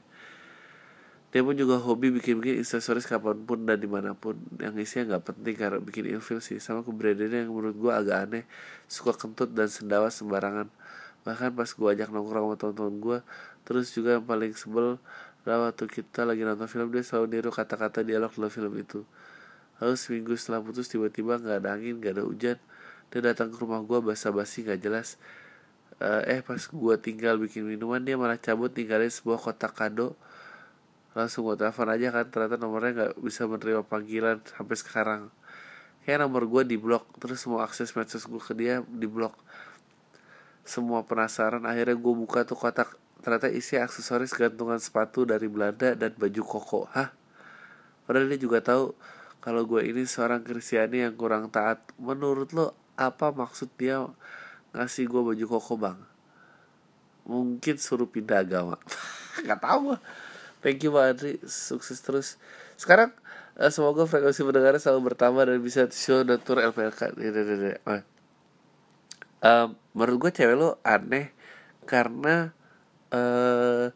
Dia 1.33 1.41
pun 1.41 1.57
juga 1.57 1.81
hobi 1.81 2.13
bikin-bikin 2.13 2.61
instastories 2.61 3.09
kapan 3.09 3.41
pun 3.49 3.65
dan 3.65 3.81
di 3.81 3.89
mana 3.89 4.13
pun. 4.13 4.37
Yang 4.61 4.85
isinya 4.85 5.17
nggak 5.17 5.33
penting 5.33 5.55
karena 5.57 5.79
bikin 5.81 6.05
ilfil 6.05 6.45
sih. 6.45 6.61
Sama 6.61 6.85
keberadaannya 6.85 7.49
yang 7.49 7.53
menurut 7.57 7.77
gua 7.81 8.05
agak 8.05 8.29
aneh. 8.29 8.45
Suka 8.85 9.17
kentut 9.17 9.49
dan 9.57 9.73
sendawa 9.73 10.13
sembarangan. 10.13 10.69
Bahkan 11.25 11.57
pas 11.57 11.73
gua 11.73 11.97
ajak 11.97 12.13
nongkrong 12.13 12.53
sama 12.53 12.57
teman-teman 12.61 12.97
gua 13.01 13.19
terus 13.63 13.95
juga 13.95 14.19
yang 14.19 14.27
paling 14.27 14.59
sebel 14.59 14.99
adalah 15.43 15.71
waktu 15.71 15.87
kita 15.87 16.27
lagi 16.27 16.43
nonton 16.43 16.67
film 16.67 16.91
dia 16.91 17.03
selalu 17.07 17.27
niru 17.31 17.51
kata-kata 17.55 18.03
dialog 18.03 18.35
dalam 18.35 18.51
film 18.51 18.73
itu. 18.75 19.07
Lalu 19.79 19.95
seminggu 19.99 20.35
setelah 20.35 20.61
putus 20.63 20.91
tiba-tiba 20.91 21.39
nggak 21.39 21.63
ada 21.63 21.79
angin 21.79 22.03
nggak 22.03 22.13
ada 22.19 22.25
hujan. 22.27 22.59
Dia 23.09 23.21
datang 23.23 23.49
ke 23.49 23.57
rumah 23.57 23.81
gua 23.81 24.05
basa-basi 24.05 24.69
nggak 24.69 24.83
jelas 24.85 25.17
Eh, 26.03 26.39
eh 26.39 26.41
pas 26.43 26.59
gua 26.75 26.99
tinggal 26.99 27.39
bikin 27.39 27.63
minuman 27.63 28.03
dia 28.03 28.19
malah 28.19 28.35
cabut 28.35 28.75
tinggalin 28.75 29.07
sebuah 29.07 29.39
kotak 29.39 29.71
kado. 29.79 30.19
Langsung 31.15 31.45
gue 31.47 31.61
telepon 31.61 31.93
aja 31.93 32.09
kan 32.09 32.27
ternyata 32.27 32.57
nomornya 32.57 32.91
nggak 32.97 33.13
bisa 33.21 33.45
menerima 33.47 33.85
panggilan 33.87 34.41
sampai 34.49 34.77
sekarang. 34.81 35.23
Kayak 36.03 36.27
nomor 36.27 36.49
gue 36.51 36.63
di 36.67 36.77
blok 36.81 37.07
terus 37.23 37.39
semua 37.39 37.63
akses 37.69 37.95
medsos 37.95 38.27
gue 38.27 38.43
ke 38.43 38.57
dia 38.57 38.83
di 38.83 39.07
blok 39.07 39.37
semua 40.63 41.03
penasaran 41.07 41.63
akhirnya 41.63 41.95
gue 41.95 42.15
buka 42.17 42.43
tuh 42.43 42.59
kotak. 42.59 42.99
Ternyata 43.23 43.47
isi 43.53 43.79
aksesoris 43.79 44.35
gantungan 44.35 44.83
sepatu 44.83 45.23
dari 45.23 45.47
Belanda 45.47 45.95
dan 45.95 46.11
baju 46.19 46.43
koko. 46.43 46.91
Hah? 46.91 47.15
Padahal 48.03 48.27
dia 48.35 48.41
juga 48.43 48.59
tahu 48.59 48.91
kalau 49.39 49.63
gue 49.67 49.87
ini 49.87 50.03
seorang 50.03 50.43
Kristiani 50.43 51.07
yang 51.07 51.15
kurang 51.15 51.51
taat. 51.55 51.83
Menurut 52.03 52.51
lo 52.51 52.75
apa 52.99 53.31
maksud 53.31 53.71
dia 53.79 54.03
ngasih 54.73 55.05
gue 55.09 55.23
baju 55.23 55.45
koko 55.59 55.75
bang. 55.77 55.99
Mungkin 57.29 57.77
suruh 57.79 58.09
pindah 58.09 58.43
agama. 58.43 58.77
Nggak 59.45 59.61
tahu 59.63 59.97
thank 60.63 60.81
you 60.81 60.95
Pak 60.95 61.05
Adri 61.17 61.33
sukses 61.45 61.99
terus. 62.01 62.41
Sekarang 62.79 63.13
eh, 63.59 63.69
semoga 63.69 64.09
frekuensi 64.09 64.43
pendengarnya 64.47 64.81
selalu 64.81 65.13
bertambah 65.13 65.43
dan 65.49 65.59
bisa 65.61 65.87
show 65.91 66.25
dan 66.25 66.41
tour 66.41 66.63
LPLK 66.63 67.19
em, 69.43 69.69
menurut 69.93 70.17
gue 70.29 70.31
cewek 70.39 70.55
lo 70.55 70.79
aneh 70.87 71.35
karena 71.85 72.55
eh 73.11 73.91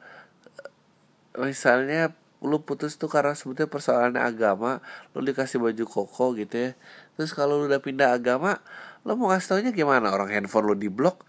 misalnya 1.38 2.12
lu 2.44 2.60
putus 2.60 3.00
tuh 3.00 3.08
karena 3.08 3.32
sebetulnya 3.32 3.70
persoalannya 3.70 4.20
agama 4.20 4.84
lu 5.16 5.24
dikasih 5.24 5.56
baju 5.56 5.84
koko 5.88 6.36
gitu 6.36 6.70
ya. 6.70 6.70
Terus 7.16 7.32
kalau 7.32 7.64
lu 7.64 7.70
udah 7.70 7.80
pindah 7.80 8.12
agama 8.12 8.60
lu 9.06 9.14
mau 9.14 9.30
ngasih 9.30 9.48
taunya 9.48 9.70
gimana? 9.70 10.10
Orang 10.10 10.28
handphone 10.34 10.66
lu 10.66 10.74
di 10.74 10.90
blok 10.90 11.22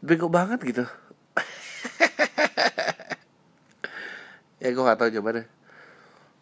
bego 0.00 0.32
banget 0.32 0.64
gitu. 0.64 0.84
Ya 4.58 4.74
gue 4.74 4.82
gak 4.82 4.98
tau 4.98 5.06
deh 5.06 5.46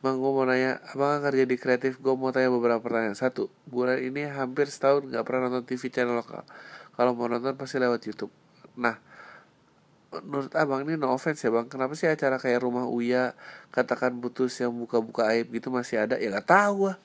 Bang 0.01 0.17
gue 0.17 0.31
mau 0.33 0.49
nanya 0.49 0.81
Abang 0.89 1.21
kerja 1.21 1.45
di 1.45 1.61
kreatif? 1.61 2.01
Gue 2.01 2.17
mau 2.17 2.33
tanya 2.33 2.49
beberapa 2.49 2.81
pertanyaan. 2.81 3.13
Satu 3.13 3.53
Bulan 3.69 4.01
ini 4.01 4.25
hampir 4.25 4.73
setahun 4.73 5.05
gak 5.13 5.21
pernah 5.21 5.53
nonton 5.53 5.69
TV 5.69 5.93
channel 5.93 6.17
lokal. 6.17 6.41
Kalau 6.97 7.13
mau 7.13 7.29
nonton 7.29 7.53
pasti 7.61 7.77
lewat 7.77 8.01
Youtube. 8.09 8.33
Nah 8.81 8.97
Menurut 10.17 10.49
abang 10.57 10.81
ini 10.89 10.97
no 10.97 11.13
offense 11.13 11.45
ya 11.45 11.53
bang. 11.53 11.69
Kenapa 11.69 11.93
sih 11.93 12.09
acara 12.09 12.41
kayak 12.41 12.65
Rumah 12.65 12.89
Uya 12.89 13.37
Katakan 13.69 14.17
putus 14.17 14.57
yang 14.65 14.73
buka-buka 14.73 15.29
aib 15.37 15.53
gitu 15.53 15.69
masih 15.69 16.09
ada? 16.09 16.17
Ya 16.17 16.33
gak 16.33 16.49
tahu 16.49 16.89
gua 16.89 16.97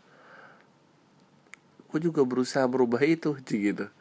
Gue 1.91 1.99
juga 1.99 2.23
berusaha 2.23 2.63
merubah 2.65 3.03
itu 3.03 3.35
gitu. 3.45 3.91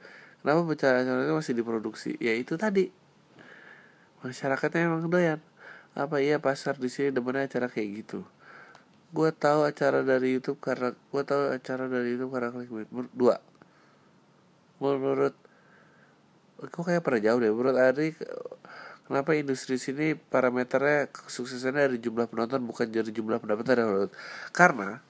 Kenapa 0.40 0.60
acara-acara 0.64 1.26
itu 1.26 1.34
masih 1.36 1.54
diproduksi? 1.58 2.10
Ya 2.22 2.32
itu 2.38 2.54
tadi. 2.54 2.88
Masyarakatnya 4.22 4.86
emang 4.88 5.10
doyan. 5.10 5.42
Apa 5.92 6.22
iya 6.22 6.38
pasar 6.38 6.78
di 6.78 6.86
sini 6.86 7.10
demennya 7.10 7.50
acara 7.50 7.66
kayak 7.66 8.06
gitu? 8.06 8.22
Gue 9.10 9.34
tahu 9.34 9.66
acara 9.66 10.06
dari 10.06 10.38
YouTube 10.38 10.62
karena 10.62 10.94
gue 10.94 11.22
tahu 11.26 11.50
acara 11.50 11.90
dari 11.90 12.14
YouTube 12.14 12.30
karena 12.30 12.54
Menur- 12.54 13.10
dua. 13.10 13.42
Menurut 14.78 15.34
kok 16.70 16.84
kayak 16.86 17.02
pernah 17.02 17.20
jauh 17.20 17.40
deh? 17.42 17.50
Menurut 17.50 17.76
Ari 17.76 18.14
kenapa 19.10 19.34
industri 19.34 19.74
sini 19.74 20.14
parameternya 20.14 21.10
kesuksesannya 21.10 21.90
dari 21.90 21.98
jumlah 21.98 22.30
penonton 22.30 22.62
bukan 22.62 22.86
dari 22.94 23.10
jumlah 23.10 23.42
pendapatan 23.42 23.82
penonton 23.82 24.12
karena 24.54 25.02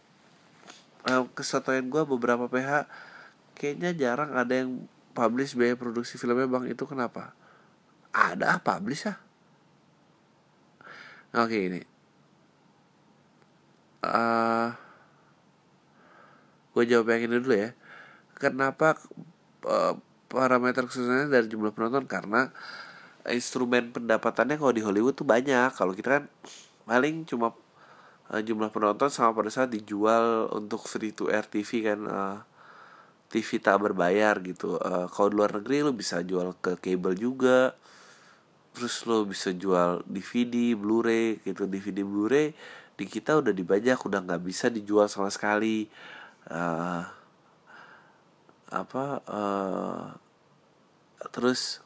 eh, 1.08 1.22
kesotoyan 1.32 1.88
gue 1.88 2.02
beberapa 2.04 2.50
PH 2.50 2.88
kayaknya 3.56 3.92
jarang 3.96 4.36
ada 4.36 4.52
yang 4.64 4.84
publish 5.16 5.56
biaya 5.56 5.76
produksi 5.76 6.16
filmnya 6.16 6.48
bang 6.48 6.72
itu 6.72 6.84
kenapa 6.88 7.36
ada 8.10 8.56
ah 8.56 8.60
publish 8.60 9.06
ah 9.06 9.30
Oke 11.30 11.70
ini. 11.70 11.80
eh 14.02 14.68
gue 16.74 16.84
jawab 16.90 17.06
yang 17.14 17.22
ini 17.30 17.36
dulu 17.38 17.54
ya. 17.54 17.70
Kenapa 18.34 18.98
eh, 19.66 19.94
parameter 20.26 20.82
khususnya 20.90 21.30
dari 21.30 21.46
jumlah 21.46 21.70
penonton 21.70 22.06
karena 22.10 22.50
instrumen 23.30 23.94
pendapatannya 23.94 24.56
kalau 24.58 24.74
di 24.74 24.82
Hollywood 24.82 25.14
tuh 25.14 25.26
banyak. 25.28 25.70
Kalau 25.78 25.94
kita 25.94 26.18
kan 26.18 26.24
paling 26.88 27.22
cuma 27.30 27.54
eh, 28.32 28.42
jumlah 28.46 28.70
penonton 28.70 29.10
sama 29.10 29.34
pada 29.34 29.50
saat 29.50 29.70
dijual 29.74 30.50
untuk 30.54 30.86
free 30.86 31.14
to 31.14 31.28
air 31.30 31.44
TV 31.46 31.86
kan 31.86 32.00
eh, 32.06 32.38
TV 33.30 33.62
tak 33.62 33.78
berbayar 33.78 34.42
gitu. 34.42 34.74
Eh, 34.82 35.06
kalau 35.14 35.28
di 35.30 35.36
luar 35.38 35.50
negeri 35.62 35.86
lu 35.86 35.92
bisa 35.94 36.18
jual 36.26 36.54
ke 36.58 36.78
kabel 36.82 37.14
juga. 37.14 37.74
Terus 38.70 39.02
lo 39.06 39.26
bisa 39.26 39.50
jual 39.50 40.06
DVD, 40.06 40.78
Blu-ray 40.78 41.42
gitu. 41.42 41.66
DVD, 41.66 42.06
Blu-ray 42.06 42.54
di 43.00 43.04
kita 43.08 43.40
udah 43.40 43.54
dibajak 43.54 43.96
udah 44.04 44.20
nggak 44.20 44.42
bisa 44.44 44.66
dijual 44.68 45.06
sama 45.06 45.30
sekali. 45.30 45.86
Eh, 46.50 47.02
apa 48.70 49.04
eh, 49.26 50.06
terus 51.34 51.82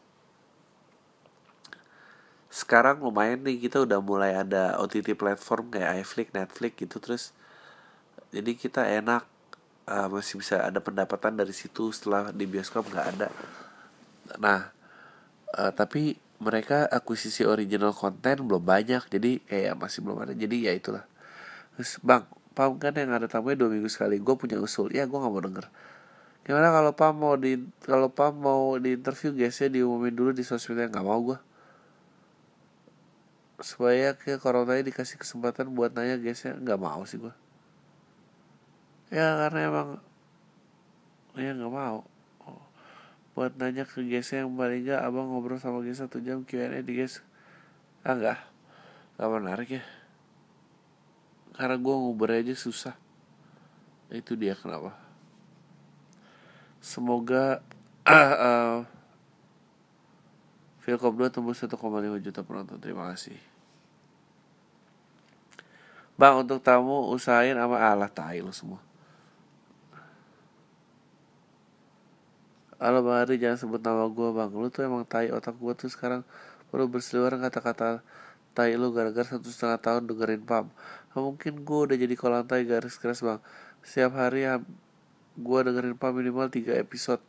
sekarang 2.54 3.02
lumayan 3.02 3.42
nih 3.42 3.66
kita 3.66 3.82
udah 3.82 3.98
mulai 3.98 4.38
ada 4.38 4.78
OTT 4.78 5.18
platform 5.18 5.74
kayak 5.74 6.06
iFlix, 6.06 6.30
Netflix 6.30 6.72
gitu 6.78 6.96
terus 7.02 7.34
jadi 8.30 8.54
kita 8.54 8.86
enak 8.86 9.26
uh, 9.90 10.06
masih 10.06 10.38
bisa 10.38 10.62
ada 10.62 10.78
pendapatan 10.78 11.34
dari 11.34 11.50
situ 11.50 11.90
setelah 11.90 12.30
di 12.30 12.46
bioskop 12.46 12.86
nggak 12.94 13.06
ada. 13.18 13.28
Nah 14.38 14.70
uh, 15.58 15.74
tapi 15.74 16.14
mereka 16.38 16.86
akuisisi 16.86 17.42
original 17.42 17.90
konten 17.90 18.46
belum 18.46 18.62
banyak 18.62 19.02
jadi 19.10 19.42
kayak 19.50 19.74
masih 19.74 20.06
belum 20.06 20.22
ada 20.22 20.32
jadi 20.38 20.70
ya 20.70 20.72
itulah. 20.78 21.02
Terus 21.74 21.98
bang 22.06 22.22
pam 22.54 22.78
kan 22.78 22.94
yang 22.94 23.10
ada 23.10 23.26
tamunya 23.26 23.58
dua 23.58 23.74
minggu 23.74 23.90
sekali 23.90 24.22
gue 24.22 24.34
punya 24.38 24.62
usul. 24.62 24.94
Ya 24.94 25.10
gue 25.10 25.18
nggak 25.18 25.32
mau 25.34 25.42
denger. 25.42 25.66
Gimana 26.46 26.70
kalau 26.70 26.94
pam 26.94 27.18
mau 27.18 27.34
di 27.34 27.58
kalau 27.82 28.14
pam 28.14 28.30
mau 28.30 28.78
di 28.78 28.94
interview 28.94 29.34
guysnya 29.34 29.74
diumumin 29.74 30.14
dulu 30.14 30.30
di 30.30 30.46
sosmednya? 30.46 30.86
Nggak 30.86 31.02
mau 31.02 31.18
gue 31.18 31.38
supaya 33.64 34.12
ke 34.12 34.36
corona 34.36 34.76
dikasih 34.76 35.16
kesempatan 35.16 35.72
buat 35.72 35.96
nanya 35.96 36.20
guysnya 36.20 36.52
nggak 36.60 36.76
mau 36.76 37.00
sih 37.08 37.16
gue 37.16 37.32
ya 39.08 39.40
karena 39.46 39.60
emang 39.70 39.88
ya 41.38 41.50
nggak 41.54 41.72
mau. 41.72 42.06
Buat 43.34 43.58
nanya 43.58 43.82
ke 43.82 44.06
guys 44.06 44.30
yang 44.30 44.54
paling 44.54 44.86
gak 44.86 45.02
abang 45.02 45.26
ngobrol 45.26 45.58
sama 45.58 45.82
guys 45.82 45.98
satu 45.98 46.22
jam 46.22 46.46
Q&A 46.46 46.82
di 46.82 46.94
guys. 46.94 47.18
Ah 48.06 48.14
enggak 48.14 48.38
nggak 49.18 49.30
menarik 49.30 49.68
ya. 49.78 49.84
Karena 51.54 51.78
gue 51.78 51.94
nguber 51.94 52.30
aja 52.42 52.54
susah. 52.54 52.94
Itu 54.10 54.38
dia 54.38 54.54
kenapa. 54.54 54.94
Semoga 56.78 57.62
uh, 58.06 58.34
uh, 58.34 58.76
Philcop 60.82 61.16
2 61.16 61.30
tembus 61.30 61.62
1,5 61.62 61.78
juta 62.22 62.40
penonton. 62.42 62.78
Terima 62.78 63.10
kasih 63.14 63.53
Bang 66.14 66.46
untuk 66.46 66.62
tamu 66.62 67.10
usahain 67.10 67.58
sama 67.58 67.74
Allah 67.74 68.06
tai 68.06 68.38
lo 68.38 68.54
semua. 68.54 68.78
Halo 72.78 73.02
Bang 73.02 73.18
Ari 73.26 73.34
jangan 73.42 73.58
sebut 73.58 73.82
nama 73.82 74.06
gue 74.06 74.28
bang. 74.30 74.50
Lu 74.54 74.70
tuh 74.70 74.86
emang 74.86 75.02
tai 75.02 75.34
otak 75.34 75.58
gue 75.58 75.74
tuh 75.74 75.90
sekarang. 75.90 76.22
Perlu 76.70 76.86
berseliweran 76.86 77.42
kata-kata 77.42 78.02
Tai 78.54 78.70
lu 78.78 78.94
gara-gara 78.94 79.26
satu 79.26 79.50
setengah 79.50 79.82
tahun 79.82 80.02
dengerin 80.06 80.46
pam. 80.46 80.70
Mungkin 81.18 81.66
gue 81.66 81.80
udah 81.90 81.96
jadi 81.98 82.14
kolam 82.14 82.46
tai 82.46 82.62
garis 82.62 82.94
keras 82.94 83.18
bang. 83.18 83.42
Setiap 83.82 84.14
hari 84.14 84.46
Gue 85.34 85.58
dengerin 85.66 85.98
pam 85.98 86.14
minimal 86.14 86.46
3 86.46 86.78
episode. 86.78 87.22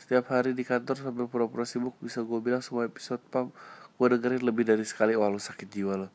Setiap 0.00 0.32
hari 0.32 0.56
di 0.56 0.64
kantor 0.64 0.96
sambil 0.96 1.28
pura-pura 1.28 1.68
sibuk 1.68 1.94
Bisa 2.00 2.24
gue 2.24 2.40
bilang 2.42 2.58
semua 2.64 2.82
episode 2.82 3.22
pam 3.28 3.52
Gue 4.00 4.06
dengerin 4.16 4.40
lebih 4.40 4.64
dari 4.64 4.88
sekali. 4.88 5.12
Wah 5.12 5.28
lu 5.28 5.36
sakit 5.36 5.68
jiwa 5.68 6.00
lo 6.00 6.08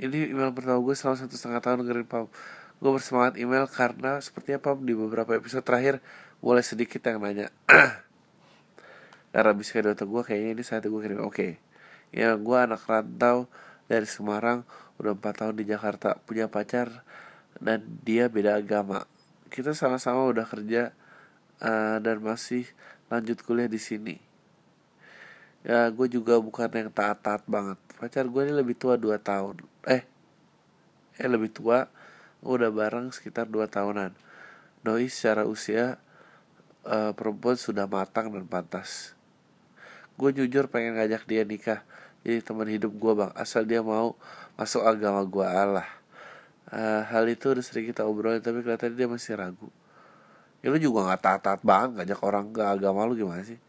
Ini 0.00 0.32
email 0.32 0.48
pertama 0.56 0.80
gue 0.80 0.96
selama 0.96 1.20
satu 1.20 1.36
setengah 1.36 1.60
tahun 1.60 1.84
dengerin 1.84 2.08
pam. 2.08 2.24
Gue 2.80 2.90
bersemangat 2.96 3.36
email 3.36 3.68
karena 3.68 4.16
sepertinya 4.24 4.56
pam 4.56 4.80
di 4.80 4.96
beberapa 4.96 5.36
episode 5.36 5.60
terakhir 5.60 6.00
Mulai 6.40 6.64
sedikit 6.64 7.04
yang 7.04 7.20
nanya. 7.20 7.52
Karena 9.36 9.52
bisa 9.52 9.76
otak 9.76 10.08
gue 10.08 10.22
kayaknya 10.24 10.50
ini 10.56 10.64
saat 10.64 10.88
gue 10.88 11.00
kirim. 11.04 11.20
Oke. 11.20 11.28
Okay. 11.36 11.52
ya 12.16 12.32
gue 12.32 12.56
anak 12.56 12.80
rantau 12.88 13.44
dari 13.84 14.08
Semarang 14.08 14.64
udah 14.96 15.12
empat 15.12 15.44
tahun 15.44 15.60
di 15.60 15.68
Jakarta 15.68 16.16
punya 16.24 16.48
pacar 16.48 17.04
dan 17.60 17.84
dia 18.00 18.32
beda 18.32 18.56
agama. 18.56 19.04
Kita 19.52 19.76
sama-sama 19.76 20.24
udah 20.32 20.48
kerja 20.48 20.96
uh, 21.60 22.00
dan 22.00 22.24
masih 22.24 22.64
lanjut 23.12 23.44
kuliah 23.44 23.68
di 23.68 23.76
sini. 23.76 24.16
Ya 25.60 25.92
gue 25.92 26.08
juga 26.08 26.40
bukan 26.40 26.72
yang 26.72 26.88
taat-taat 26.88 27.44
banget 27.44 27.89
pacar 28.00 28.24
gue 28.24 28.48
ini 28.48 28.56
lebih 28.56 28.72
tua 28.80 28.96
dua 28.96 29.20
tahun. 29.20 29.60
Eh 29.84 30.00
eh 31.20 31.28
lebih 31.28 31.52
tua. 31.52 31.84
Udah 32.40 32.72
bareng 32.72 33.12
sekitar 33.12 33.44
dua 33.44 33.68
tahunan. 33.68 34.16
Doi 34.80 35.12
secara 35.12 35.44
usia 35.44 36.00
uh, 36.88 37.12
perempuan 37.12 37.60
sudah 37.60 37.84
matang 37.84 38.32
dan 38.32 38.48
pantas. 38.48 39.12
Gue 40.16 40.32
jujur 40.32 40.72
pengen 40.72 40.96
ngajak 40.96 41.28
dia 41.28 41.44
nikah. 41.44 41.84
Jadi 42.24 42.40
teman 42.40 42.64
hidup 42.72 42.96
gue 42.96 43.12
bang. 43.12 43.32
Asal 43.36 43.68
dia 43.68 43.84
mau 43.84 44.16
masuk 44.56 44.80
agama 44.80 45.20
gue 45.28 45.44
Allah. 45.44 45.88
Uh, 46.72 47.04
hal 47.12 47.28
itu 47.28 47.52
udah 47.52 47.60
sering 47.60 47.92
kita 47.92 48.08
obrolin 48.08 48.40
tapi 48.40 48.64
kelihatannya 48.64 48.96
dia 48.96 49.08
masih 49.12 49.36
ragu. 49.36 49.68
Ya 50.64 50.72
lu 50.72 50.80
juga 50.80 51.12
nggak 51.12 51.20
taat-taat 51.20 51.60
banget 51.60 52.00
ngajak 52.00 52.20
orang 52.24 52.48
ke 52.48 52.64
agama 52.64 53.04
lu 53.04 53.12
gimana 53.12 53.44
sih? 53.44 53.60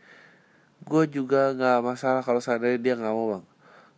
Gue 0.88 1.12
juga 1.12 1.52
nggak 1.52 1.80
masalah 1.84 2.24
kalau 2.24 2.40
seandainya 2.40 2.80
dia 2.80 2.94
nggak 2.96 3.12
mau 3.12 3.36
bang 3.36 3.51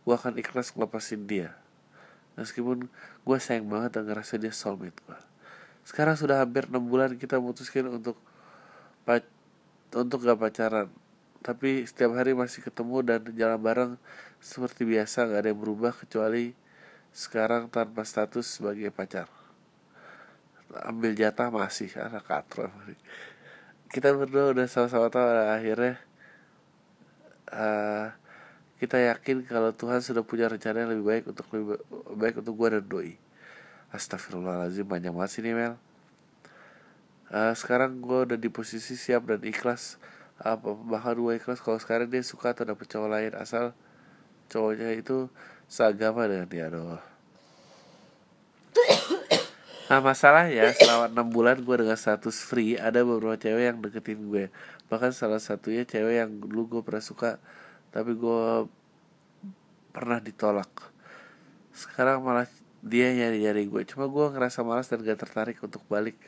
gue 0.04 0.14
akan 0.14 0.36
ikhlas 0.36 0.72
ngelepasin 0.76 1.24
dia. 1.24 1.56
Meskipun 2.36 2.88
gue 3.24 3.38
sayang 3.40 3.66
banget 3.66 4.00
dan 4.00 4.10
ngerasa 4.10 4.36
dia 4.36 4.52
soulmate 4.52 5.00
gue 5.04 5.18
sekarang 5.84 6.16
sudah 6.16 6.40
hampir 6.40 6.64
enam 6.66 6.88
bulan 6.88 7.12
kita 7.14 7.36
memutuskan 7.36 7.84
untuk 7.92 8.16
untuk 9.94 10.26
gak 10.26 10.40
pacaran. 10.40 10.88
Tapi 11.44 11.84
setiap 11.84 12.16
hari 12.16 12.32
masih 12.32 12.64
ketemu 12.64 13.04
dan 13.04 13.20
jalan 13.36 13.60
bareng 13.60 13.92
seperti 14.40 14.88
biasa 14.88 15.28
gak 15.28 15.44
ada 15.44 15.48
yang 15.52 15.60
berubah 15.60 15.92
kecuali 15.94 16.56
sekarang 17.14 17.70
tanpa 17.70 18.02
status 18.02 18.58
sebagai 18.58 18.90
pacar. 18.90 19.28
Ambil 20.88 21.14
jatah 21.14 21.52
masih 21.52 21.92
anak 22.00 22.26
katro 22.26 22.66
kita 23.94 24.10
berdua 24.10 24.50
udah 24.50 24.66
sama-sama 24.66 25.06
tahu 25.06 25.22
akhirnya 25.54 26.02
uh, 27.54 28.10
kita 28.82 28.98
yakin 28.98 29.46
kalau 29.46 29.70
Tuhan 29.70 30.02
sudah 30.02 30.26
punya 30.26 30.50
rencana 30.50 30.84
yang 30.84 30.90
lebih 30.94 31.06
baik 31.06 31.24
untuk 31.30 31.46
lebih 31.54 31.78
baik 32.18 32.34
untuk 32.42 32.54
gua 32.58 32.78
dan 32.78 32.84
doi. 32.84 33.16
Astagfirullahaladzim 33.94 34.86
banyak 34.86 35.12
banget 35.14 35.30
sih 35.30 35.42
nih 35.46 35.54
Mel. 35.54 35.74
Uh, 37.30 37.54
sekarang 37.54 38.02
gue 38.02 38.30
udah 38.30 38.38
di 38.38 38.50
posisi 38.50 38.98
siap 38.98 39.30
dan 39.30 39.42
ikhlas. 39.46 40.02
Apa 40.42 40.74
bahkan 40.74 41.14
gue 41.14 41.38
ikhlas 41.38 41.62
kalau 41.62 41.78
sekarang 41.78 42.10
dia 42.10 42.22
suka 42.26 42.50
atau 42.50 42.66
dapet 42.66 42.90
cowok 42.90 43.06
lain 43.06 43.32
asal 43.38 43.70
cowoknya 44.50 44.98
itu 44.98 45.30
seagama 45.70 46.26
dengan 46.26 46.50
dia 46.50 46.66
doh 46.68 46.98
Nah 49.84 50.00
masalah 50.00 50.48
ya 50.48 50.72
selama 50.72 51.12
enam 51.12 51.28
bulan 51.28 51.60
gue 51.60 51.76
dengan 51.76 51.94
status 51.94 52.40
free 52.40 52.74
ada 52.80 53.04
beberapa 53.04 53.36
cewek 53.36 53.62
yang 53.68 53.78
deketin 53.84 54.32
gue. 54.32 54.48
Bahkan 54.88 55.12
salah 55.12 55.38
satunya 55.38 55.84
cewek 55.84 56.24
yang 56.24 56.30
dulu 56.40 56.66
gue 56.66 56.82
pernah 56.82 57.04
suka 57.04 57.36
tapi 57.94 58.18
gue 58.18 58.66
pernah 59.94 60.18
ditolak. 60.18 60.90
Sekarang 61.70 62.26
malah 62.26 62.50
dia 62.82 63.14
nyari 63.14 63.38
nyari 63.46 63.70
gue 63.70 63.86
cuma 63.86 64.10
gue 64.10 64.34
ngerasa 64.34 64.66
malas 64.66 64.90
dan 64.90 65.06
gak 65.06 65.22
tertarik 65.22 65.62
untuk 65.62 65.86
balik. 65.86 66.18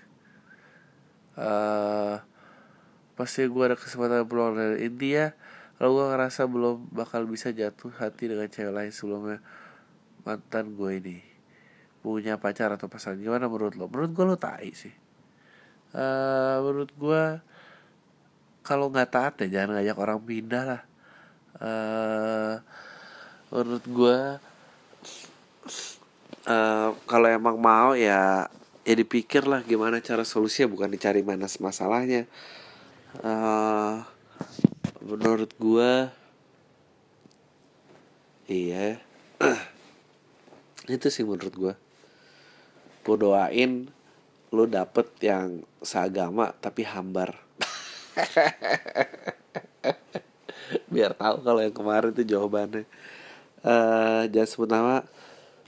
Uh, 1.34 2.22
pasti 3.18 3.42
gue 3.42 3.64
ada 3.66 3.74
kesempatan 3.74 4.22
pulang 4.30 4.54
dari 4.54 4.86
India 4.86 5.34
kalau 5.76 5.98
gue 5.98 6.06
ngerasa 6.14 6.46
belum 6.46 6.94
bakal 6.94 7.26
bisa 7.26 7.50
jatuh 7.50 7.92
hati 7.98 8.30
dengan 8.30 8.46
cewek 8.46 8.72
lain 8.72 8.92
sebelumnya 8.94 9.42
mantan 10.22 10.78
gue 10.78 10.90
ini. 11.02 11.18
Punya 11.98 12.38
pacar 12.38 12.70
atau 12.78 12.86
pasangan. 12.86 13.18
Gimana 13.18 13.50
menurut 13.50 13.74
lo? 13.74 13.90
Menurut 13.90 14.14
gue 14.14 14.24
lo 14.24 14.38
tai 14.38 14.70
sih. 14.70 14.94
Uh, 15.90 16.62
menurut 16.62 16.94
gue 16.94 17.22
kalau 18.62 18.86
nggak 18.86 19.10
taat 19.10 19.34
ya 19.42 19.60
jangan 19.60 19.82
ngajak 19.82 19.98
orang 19.98 20.22
pindah 20.22 20.62
lah 20.62 20.82
uh, 21.60 22.56
menurut 23.52 23.84
gue 23.86 24.18
uh, 26.46 26.90
kalau 27.06 27.28
emang 27.28 27.58
mau 27.58 27.98
ya 27.98 28.46
ya 28.86 28.94
dipikir 28.94 29.50
lah 29.50 29.66
gimana 29.66 29.98
cara 29.98 30.22
solusinya 30.22 30.70
bukan 30.70 30.94
dicari 30.94 31.26
mana 31.26 31.50
masalahnya. 31.58 32.30
Uh, 33.18 34.06
menurut 35.02 35.50
gua 35.58 36.14
iya. 38.46 39.02
Itu 40.86 41.10
sih 41.10 41.26
menurut 41.26 41.54
gua. 41.58 41.74
Gua 43.02 43.16
doain 43.18 43.90
lu 44.54 44.64
dapet 44.70 45.10
yang 45.20 45.66
seagama 45.82 46.54
tapi 46.62 46.86
hambar 46.86 47.34
biar 50.92 51.14
tahu 51.14 51.42
kalau 51.42 51.60
yang 51.62 51.74
kemarin 51.74 52.10
itu 52.12 52.24
jawabannya. 52.36 52.84
Uh, 53.66 54.28
jangan 54.30 54.48
sebut 54.48 54.70
nama. 54.70 54.96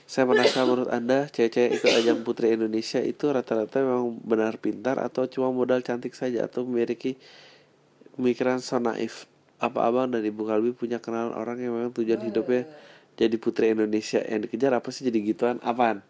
Saya 0.08 0.24
penasaran 0.24 0.64
menurut 0.64 0.88
anda 0.88 1.28
cewek-cewek 1.28 1.84
ikut 1.84 1.90
ajang 2.00 2.18
putri 2.24 2.56
Indonesia 2.56 2.96
itu 2.96 3.28
rata-rata 3.28 3.84
memang 3.84 4.16
benar 4.24 4.56
pintar 4.56 4.96
atau 4.96 5.28
cuma 5.28 5.52
modal 5.52 5.84
cantik 5.84 6.16
saja 6.16 6.48
atau 6.48 6.64
memiliki 6.64 7.20
pemikiran 8.16 8.56
so 8.64 8.80
naif? 8.80 9.28
Apa 9.60 9.84
abang 9.84 10.08
dan 10.08 10.24
ibu 10.24 10.48
Kalbi 10.48 10.72
punya 10.72 10.96
kenalan 10.96 11.36
orang 11.36 11.60
yang 11.60 11.76
memang 11.76 11.92
tujuan 11.92 12.24
hidupnya 12.24 12.64
jadi 13.20 13.36
putri 13.36 13.76
Indonesia? 13.76 14.24
Yang 14.24 14.48
dikejar 14.48 14.72
apa 14.80 14.88
sih 14.88 15.04
jadi 15.04 15.18
gituan? 15.20 15.60
Apaan? 15.60 16.00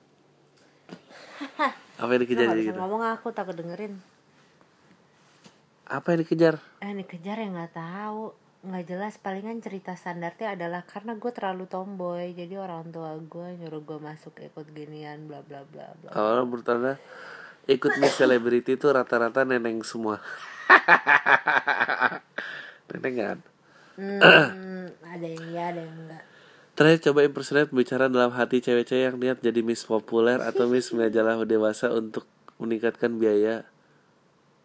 Apa 1.98 2.14
yang 2.14 2.22
dikejar 2.22 2.46
jadi 2.54 2.70
gitu 2.70 2.78
ngomong? 2.78 3.02
Aku 3.18 3.34
takut 3.34 3.58
dengerin. 3.58 3.98
Apa 5.90 6.14
yang 6.14 6.22
dikejar? 6.22 6.62
Eh 6.78 6.94
dikejar 6.94 7.42
ya 7.42 7.48
nggak 7.50 7.74
tahu 7.74 8.30
nggak 8.58 8.84
jelas 8.90 9.14
palingan 9.22 9.62
cerita 9.62 9.94
standarnya 9.94 10.58
adalah 10.58 10.82
karena 10.82 11.14
gue 11.14 11.30
terlalu 11.30 11.70
tomboy 11.70 12.34
jadi 12.34 12.58
orang 12.58 12.90
tua 12.90 13.14
gue 13.14 13.48
nyuruh 13.62 13.82
gue 13.86 13.98
masuk 14.02 14.34
ikut 14.42 14.66
ginian 14.74 15.30
bla 15.30 15.46
bla 15.46 15.62
bla 15.68 15.94
bla 16.02 16.10
oh 16.12 16.42
menurut 16.42 16.66
anda 16.66 16.94
ikut 17.70 18.02
Miss 18.02 18.18
Celebrity 18.18 18.74
itu 18.74 18.90
rata-rata 18.90 19.46
neneng 19.46 19.86
semua 19.86 20.18
neneng 22.90 23.14
kan 23.14 23.38
Hmm, 23.98 24.86
ada 25.02 25.26
yang 25.26 25.44
iya, 25.50 25.74
ada 25.74 25.82
yang 25.82 25.96
enggak. 26.06 26.22
Terakhir 26.78 27.10
coba 27.10 27.26
impersonate 27.26 27.74
bicara 27.74 28.06
dalam 28.06 28.30
hati 28.30 28.62
cewek-cewek 28.62 29.10
yang 29.10 29.16
niat 29.18 29.42
jadi 29.42 29.58
Miss 29.66 29.82
populer 29.82 30.38
atau 30.38 30.70
Miss 30.70 30.94
majalah 30.94 31.42
dewasa 31.42 31.90
untuk 31.90 32.22
meningkatkan 32.62 33.18
biaya 33.18 33.66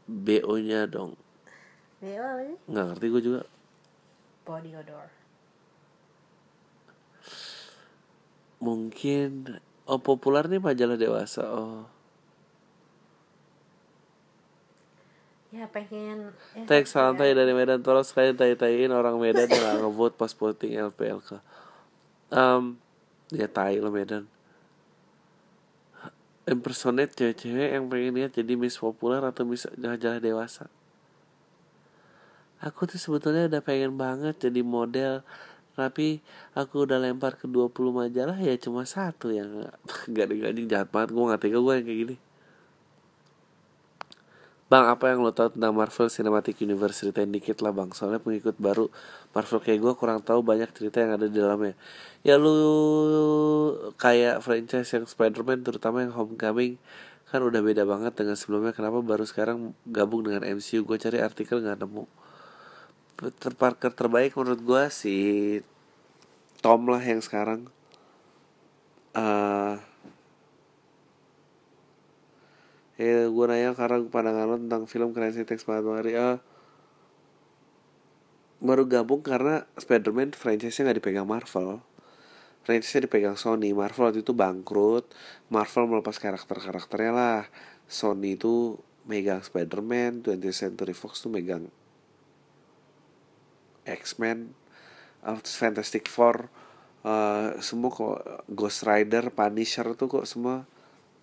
BO-nya 0.05 0.85
dong. 0.85 1.17
BO 1.97 2.21
apa 2.21 2.41
sih? 2.45 2.57
Nggak 2.69 2.85
ngerti 2.93 3.05
gue 3.09 3.21
juga. 3.25 3.41
Body 4.43 4.75
odor. 4.75 5.07
Mungkin 8.59 9.59
oh 9.87 9.99
populer 9.99 10.47
nih 10.47 10.59
majalah 10.59 10.99
dewasa. 10.99 11.43
Oh. 11.47 11.87
Ya 15.53 15.69
pengen 15.69 16.33
eh, 16.57 16.65
Teks 16.65 16.97
santai 16.97 17.37
dari 17.37 17.53
Medan 17.53 17.85
tolong 17.85 18.01
sekali 18.01 18.33
tai-taiin 18.33 18.89
orang 18.89 19.21
Medan 19.21 19.45
yang 19.45 19.85
ngevote 19.85 20.17
pas 20.17 20.33
voting 20.33 20.81
LPLK. 20.89 21.37
Um, 22.33 22.81
ya 23.29 23.45
tai 23.45 23.77
lo 23.77 23.93
Medan. 23.93 24.25
Impersonate 26.49 27.13
cewek-cewek 27.13 27.69
yang 27.69 27.85
pengen 27.85 28.17
lihat 28.17 28.33
jadi 28.33 28.57
Miss 28.57 28.81
populer 28.81 29.21
atau 29.21 29.45
Miss 29.45 29.69
majalah 29.77 30.17
dewasa. 30.17 30.67
Aku 32.63 32.87
tuh 32.87 32.95
sebetulnya 32.95 33.51
udah 33.51 33.59
pengen 33.59 33.99
banget 33.99 34.39
jadi 34.39 34.63
model 34.63 35.19
tapi 35.73 36.21
aku 36.53 36.85
udah 36.85 37.01
lempar 37.01 37.33
ke 37.33 37.49
20 37.49 37.73
majalah 37.89 38.37
ya 38.37 38.53
cuma 38.61 38.85
satu 38.85 39.33
yang 39.33 39.67
gak 40.13 40.29
ada 40.29 40.53
anjing 40.53 40.69
jahat 40.69 40.87
banget. 40.93 41.09
Gue 41.11 41.23
gak 41.27 41.41
tega 41.41 41.59
gue 41.59 41.73
yang 41.73 41.85
kayak 41.85 41.99
gini. 42.07 42.15
Bang, 44.71 44.89
apa 44.89 45.13
yang 45.13 45.21
lo 45.21 45.29
tahu 45.29 45.53
tentang 45.53 45.73
Marvel 45.75 46.09
Cinematic 46.09 46.57
Universe? 46.65 47.05
Ceritain 47.05 47.29
dikit 47.29 47.61
lah 47.61 47.69
bang, 47.69 47.93
soalnya 47.93 48.17
pengikut 48.17 48.57
baru 48.57 48.89
Marvel 49.29 49.61
kayak 49.61 49.79
gue 49.85 49.93
kurang 49.93 50.25
tahu 50.25 50.41
banyak 50.41 50.71
cerita 50.73 50.97
yang 51.03 51.13
ada 51.13 51.29
di 51.29 51.37
dalamnya. 51.37 51.77
Ya 52.25 52.41
lu 52.41 52.57
kayak 54.01 54.41
franchise 54.41 54.89
yang 54.97 55.05
Spider-Man 55.05 55.61
terutama 55.61 56.01
yang 56.01 56.13
Homecoming 56.15 56.81
Kan 57.33 57.41
udah 57.41 57.65
beda 57.65 57.81
banget 57.85 58.13
dengan 58.13 58.37
sebelumnya. 58.37 58.77
Kenapa 58.77 59.01
baru 59.01 59.25
sekarang 59.25 59.73
gabung 59.89 60.21
dengan 60.21 60.45
MCU 60.45 60.85
Gue 60.85 61.01
cari 61.01 61.17
artikel 61.17 61.65
gak 61.65 61.81
nemu 61.81 62.05
Peter 63.13 63.53
Parker 63.53 63.91
terbaik 63.93 64.35
menurut 64.35 64.61
gue 64.61 64.83
si 64.89 65.15
Tom 66.59 66.89
lah 66.89 67.01
yang 67.03 67.21
sekarang. 67.21 67.69
Uh, 69.13 69.77
Ya 72.93 73.25
gue 73.25 73.45
nanya 73.49 73.73
karena 73.73 74.05
pandangan 74.05 74.45
lo 74.45 74.55
tentang 74.61 74.85
film 74.85 75.17
Crazy 75.17 75.41
Taxi 75.49 75.65
banget 75.65 75.83
Bang 75.83 75.97
Ari 75.97 76.13
Ah, 76.13 76.37
Baru 78.63 78.85
gabung 78.87 79.25
karena 79.25 79.65
Spider-Man 79.75 80.37
franchise-nya 80.37 80.93
gak 80.93 80.97
dipegang 81.03 81.27
Marvel. 81.27 81.83
Franchise-nya 82.63 83.11
dipegang 83.11 83.35
Sony. 83.35 83.75
Marvel 83.75 84.07
waktu 84.07 84.23
itu 84.23 84.31
bangkrut. 84.31 85.09
Marvel 85.51 85.89
melepas 85.89 86.15
karakter-karakternya 86.15 87.11
lah. 87.11 87.43
Sony 87.91 88.39
itu 88.39 88.79
megang 89.03 89.43
Spider-Man 89.43 90.23
20th 90.23 90.55
Century 90.55 90.95
Fox 90.95 91.19
tuh 91.19 91.27
megang 91.27 91.67
X-Men 93.83 94.55
uh, 95.23 95.39
Fantastic 95.43 96.07
Four 96.07 96.47
uh, 97.03 97.55
Semua 97.59 97.91
kok 97.91 98.47
Ghost 98.51 98.87
Rider 98.87 99.31
Punisher 99.31 99.95
tuh 99.95 100.07
kok 100.09 100.27
semua 100.27 100.67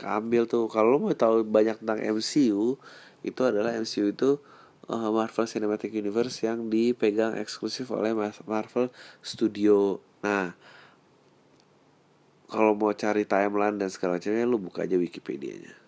keambil 0.00 0.48
tuh. 0.48 0.64
Kalau 0.72 0.96
lo 0.96 0.98
mau 1.00 1.12
tahu 1.12 1.44
banyak 1.44 1.84
tentang 1.84 2.00
MCU 2.00 2.80
itu 3.20 3.40
adalah 3.44 3.76
MCU 3.76 4.16
itu 4.16 4.40
uh, 4.88 5.10
Marvel 5.12 5.44
Cinematic 5.44 5.92
Universe 5.92 6.40
yang 6.40 6.72
dipegang 6.72 7.36
eksklusif 7.36 7.92
oleh 7.92 8.16
Marvel 8.48 8.88
Studio. 9.20 10.00
Nah 10.24 10.56
kalau 12.50 12.74
mau 12.74 12.90
cari 12.90 13.22
timeline 13.28 13.78
dan 13.78 13.94
segala 13.94 14.18
macamnya 14.18 14.42
lu 14.42 14.58
buka 14.58 14.82
aja 14.82 14.98
Wikipedia-nya. 14.98 15.78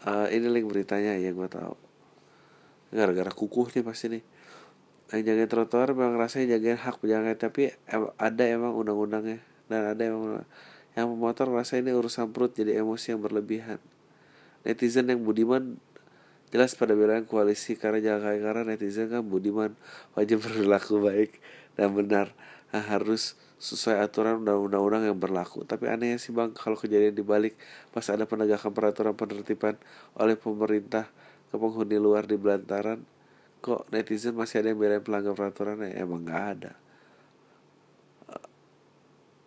Uh, 0.03 0.27
ini 0.35 0.51
link 0.51 0.67
beritanya 0.67 1.15
ya 1.15 1.31
gue 1.31 1.47
tahu. 1.47 1.79
Gara-gara 2.91 3.31
kukuh 3.31 3.71
nih 3.71 3.87
pasti 3.87 4.19
nih. 4.19 4.23
Yang 5.15 5.23
jagain 5.31 5.47
trotoar 5.47 5.95
memang 5.95 6.19
rasanya 6.19 6.59
jagain 6.59 6.75
hak 6.75 6.99
pejalan 6.99 7.39
tapi 7.39 7.71
ada 8.19 8.43
emang 8.51 8.75
undang-undangnya. 8.75 9.39
Dan 9.71 9.95
ada 9.95 10.03
emang 10.03 10.43
yang 10.99 11.07
pemotor 11.07 11.55
rasa 11.55 11.79
ini 11.79 11.95
urusan 11.95 12.35
perut 12.35 12.51
jadi 12.51 12.83
emosi 12.83 13.15
yang 13.15 13.23
berlebihan. 13.23 13.79
Netizen 14.67 15.07
yang 15.07 15.23
budiman 15.23 15.79
jelas 16.51 16.75
pada 16.75 16.99
bilang 16.99 17.23
koalisi 17.31 17.79
karena 17.79 18.03
jalan 18.03 18.21
kaki 18.27 18.41
karena 18.43 18.63
netizen 18.67 19.07
kan 19.07 19.23
budiman. 19.23 19.79
Wajib 20.19 20.43
berlaku 20.51 20.99
baik 20.99 21.39
dan 21.79 21.95
benar. 21.95 22.35
Nah, 22.75 22.83
harus 22.83 23.39
sesuai 23.63 24.03
aturan 24.03 24.43
undang-undang 24.43 25.07
yang 25.07 25.15
berlaku. 25.15 25.63
Tapi 25.63 25.87
anehnya 25.87 26.19
sih 26.19 26.35
bang, 26.35 26.51
kalau 26.51 26.75
kejadian 26.75 27.15
dibalik 27.15 27.55
pas 27.95 28.03
ada 28.11 28.27
penegakan 28.27 28.75
peraturan 28.75 29.15
penertiban 29.15 29.79
oleh 30.19 30.35
pemerintah 30.35 31.07
ke 31.47 31.55
penghuni 31.55 32.03
luar 32.03 32.27
di 32.27 32.35
Belantaran 32.35 33.07
kok 33.63 33.87
netizen 33.95 34.35
masih 34.35 34.59
ada 34.59 34.75
yang 34.75 34.81
belain 34.83 34.99
pelanggar 35.07 35.39
peraturan? 35.39 35.87
Ya 35.87 36.03
emang 36.03 36.27
nggak 36.27 36.45
ada. 36.59 36.73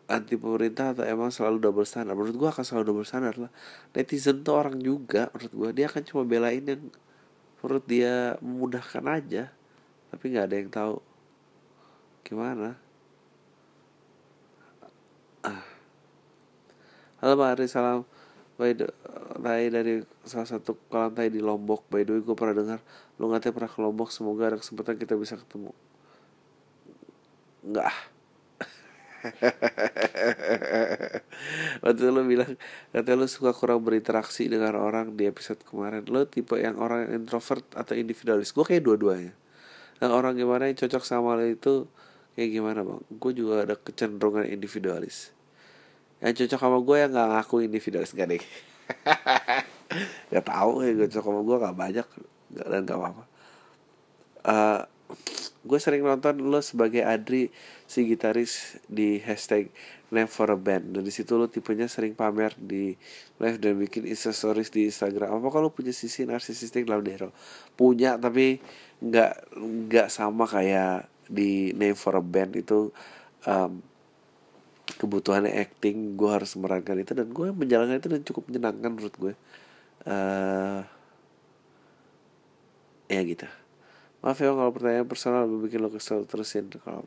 Anti 0.06 0.40
pemerintah 0.40 0.96
atau 0.96 1.04
emang 1.04 1.34
selalu 1.34 1.60
double 1.60 1.84
standar 1.84 2.16
menurut 2.16 2.38
gua 2.40 2.56
akan 2.56 2.64
selalu 2.64 2.84
double 2.96 3.10
standar 3.10 3.36
lah. 3.36 3.52
Netizen 3.92 4.48
tuh 4.48 4.56
orang 4.56 4.80
juga 4.80 5.28
menurut 5.36 5.52
gua. 5.52 5.70
Dia 5.76 5.92
akan 5.92 6.04
cuma 6.08 6.24
belain 6.24 6.64
yang 6.64 6.88
menurut 7.60 7.84
dia 7.84 8.40
memudahkan 8.40 9.04
aja. 9.12 9.52
Tapi 10.08 10.24
nggak 10.32 10.46
ada 10.48 10.56
yang 10.56 10.72
tahu 10.72 10.96
gimana. 12.24 12.85
Halo 17.20 17.34
Pak 17.38 17.50
Ari 17.58 17.66
salam. 17.68 18.02
By 18.56 18.72
the, 18.72 18.88
tai 19.44 19.68
dari 19.68 20.00
salah 20.24 20.48
satu 20.48 20.80
kolam 20.88 21.12
tai 21.12 21.28
di 21.28 21.44
Lombok. 21.44 21.92
By 21.92 22.08
the 22.08 22.16
way 22.16 22.22
gue 22.24 22.36
pernah 22.38 22.56
dengar 22.56 22.80
lu 23.20 23.32
ngatanya 23.32 23.56
pernah 23.56 23.72
ke 23.72 23.80
Lombok. 23.84 24.10
Semoga 24.14 24.54
ada 24.54 24.58
kesempatan 24.62 24.96
kita 24.96 25.20
bisa 25.20 25.36
ketemu. 25.36 25.76
Enggak 27.66 27.92
waktu 31.82 32.14
lu 32.14 32.22
bilang 32.30 32.54
katanya 32.94 33.18
lu 33.18 33.26
suka 33.26 33.58
kurang 33.58 33.82
berinteraksi 33.82 34.46
dengan 34.46 34.78
orang 34.78 35.18
di 35.18 35.26
episode 35.26 35.66
kemarin. 35.66 36.06
Lu 36.06 36.22
tipe 36.30 36.62
yang 36.62 36.78
orang 36.78 37.10
yang 37.10 37.26
introvert 37.26 37.66
atau 37.74 37.98
individualis? 37.98 38.54
Gue 38.54 38.66
kayak 38.66 38.86
dua-duanya. 38.86 39.34
Yang 40.00 40.12
orang 40.12 40.34
gimana 40.36 40.70
yang 40.70 40.78
cocok 40.78 41.04
sama 41.08 41.40
lo 41.40 41.46
itu 41.48 41.88
kayak 42.36 42.50
gimana 42.52 42.80
bang? 42.84 43.02
Gue 43.18 43.32
juga 43.34 43.64
ada 43.64 43.76
kecenderungan 43.80 44.46
individualis 44.46 45.35
yang 46.24 46.34
cocok 46.36 46.60
sama 46.60 46.80
gue 46.80 46.96
yang 47.00 47.12
nggak 47.12 47.30
ngaku 47.36 47.56
individualis 47.66 48.16
gak 48.18 48.30
deh 48.32 48.44
gak 50.32 50.46
tau 50.46 50.84
ya 50.84 50.92
gue 50.94 51.08
cocok 51.10 51.26
sama 51.26 51.42
gue 51.42 51.58
gak 51.62 51.78
banyak 51.78 52.08
gak, 52.56 52.68
dan 52.70 52.82
gak 52.86 52.98
apa-apa. 53.00 53.24
Uh, 54.46 54.82
gue 55.66 55.80
sering 55.82 56.06
nonton 56.06 56.38
lo 56.46 56.62
sebagai 56.62 57.02
Adri 57.02 57.50
si 57.90 58.06
gitaris 58.06 58.78
di 58.86 59.18
hashtag 59.18 59.74
Name 60.14 60.30
for 60.30 60.54
a 60.54 60.58
Band 60.58 60.94
dan 60.94 61.02
di 61.02 61.10
situ 61.10 61.34
lo 61.34 61.50
tipenya 61.50 61.90
sering 61.90 62.14
pamer 62.14 62.54
di 62.54 62.94
live 63.42 63.58
dan 63.58 63.74
bikin 63.82 64.06
stories 64.14 64.70
di 64.70 64.86
Instagram. 64.86 65.42
Apa 65.42 65.50
kalau 65.50 65.74
punya 65.74 65.90
sisi 65.90 66.30
narsisistik 66.30 66.86
dalam 66.86 67.02
dero 67.02 67.34
punya 67.74 68.14
tapi 68.22 68.62
nggak 69.02 69.58
nggak 69.58 70.08
sama 70.14 70.46
kayak 70.46 71.10
di 71.26 71.74
Name 71.74 71.98
for 71.98 72.14
a 72.14 72.24
Band 72.24 72.54
itu 72.54 72.94
um, 73.50 73.82
kebutuhannya 74.96 75.52
acting 75.52 76.16
gue 76.16 76.30
harus 76.32 76.56
memerankan 76.56 77.00
itu 77.00 77.12
dan 77.12 77.28
gue 77.30 77.48
menjalankan 77.52 77.98
itu 78.00 78.10
dan 78.12 78.22
cukup 78.24 78.44
menyenangkan 78.48 78.92
menurut 78.96 79.16
gue 79.16 79.34
uh, 80.08 80.82
ya 83.12 83.22
gitu. 83.22 83.48
Maaf 84.26 84.42
ya 84.42 84.50
kalau 84.50 84.74
pertanyaan 84.74 85.06
personal 85.06 85.46
lebih 85.46 85.70
bikin 85.70 85.80
lo 85.86 85.94
kesel 85.94 86.26
terusin 86.26 86.72
kalau 86.82 87.06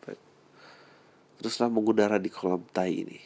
teruslah 1.41 1.67
mengudara 1.67 2.17
di 2.23 2.31
kolam 2.31 2.63
tai 2.71 3.03
ini. 3.03 3.19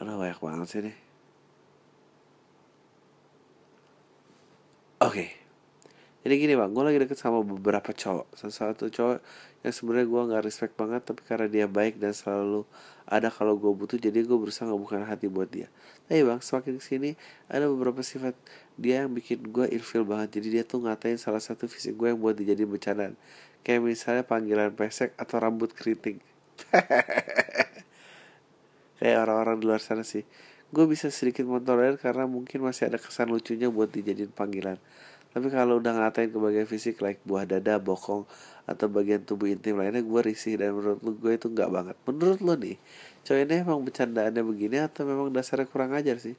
Aduh 0.00 0.16
banyak 0.16 0.40
banget 0.40 0.68
sih 0.72 0.80
nih 0.80 0.96
Oke. 5.00 5.12
okay. 5.12 5.39
Jadi 6.20 6.34
gini 6.36 6.52
bang, 6.52 6.68
gue 6.68 6.84
lagi 6.84 7.00
deket 7.00 7.16
sama 7.16 7.40
beberapa 7.40 7.96
cowok. 7.96 8.36
Salah 8.36 8.76
satu 8.76 8.92
cowok 8.92 9.24
yang 9.64 9.72
sebenarnya 9.72 10.06
gue 10.08 10.22
nggak 10.28 10.42
respect 10.44 10.76
banget 10.76 11.00
Tapi 11.04 11.20
karena 11.24 11.48
dia 11.48 11.66
baik 11.68 11.96
dan 11.96 12.12
selalu 12.12 12.68
ada 13.08 13.32
kalau 13.32 13.56
gue 13.56 13.72
butuh 13.72 13.96
Jadi 13.96 14.28
gue 14.28 14.36
berusaha 14.36 14.68
ngebukain 14.68 15.08
hati 15.08 15.32
buat 15.32 15.48
dia. 15.48 15.72
Tapi 16.12 16.20
bang, 16.20 16.40
semakin 16.44 16.76
ke 16.76 16.84
sini 16.84 17.10
ada 17.48 17.72
beberapa 17.72 18.04
sifat 18.04 18.36
dia 18.76 19.08
yang 19.08 19.16
bikin 19.16 19.48
gue 19.48 19.64
ilfil 19.72 20.04
banget. 20.04 20.36
Jadi 20.36 20.60
dia 20.60 20.64
tuh 20.68 20.84
ngatain 20.84 21.16
salah 21.16 21.40
satu 21.40 21.64
fisik 21.64 21.96
gue 21.96 22.12
yang 22.12 22.20
buat 22.20 22.36
dijadiin 22.36 22.68
bercandaan. 22.68 23.16
Kayak 23.64 23.80
misalnya 23.80 24.24
panggilan 24.28 24.76
pesek 24.76 25.16
atau 25.16 25.40
rambut 25.40 25.72
keriting. 25.72 26.20
Kayak 29.00 29.24
orang-orang 29.24 29.56
di 29.56 29.64
luar 29.64 29.80
sana 29.80 30.04
sih. 30.04 30.28
Gue 30.68 30.84
bisa 30.84 31.08
sedikit 31.08 31.48
mentolerir 31.48 31.96
karena 31.96 32.28
mungkin 32.28 32.60
masih 32.60 32.92
ada 32.92 33.00
kesan 33.00 33.32
lucunya 33.32 33.72
buat 33.72 33.88
dijadiin 33.88 34.36
panggilan 34.36 34.76
tapi 35.30 35.46
kalau 35.46 35.78
udah 35.78 35.94
ngatain 35.94 36.34
ke 36.34 36.38
bagian 36.42 36.66
fisik 36.66 36.98
like 36.98 37.22
buah 37.22 37.46
dada, 37.46 37.78
bokong 37.78 38.26
atau 38.66 38.86
bagian 38.90 39.22
tubuh 39.22 39.46
intim 39.46 39.78
lainnya 39.78 40.02
gue 40.02 40.20
risih 40.26 40.58
dan 40.58 40.74
menurut 40.74 40.98
lu 41.06 41.14
gue 41.14 41.38
itu 41.38 41.46
nggak 41.46 41.70
banget. 41.70 41.96
Menurut 42.02 42.38
lo 42.42 42.54
nih, 42.58 42.76
cowok 43.22 43.40
ini 43.46 43.54
emang 43.62 43.78
bercandaannya 43.86 44.42
begini 44.42 44.76
atau 44.82 45.06
memang 45.06 45.30
dasarnya 45.30 45.70
kurang 45.70 45.94
ajar 45.94 46.18
sih? 46.18 46.34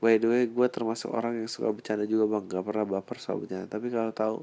By 0.00 0.16
the 0.16 0.32
way, 0.32 0.48
gue 0.48 0.68
termasuk 0.72 1.12
orang 1.12 1.44
yang 1.44 1.48
suka 1.52 1.68
bercanda 1.76 2.08
juga 2.08 2.24
bang, 2.24 2.48
gak 2.48 2.64
pernah 2.64 2.88
baper 2.88 3.20
soal 3.20 3.36
bercanda. 3.44 3.68
Tapi 3.68 3.92
kalau 3.92 4.12
tahu 4.16 4.36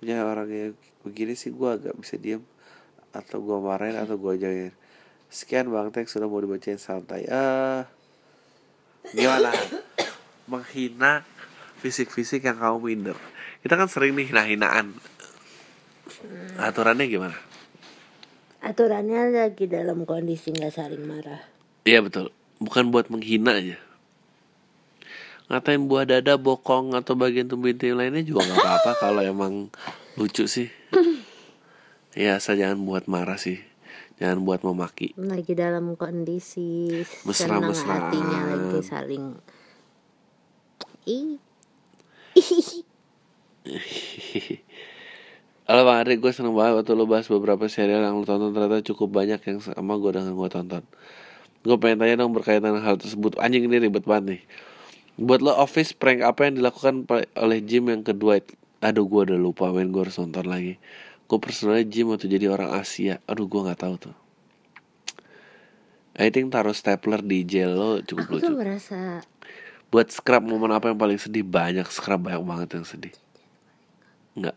punya 0.00 0.24
orang 0.24 0.48
yang 0.48 0.72
begini 1.04 1.36
sih 1.36 1.52
gue 1.52 1.68
agak 1.68 1.92
bisa 2.00 2.16
diem 2.16 2.40
atau 3.12 3.44
gue 3.44 3.56
marahin 3.60 4.00
atau 4.00 4.16
gue 4.16 4.40
jauhin. 4.40 4.72
Sekian 5.28 5.68
bang, 5.68 5.92
thanks 5.92 6.16
sudah 6.16 6.24
mau 6.24 6.40
dibacain 6.40 6.80
santai. 6.80 7.28
Ah, 7.28 7.36
uh, 7.36 7.80
gimana? 9.12 9.52
Menghina 10.50 11.35
fisik-fisik 11.78 12.44
yang 12.44 12.58
kamu 12.58 12.78
minder. 12.80 13.16
Kita 13.60 13.76
kan 13.76 13.88
sering 13.88 14.16
nih 14.16 14.32
hina-hinaan 14.32 14.96
aturannya 16.56 17.06
gimana? 17.06 17.36
Aturannya 18.64 19.30
lagi 19.30 19.68
dalam 19.70 20.02
kondisi 20.08 20.50
nggak 20.50 20.72
saling 20.74 21.04
marah. 21.06 21.42
Iya 21.86 22.02
betul. 22.02 22.34
Bukan 22.58 22.90
buat 22.90 23.12
menghina 23.12 23.60
aja. 23.60 23.78
Ngatain 25.46 25.86
buah 25.86 26.08
dada 26.08 26.34
bokong 26.34 26.98
atau 26.98 27.14
bagian 27.14 27.46
tubuh 27.46 27.70
intim 27.70 27.94
lainnya 27.94 28.26
juga 28.26 28.42
nggak 28.42 28.58
apa-apa 28.58 28.92
kalau 29.02 29.22
emang 29.22 29.70
lucu 30.18 30.48
sih. 30.48 30.68
Ya 32.16 32.40
asal 32.40 32.56
jangan 32.56 32.80
buat 32.88 33.12
marah 33.12 33.36
sih. 33.36 33.60
Jangan 34.16 34.40
buat 34.48 34.64
memaki. 34.64 35.12
Lagi 35.20 35.52
dalam 35.52 36.00
kondisi 36.00 36.88
mesra 37.28 37.60
mesra 37.60 38.08
hatinya 38.08 38.56
lagi 38.56 38.80
saling 38.80 39.36
ih 41.04 41.36
Halo 45.66 45.82
Bang 45.82 45.98
Ari, 46.06 46.22
gue 46.22 46.30
seneng 46.30 46.54
banget 46.54 46.78
waktu 46.78 46.92
lo 46.94 47.10
bahas 47.10 47.26
beberapa 47.26 47.66
serial 47.66 48.04
yang 48.06 48.20
lo 48.20 48.28
tonton 48.28 48.54
ternyata 48.54 48.84
cukup 48.86 49.08
banyak 49.10 49.40
yang 49.42 49.58
sama 49.58 49.98
gue 49.98 50.10
dengan 50.14 50.36
gue 50.36 50.48
tonton. 50.52 50.82
Gue 51.66 51.76
pengen 51.82 51.98
tanya 51.98 52.22
dong 52.22 52.30
berkaitan 52.30 52.78
hal 52.78 52.94
tersebut. 53.00 53.34
Anjing 53.42 53.66
ini 53.66 53.82
ribet 53.82 54.06
banget 54.06 54.24
nih. 54.38 54.42
Buat 55.18 55.40
lo 55.42 55.56
office 55.58 55.96
prank 55.96 56.22
apa 56.22 56.46
yang 56.46 56.62
dilakukan 56.62 57.08
oleh 57.34 57.58
Jim 57.64 57.90
yang 57.90 58.06
kedua? 58.06 58.38
Aduh 58.84 59.08
gue 59.10 59.32
udah 59.32 59.38
lupa 59.40 59.74
main 59.74 59.90
gue 59.90 60.06
harus 60.06 60.14
nonton 60.22 60.46
lagi. 60.46 60.78
Gue 61.26 61.38
personalnya 61.42 61.82
Jim 61.90 62.14
waktu 62.14 62.30
jadi 62.30 62.46
orang 62.52 62.70
Asia. 62.76 63.18
Aduh 63.26 63.50
gue 63.50 63.60
nggak 63.66 63.80
tahu 63.82 63.94
tuh. 63.98 64.14
I 66.16 66.30
think 66.30 66.54
taruh 66.54 66.72
stapler 66.72 67.20
di 67.20 67.42
gel 67.42 67.74
lo 67.74 67.98
cukup 68.06 68.24
Aku 68.24 68.32
lucu. 68.38 68.46
Aku 68.46 68.56
merasa 68.56 69.26
buat 69.88 70.10
scrap 70.10 70.42
momen 70.42 70.72
apa 70.74 70.90
yang 70.90 70.98
paling 70.98 71.18
sedih? 71.18 71.46
Banyak 71.46 71.88
scrap 71.88 72.20
banyak 72.22 72.42
banget 72.42 72.68
yang 72.76 72.86
sedih. 72.86 73.14
Enggak 74.36 74.56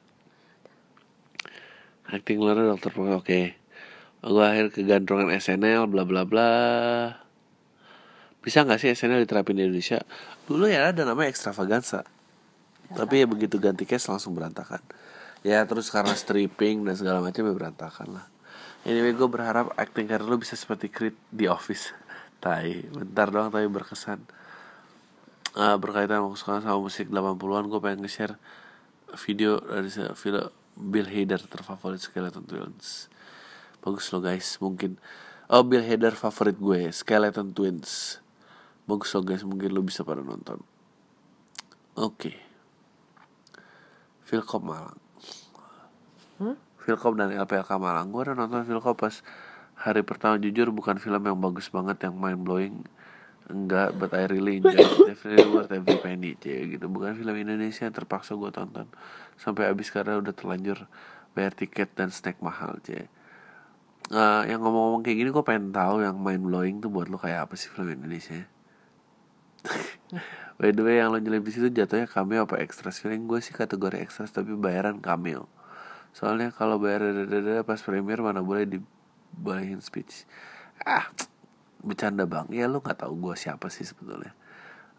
acting 2.10 2.42
luar 2.42 2.58
dokter 2.58 2.92
oke. 2.98 3.22
Okay. 3.22 3.54
gue 4.20 4.44
akhir 4.44 4.76
kegandrungan 4.76 5.32
SNL 5.32 5.88
bla 5.88 6.04
bla 6.04 6.28
bla. 6.28 6.52
Bisa 8.44 8.68
nggak 8.68 8.80
sih 8.82 8.92
SNL 8.92 9.24
diterapin 9.24 9.56
di 9.56 9.64
Indonesia? 9.64 10.04
Dulu 10.50 10.68
ya 10.68 10.92
ada 10.92 11.08
namanya 11.08 11.32
extravaganza. 11.32 12.04
Tapi 12.92 13.24
ya 13.24 13.26
begitu 13.30 13.62
ganti 13.62 13.86
case 13.86 14.10
langsung 14.10 14.36
berantakan. 14.36 14.82
Ya 15.46 15.64
terus 15.64 15.88
karena 15.88 16.12
stripping 16.18 16.84
dan 16.84 17.00
segala 17.00 17.24
macam 17.24 17.48
ya 17.48 17.54
berantakan 17.54 18.20
lah. 18.20 18.26
Anyway 18.84 19.16
gue 19.16 19.30
berharap 19.30 19.72
acting 19.80 20.10
karir 20.10 20.28
lu 20.28 20.36
bisa 20.42 20.60
seperti 20.60 20.92
Creed 20.92 21.16
di 21.32 21.48
Office. 21.48 21.96
Tai 22.44 22.68
bentar 22.92 23.32
doang 23.32 23.54
tapi 23.54 23.68
berkesan 23.72 24.20
uh, 25.60 25.76
berkaitan 25.76 26.24
sama 26.40 26.64
sama 26.64 26.80
musik 26.80 27.12
80-an 27.12 27.68
gue 27.68 27.80
pengen 27.84 28.00
nge-share 28.08 28.40
video 29.28 29.60
dari 29.60 29.92
film 29.92 30.48
Bill 30.80 31.08
Hader 31.12 31.44
terfavorit 31.44 32.00
Skeleton 32.00 32.48
Twins. 32.48 33.12
Bagus 33.84 34.08
lo 34.16 34.24
guys 34.24 34.56
mungkin. 34.64 34.96
Oh 35.52 35.68
Bill 35.68 35.84
Hader 35.84 36.16
favorit 36.16 36.56
gue 36.56 36.88
Skeleton 36.96 37.52
Twins. 37.52 38.24
Bagus 38.88 39.12
lo 39.12 39.20
guys 39.28 39.44
mungkin 39.44 39.76
lo 39.76 39.84
bisa 39.84 40.08
pada 40.08 40.24
nonton. 40.24 40.64
Oke. 42.00 42.32
Okay. 42.32 42.36
Philcop 44.24 44.64
Malang. 44.64 45.00
Hmm? 46.40 46.56
Philcop 46.80 47.20
dan 47.20 47.36
LPLK 47.36 47.76
Malang. 47.76 48.08
Gue 48.16 48.24
udah 48.24 48.40
nonton 48.40 48.64
Philcop 48.64 48.96
pas 48.96 49.20
hari 49.76 50.00
pertama 50.08 50.40
jujur 50.40 50.72
bukan 50.72 50.96
film 50.96 51.20
yang 51.20 51.40
bagus 51.40 51.68
banget 51.68 52.08
yang 52.08 52.16
mind 52.16 52.44
blowing 52.48 52.76
enggak 53.50 53.98
but 53.98 54.14
I 54.14 54.30
really 54.30 54.58
enjoy 54.62 55.10
definitely 55.10 55.50
worth 55.50 55.74
every 55.74 55.98
penny 55.98 56.38
cie 56.38 56.78
gitu. 56.78 56.86
Bukan 56.86 57.18
film 57.18 57.36
Indonesia 57.36 57.90
yang 57.90 57.96
terpaksa 57.98 58.38
gue 58.38 58.54
tonton. 58.54 58.88
Sampai 59.36 59.68
habis 59.68 59.90
karena 59.90 60.22
udah 60.22 60.32
terlanjur 60.32 60.86
bayar 61.34 61.54
tiket 61.58 61.92
dan 61.98 62.14
snack 62.14 62.38
mahal 62.40 62.78
cie. 62.86 63.10
Uh, 64.10 64.42
yang 64.50 64.62
ngomong-ngomong 64.64 65.06
kayak 65.06 65.18
gini 65.22 65.30
gue 65.30 65.44
pengen 65.46 65.70
tahu 65.70 66.02
yang 66.02 66.18
mind 66.18 66.42
blowing 66.42 66.76
tuh 66.82 66.90
buat 66.90 67.12
lo 67.12 67.22
kayak 67.22 67.50
apa 67.50 67.54
sih 67.58 67.70
film 67.70 67.90
Indonesia? 67.90 68.46
By 70.60 70.74
the 70.74 70.82
way 70.82 71.02
yang 71.02 71.14
lo 71.14 71.18
nyelip 71.22 71.46
di 71.46 71.52
situ 71.54 71.70
jatuhnya 71.70 72.10
cameo 72.10 72.46
apa 72.46 72.62
extras? 72.62 73.02
Feeling 73.02 73.26
gue 73.26 73.42
sih 73.42 73.54
kategori 73.54 73.98
extras 74.02 74.34
tapi 74.34 74.54
bayaran 74.54 75.02
cameo. 75.02 75.50
Soalnya 76.14 76.50
kalau 76.50 76.82
bayar 76.82 77.06
dada 77.30 77.62
pas 77.62 77.78
premier 77.82 78.18
mana 78.22 78.42
boleh 78.42 78.66
dibolehin 78.66 79.78
speech. 79.82 80.26
Ah 80.82 81.10
bercanda 81.80 82.28
bang. 82.28 82.48
Ya 82.52 82.68
lu 82.68 82.84
nggak 82.84 83.06
tahu 83.06 83.30
gue 83.30 83.36
siapa 83.40 83.72
sih 83.72 83.88
sebetulnya. 83.88 84.36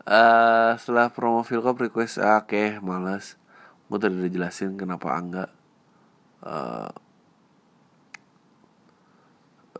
Uh, 0.08 0.74
setelah 0.80 1.12
promo 1.12 1.44
Philcop 1.44 1.76
request 1.76 2.18
ah, 2.20 2.40
oke 2.40 2.56
okay, 2.56 2.68
males. 2.80 3.36
Gue 3.92 3.98
tadi 4.00 4.16
udah 4.16 4.32
jelasin 4.32 4.78
kenapa 4.80 5.12
enggak 5.12 5.50
uh, 6.44 6.90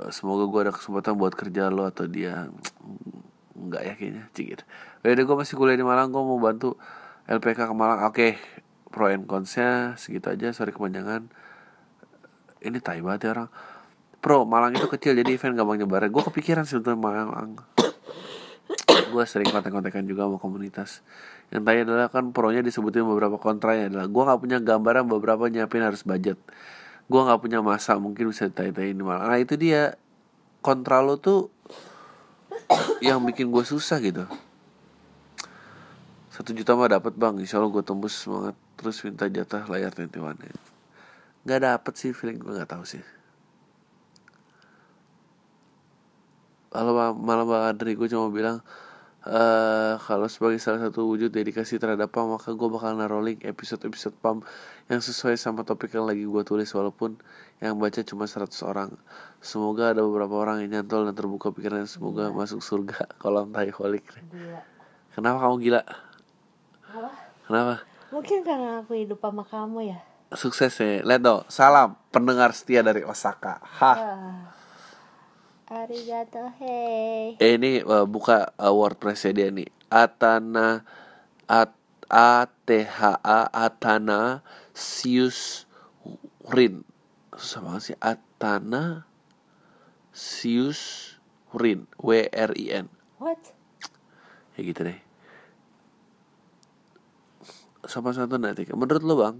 semoga 0.09 0.49
gue 0.49 0.61
ada 0.69 0.73
kesempatan 0.73 1.13
buat 1.17 1.35
kerja 1.37 1.69
lo 1.69 1.89
atau 1.89 2.09
dia. 2.09 2.49
Nggak 3.57 3.83
ya 3.85 3.93
kayaknya. 3.97 4.25
Cikir 4.33 4.61
Beda 5.05 5.25
gue 5.25 5.37
masih 5.37 5.55
kuliah 5.57 5.77
di 5.77 5.85
Malang 5.85 6.13
gue 6.13 6.23
mau 6.23 6.41
bantu 6.41 6.77
LPK 7.29 7.69
ke 7.69 7.75
Malang. 7.77 8.01
Oke 8.09 8.15
okay. 8.17 8.33
pro 8.89 9.13
and 9.13 9.29
consnya 9.29 9.97
segitu 10.01 10.33
aja. 10.33 10.53
Sorry 10.53 10.73
kepanjangan. 10.73 11.29
Ini 12.61 12.77
tai 12.85 13.01
banget 13.01 13.29
ya 13.29 13.31
orang 13.33 13.49
Pro 14.21 14.45
Malang 14.45 14.77
itu 14.77 14.85
kecil 14.85 15.16
jadi 15.16 15.33
event 15.33 15.57
gampang 15.57 15.81
nyebar. 15.81 16.05
Gue 16.12 16.21
kepikiran 16.21 16.68
sebetulnya 16.68 17.01
Malang. 17.01 17.57
Gue 19.12 19.25
sering 19.27 19.49
kontak-kontakan 19.51 20.07
juga 20.07 20.29
sama 20.29 20.39
komunitas. 20.39 21.03
Yang 21.51 21.62
tanya 21.66 21.81
adalah 21.89 22.07
kan 22.12 22.31
pronya 22.31 22.62
disebutin 22.62 23.03
beberapa 23.03 23.35
kontranya 23.43 23.91
adalah 23.91 24.07
gue 24.07 24.23
nggak 24.23 24.39
punya 24.39 24.59
gambaran 24.62 25.05
beberapa 25.11 25.51
nyiapin 25.51 25.83
harus 25.83 26.07
budget. 26.07 26.39
Gue 27.11 27.21
nggak 27.27 27.43
punya 27.43 27.59
masa 27.59 27.99
mungkin 27.99 28.31
bisa 28.31 28.47
tanya-tanya 28.47 28.91
ini 28.95 29.03
malah 29.03 29.27
nah 29.27 29.41
itu 29.41 29.59
dia. 29.59 29.99
Kontra 30.62 31.03
lo 31.03 31.18
tuh 31.18 31.51
yang 33.03 33.18
bikin 33.27 33.51
gue 33.51 33.66
susah 33.66 33.99
gitu. 33.99 34.31
Satu 36.31 36.55
juta 36.55 36.79
mah 36.79 36.87
dapat 36.87 37.18
bang. 37.18 37.35
Insya 37.43 37.59
allah 37.59 37.73
gue 37.75 37.83
tembus 37.83 38.14
semangat. 38.14 38.55
Terus 38.79 39.03
minta 39.03 39.27
jatah 39.27 39.66
layar 39.66 39.91
21 39.91 40.71
nggak 41.41 41.61
dapet 41.64 41.93
sih 41.97 42.12
feeling 42.12 42.37
gue 42.37 42.53
nggak 42.53 42.68
tahu 42.68 42.85
sih 42.85 43.01
kalau 46.71 46.95
malam 47.18 47.51
bang 47.51 47.64
Adri 47.75 47.99
gue 47.99 48.07
cuma 48.07 48.31
bilang 48.31 48.62
uh, 49.27 49.99
kalau 50.01 50.31
sebagai 50.31 50.62
salah 50.62 50.79
satu 50.79 51.05
wujud 51.05 51.35
dedikasi 51.35 51.77
terhadap 51.83 52.14
PAM 52.14 52.31
maka 52.31 52.55
gue 52.55 52.68
bakal 52.71 52.95
naruh 52.95 53.21
link 53.21 53.43
episode-episode 53.43 54.14
PAM 54.23 54.47
yang 54.87 55.03
sesuai 55.03 55.35
sama 55.35 55.66
topik 55.66 55.93
yang 55.93 56.07
lagi 56.07 56.23
gue 56.23 56.43
tulis 56.47 56.71
walaupun 56.73 57.18
yang 57.61 57.77
baca 57.77 58.01
cuma 58.01 58.25
100 58.25 58.49
orang. 58.64 58.91
Semoga 59.45 59.93
ada 59.93 60.01
beberapa 60.01 60.33
orang 60.39 60.64
yang 60.64 60.81
nyantol 60.81 61.05
dan 61.05 61.12
terbuka 61.12 61.53
pikiran. 61.53 61.85
Semoga 61.85 62.33
gila. 62.33 62.39
masuk 62.39 62.64
surga 62.64 63.05
kolam 63.23 63.53
tai 63.53 63.68
holik 63.75 64.07
kenapa 65.12 65.43
kamu 65.45 65.57
gila? 65.61 65.83
Apa? 66.91 67.11
kenapa? 67.51 67.75
Mungkin 68.11 68.39
karena 68.43 68.83
aku 68.83 68.95
hidup 68.95 69.21
sama 69.23 69.43
kamu 69.43 69.91
ya? 69.91 69.99
Sukses 70.39 70.75
ya. 70.79 71.03
Leto 71.03 71.43
salam 71.51 71.99
pendengar 72.14 72.55
setia 72.55 72.87
dari 72.87 73.03
Osaka. 73.03 73.59
Hah 73.59 73.99
Arigato 75.71 76.51
hey. 76.59 77.39
eh, 77.39 77.55
ini 77.55 77.79
uh, 77.87 78.03
buka 78.03 78.59
uh, 78.59 78.75
WordPress 78.75 79.31
dia 79.31 79.55
nih. 79.55 79.71
Atana 79.87 80.83
at 81.47 81.71
A 82.11 82.51
T 82.66 82.83
H 82.83 83.23
A 83.23 83.47
Atana 83.55 84.43
Sius 84.75 85.71
Rin. 86.51 86.83
Susah 87.39 87.62
banget 87.62 87.83
sih. 87.87 87.97
Atana 88.03 89.07
Sius 90.11 91.14
Rin. 91.55 91.87
W 92.03 92.27
R 92.27 92.51
I 92.59 92.66
N. 92.83 92.91
What? 93.23 93.55
ya 94.59 94.66
gitu 94.66 94.81
deh. 94.83 94.99
Sopan 97.87 98.12
santun 98.12 98.45
etika 98.45 98.75
menurut 98.77 99.07
lo 99.07 99.14
bang 99.16 99.37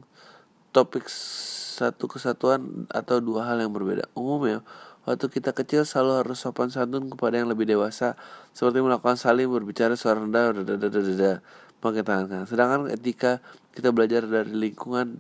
topik 0.71 1.11
satu 1.11 2.07
kesatuan 2.07 2.87
atau 2.89 3.19
dua 3.19 3.51
hal 3.51 3.61
yang 3.61 3.75
berbeda? 3.75 4.09
Umumnya 4.17 4.65
waktu 5.09 5.27
kita 5.33 5.57
kecil 5.57 5.89
selalu 5.89 6.25
harus 6.27 6.39
sopan 6.41 6.69
santun 6.69 7.09
kepada 7.09 7.41
yang 7.41 7.49
lebih 7.49 7.65
dewasa 7.65 8.19
seperti 8.53 8.85
melakukan 8.85 9.17
saling 9.17 9.49
berbicara 9.49 9.97
suara 9.97 10.21
rendah 10.21 10.53
pakai 11.81 12.03
tangan 12.05 12.27
kanan. 12.29 12.47
Sedangkan 12.47 12.81
etika 12.93 13.41
kita 13.73 13.91
belajar 13.91 14.29
dari 14.29 14.53
lingkungan 14.53 15.19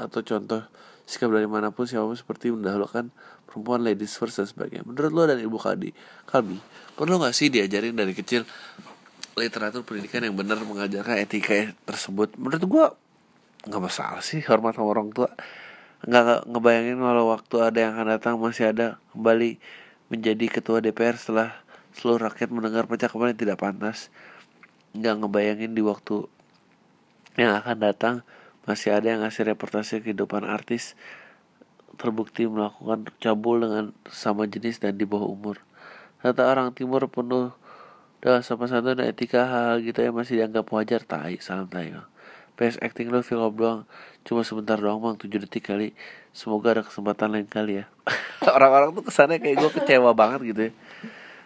atau 0.00 0.20
contoh 0.24 0.64
sikap 1.06 1.30
dari 1.30 1.46
mana 1.46 1.70
pun 1.70 1.86
siapa 1.86 2.04
pun 2.08 2.18
seperti 2.18 2.50
mendahulukan 2.50 3.12
perempuan 3.46 3.84
ladies 3.84 4.16
first 4.16 4.40
dan 4.40 4.48
sebagainya. 4.48 4.84
Menurut 4.88 5.12
lo 5.12 5.22
dan 5.28 5.38
ibu 5.38 5.56
Kadi 5.56 5.92
Kalbi 6.26 6.58
perlu 6.96 7.20
nggak 7.20 7.34
sih 7.36 7.52
diajarin 7.52 7.94
dari 7.94 8.16
kecil 8.16 8.42
literatur 9.36 9.84
pendidikan 9.84 10.24
yang 10.24 10.32
benar 10.32 10.60
mengajarkan 10.64 11.20
etika 11.20 11.76
tersebut? 11.84 12.34
Menurut 12.40 12.64
gua 12.66 12.86
nggak 13.68 13.82
masalah 13.82 14.22
sih 14.24 14.40
hormat 14.48 14.76
sama 14.76 14.92
orang 14.92 15.12
tua 15.12 15.30
nggak 16.06 16.46
ngebayangin 16.46 17.02
kalau 17.02 17.34
waktu 17.34 17.56
ada 17.58 17.78
yang 17.82 17.92
akan 17.98 18.08
datang 18.14 18.34
masih 18.38 18.70
ada 18.70 19.02
kembali 19.10 19.58
menjadi 20.06 20.46
ketua 20.46 20.78
DPR 20.78 21.18
setelah 21.18 21.58
seluruh 21.98 22.30
rakyat 22.30 22.54
mendengar 22.54 22.86
percakapan 22.86 23.34
yang 23.34 23.40
tidak 23.42 23.58
pantas. 23.58 24.14
Nggak 24.94 25.14
ngebayangin 25.18 25.74
di 25.74 25.82
waktu 25.82 26.30
yang 27.34 27.58
akan 27.58 27.76
datang 27.82 28.14
masih 28.64 28.94
ada 28.94 29.06
yang 29.10 29.20
ngasih 29.26 29.50
reportase 29.50 29.98
kehidupan 30.02 30.46
artis 30.46 30.94
terbukti 31.96 32.46
melakukan 32.46 33.08
cabul 33.18 33.62
dengan 33.62 33.90
sama 34.06 34.46
jenis 34.46 34.78
dan 34.78 34.94
di 34.94 35.08
bawah 35.08 35.26
umur. 35.26 35.58
Kata 36.22 36.46
orang 36.46 36.70
timur 36.76 37.08
penuh 37.10 37.50
dengan 38.20 38.40
sopan 38.46 38.68
santun 38.70 39.00
dan 39.00 39.10
etika 39.10 39.48
hal 39.48 39.82
gitu 39.82 40.02
yang 40.02 40.14
masih 40.14 40.38
dianggap 40.38 40.68
wajar. 40.70 41.02
Tai 41.02 41.34
salam 41.42 41.66
tai 41.66 41.92
PS 42.56 42.80
acting 42.80 43.12
lo 43.12 43.20
film 43.20 43.52
doang 43.52 43.84
cuma 44.26 44.42
sebentar 44.42 44.74
doang 44.74 44.98
bang. 44.98 45.14
7 45.16 45.38
detik 45.38 45.64
kali. 45.64 45.94
Semoga 46.30 46.74
ada 46.74 46.82
kesempatan 46.82 47.30
lain 47.30 47.46
kali 47.46 47.80
ya. 47.80 47.84
Orang-orang 48.56 48.92
tuh 48.92 49.06
kesannya 49.06 49.38
kayak 49.38 49.56
gue 49.56 49.70
kecewa 49.72 50.10
banget 50.12 50.40
gitu 50.44 50.60
ya. 50.68 50.72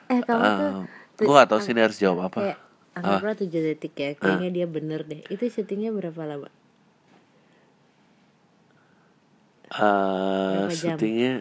Eh 0.09 0.21
kamu 0.25 0.41
tuh 0.43 0.71
um, 0.75 0.85
gue 1.21 1.31
gak 1.31 1.49
tau 1.49 1.61
sih 1.61 1.71
ini 1.71 1.85
harus 1.85 2.01
jawab 2.01 2.27
apa. 2.27 2.39
kayak 2.43 2.59
anggaplah 2.97 3.37
7 3.37 3.47
detik 3.53 3.95
ya. 3.95 4.11
Kayaknya 4.17 4.51
dia 4.51 4.67
bener 4.67 5.05
deh. 5.05 5.21
Itu 5.29 5.45
syutingnya 5.45 5.93
berapa 5.93 6.19
lama? 6.25 6.49
Eh 9.71 9.79
Berapa 9.79 10.75
jam? 10.75 10.97
syutingnya 10.99 11.33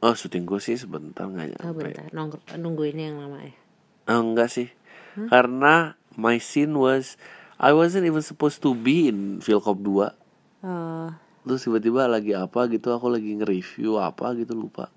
oh 0.00 0.14
syuting 0.14 0.44
gue 0.46 0.60
sih 0.62 0.76
sebentar 0.76 1.26
nggak 1.26 1.46
nyampe. 1.56 1.64
Oh 1.66 1.74
bentar. 1.74 2.06
Nongk- 2.12 2.44
nungguinnya 2.54 3.10
yang 3.10 3.18
lama 3.18 3.42
ya? 3.42 3.54
Oh, 4.08 4.22
enggak 4.22 4.50
sih. 4.50 4.68
Karena 5.28 5.94
my 6.14 6.38
scene 6.38 6.72
was 6.72 7.18
I 7.60 7.76
wasn't 7.76 8.08
even 8.08 8.24
supposed 8.24 8.64
to 8.64 8.72
be 8.72 9.12
in 9.12 9.44
Philcop 9.44 9.84
2. 9.84 10.64
oh 10.64 11.12
Terus 11.44 11.60
tiba-tiba 11.64 12.08
lagi 12.08 12.32
apa 12.32 12.68
gitu 12.72 12.92
aku 12.92 13.12
lagi 13.12 13.36
nge-review 13.36 14.00
apa 14.00 14.32
gitu 14.36 14.56
lupa. 14.56 14.88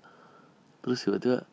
Terus 0.80 1.04
tiba-tiba 1.04 1.44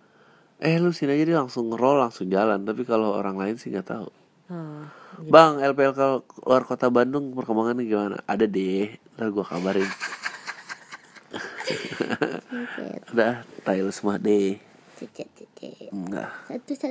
eh 0.62 0.78
lu 0.80 0.96
sini 0.96 1.18
aja 1.18 1.26
dia 1.28 1.38
langsung 1.42 1.74
nge-roll 1.74 2.00
langsung 2.00 2.30
jalan 2.32 2.62
tapi 2.64 2.86
kalau 2.88 3.18
orang 3.18 3.36
lain 3.36 3.60
sih 3.60 3.76
nggak 3.76 3.88
tahu. 3.92 4.08
oh 4.56 4.84
Bang, 5.28 5.60
LPL 5.60 6.24
keluar 6.24 6.64
kota 6.64 6.88
Bandung 6.88 7.36
perkembangannya 7.36 7.84
gimana? 7.84 8.18
Ada 8.26 8.48
deh, 8.48 8.96
ntar 9.14 9.30
gua 9.30 9.44
kabarin. 9.44 9.86
Ada, 13.12 13.44
tail 13.68 13.92
semua 13.92 14.16
deh. 14.16 14.58
Enggak. 15.94 16.30
satu 16.48 16.72
satu 16.74 16.88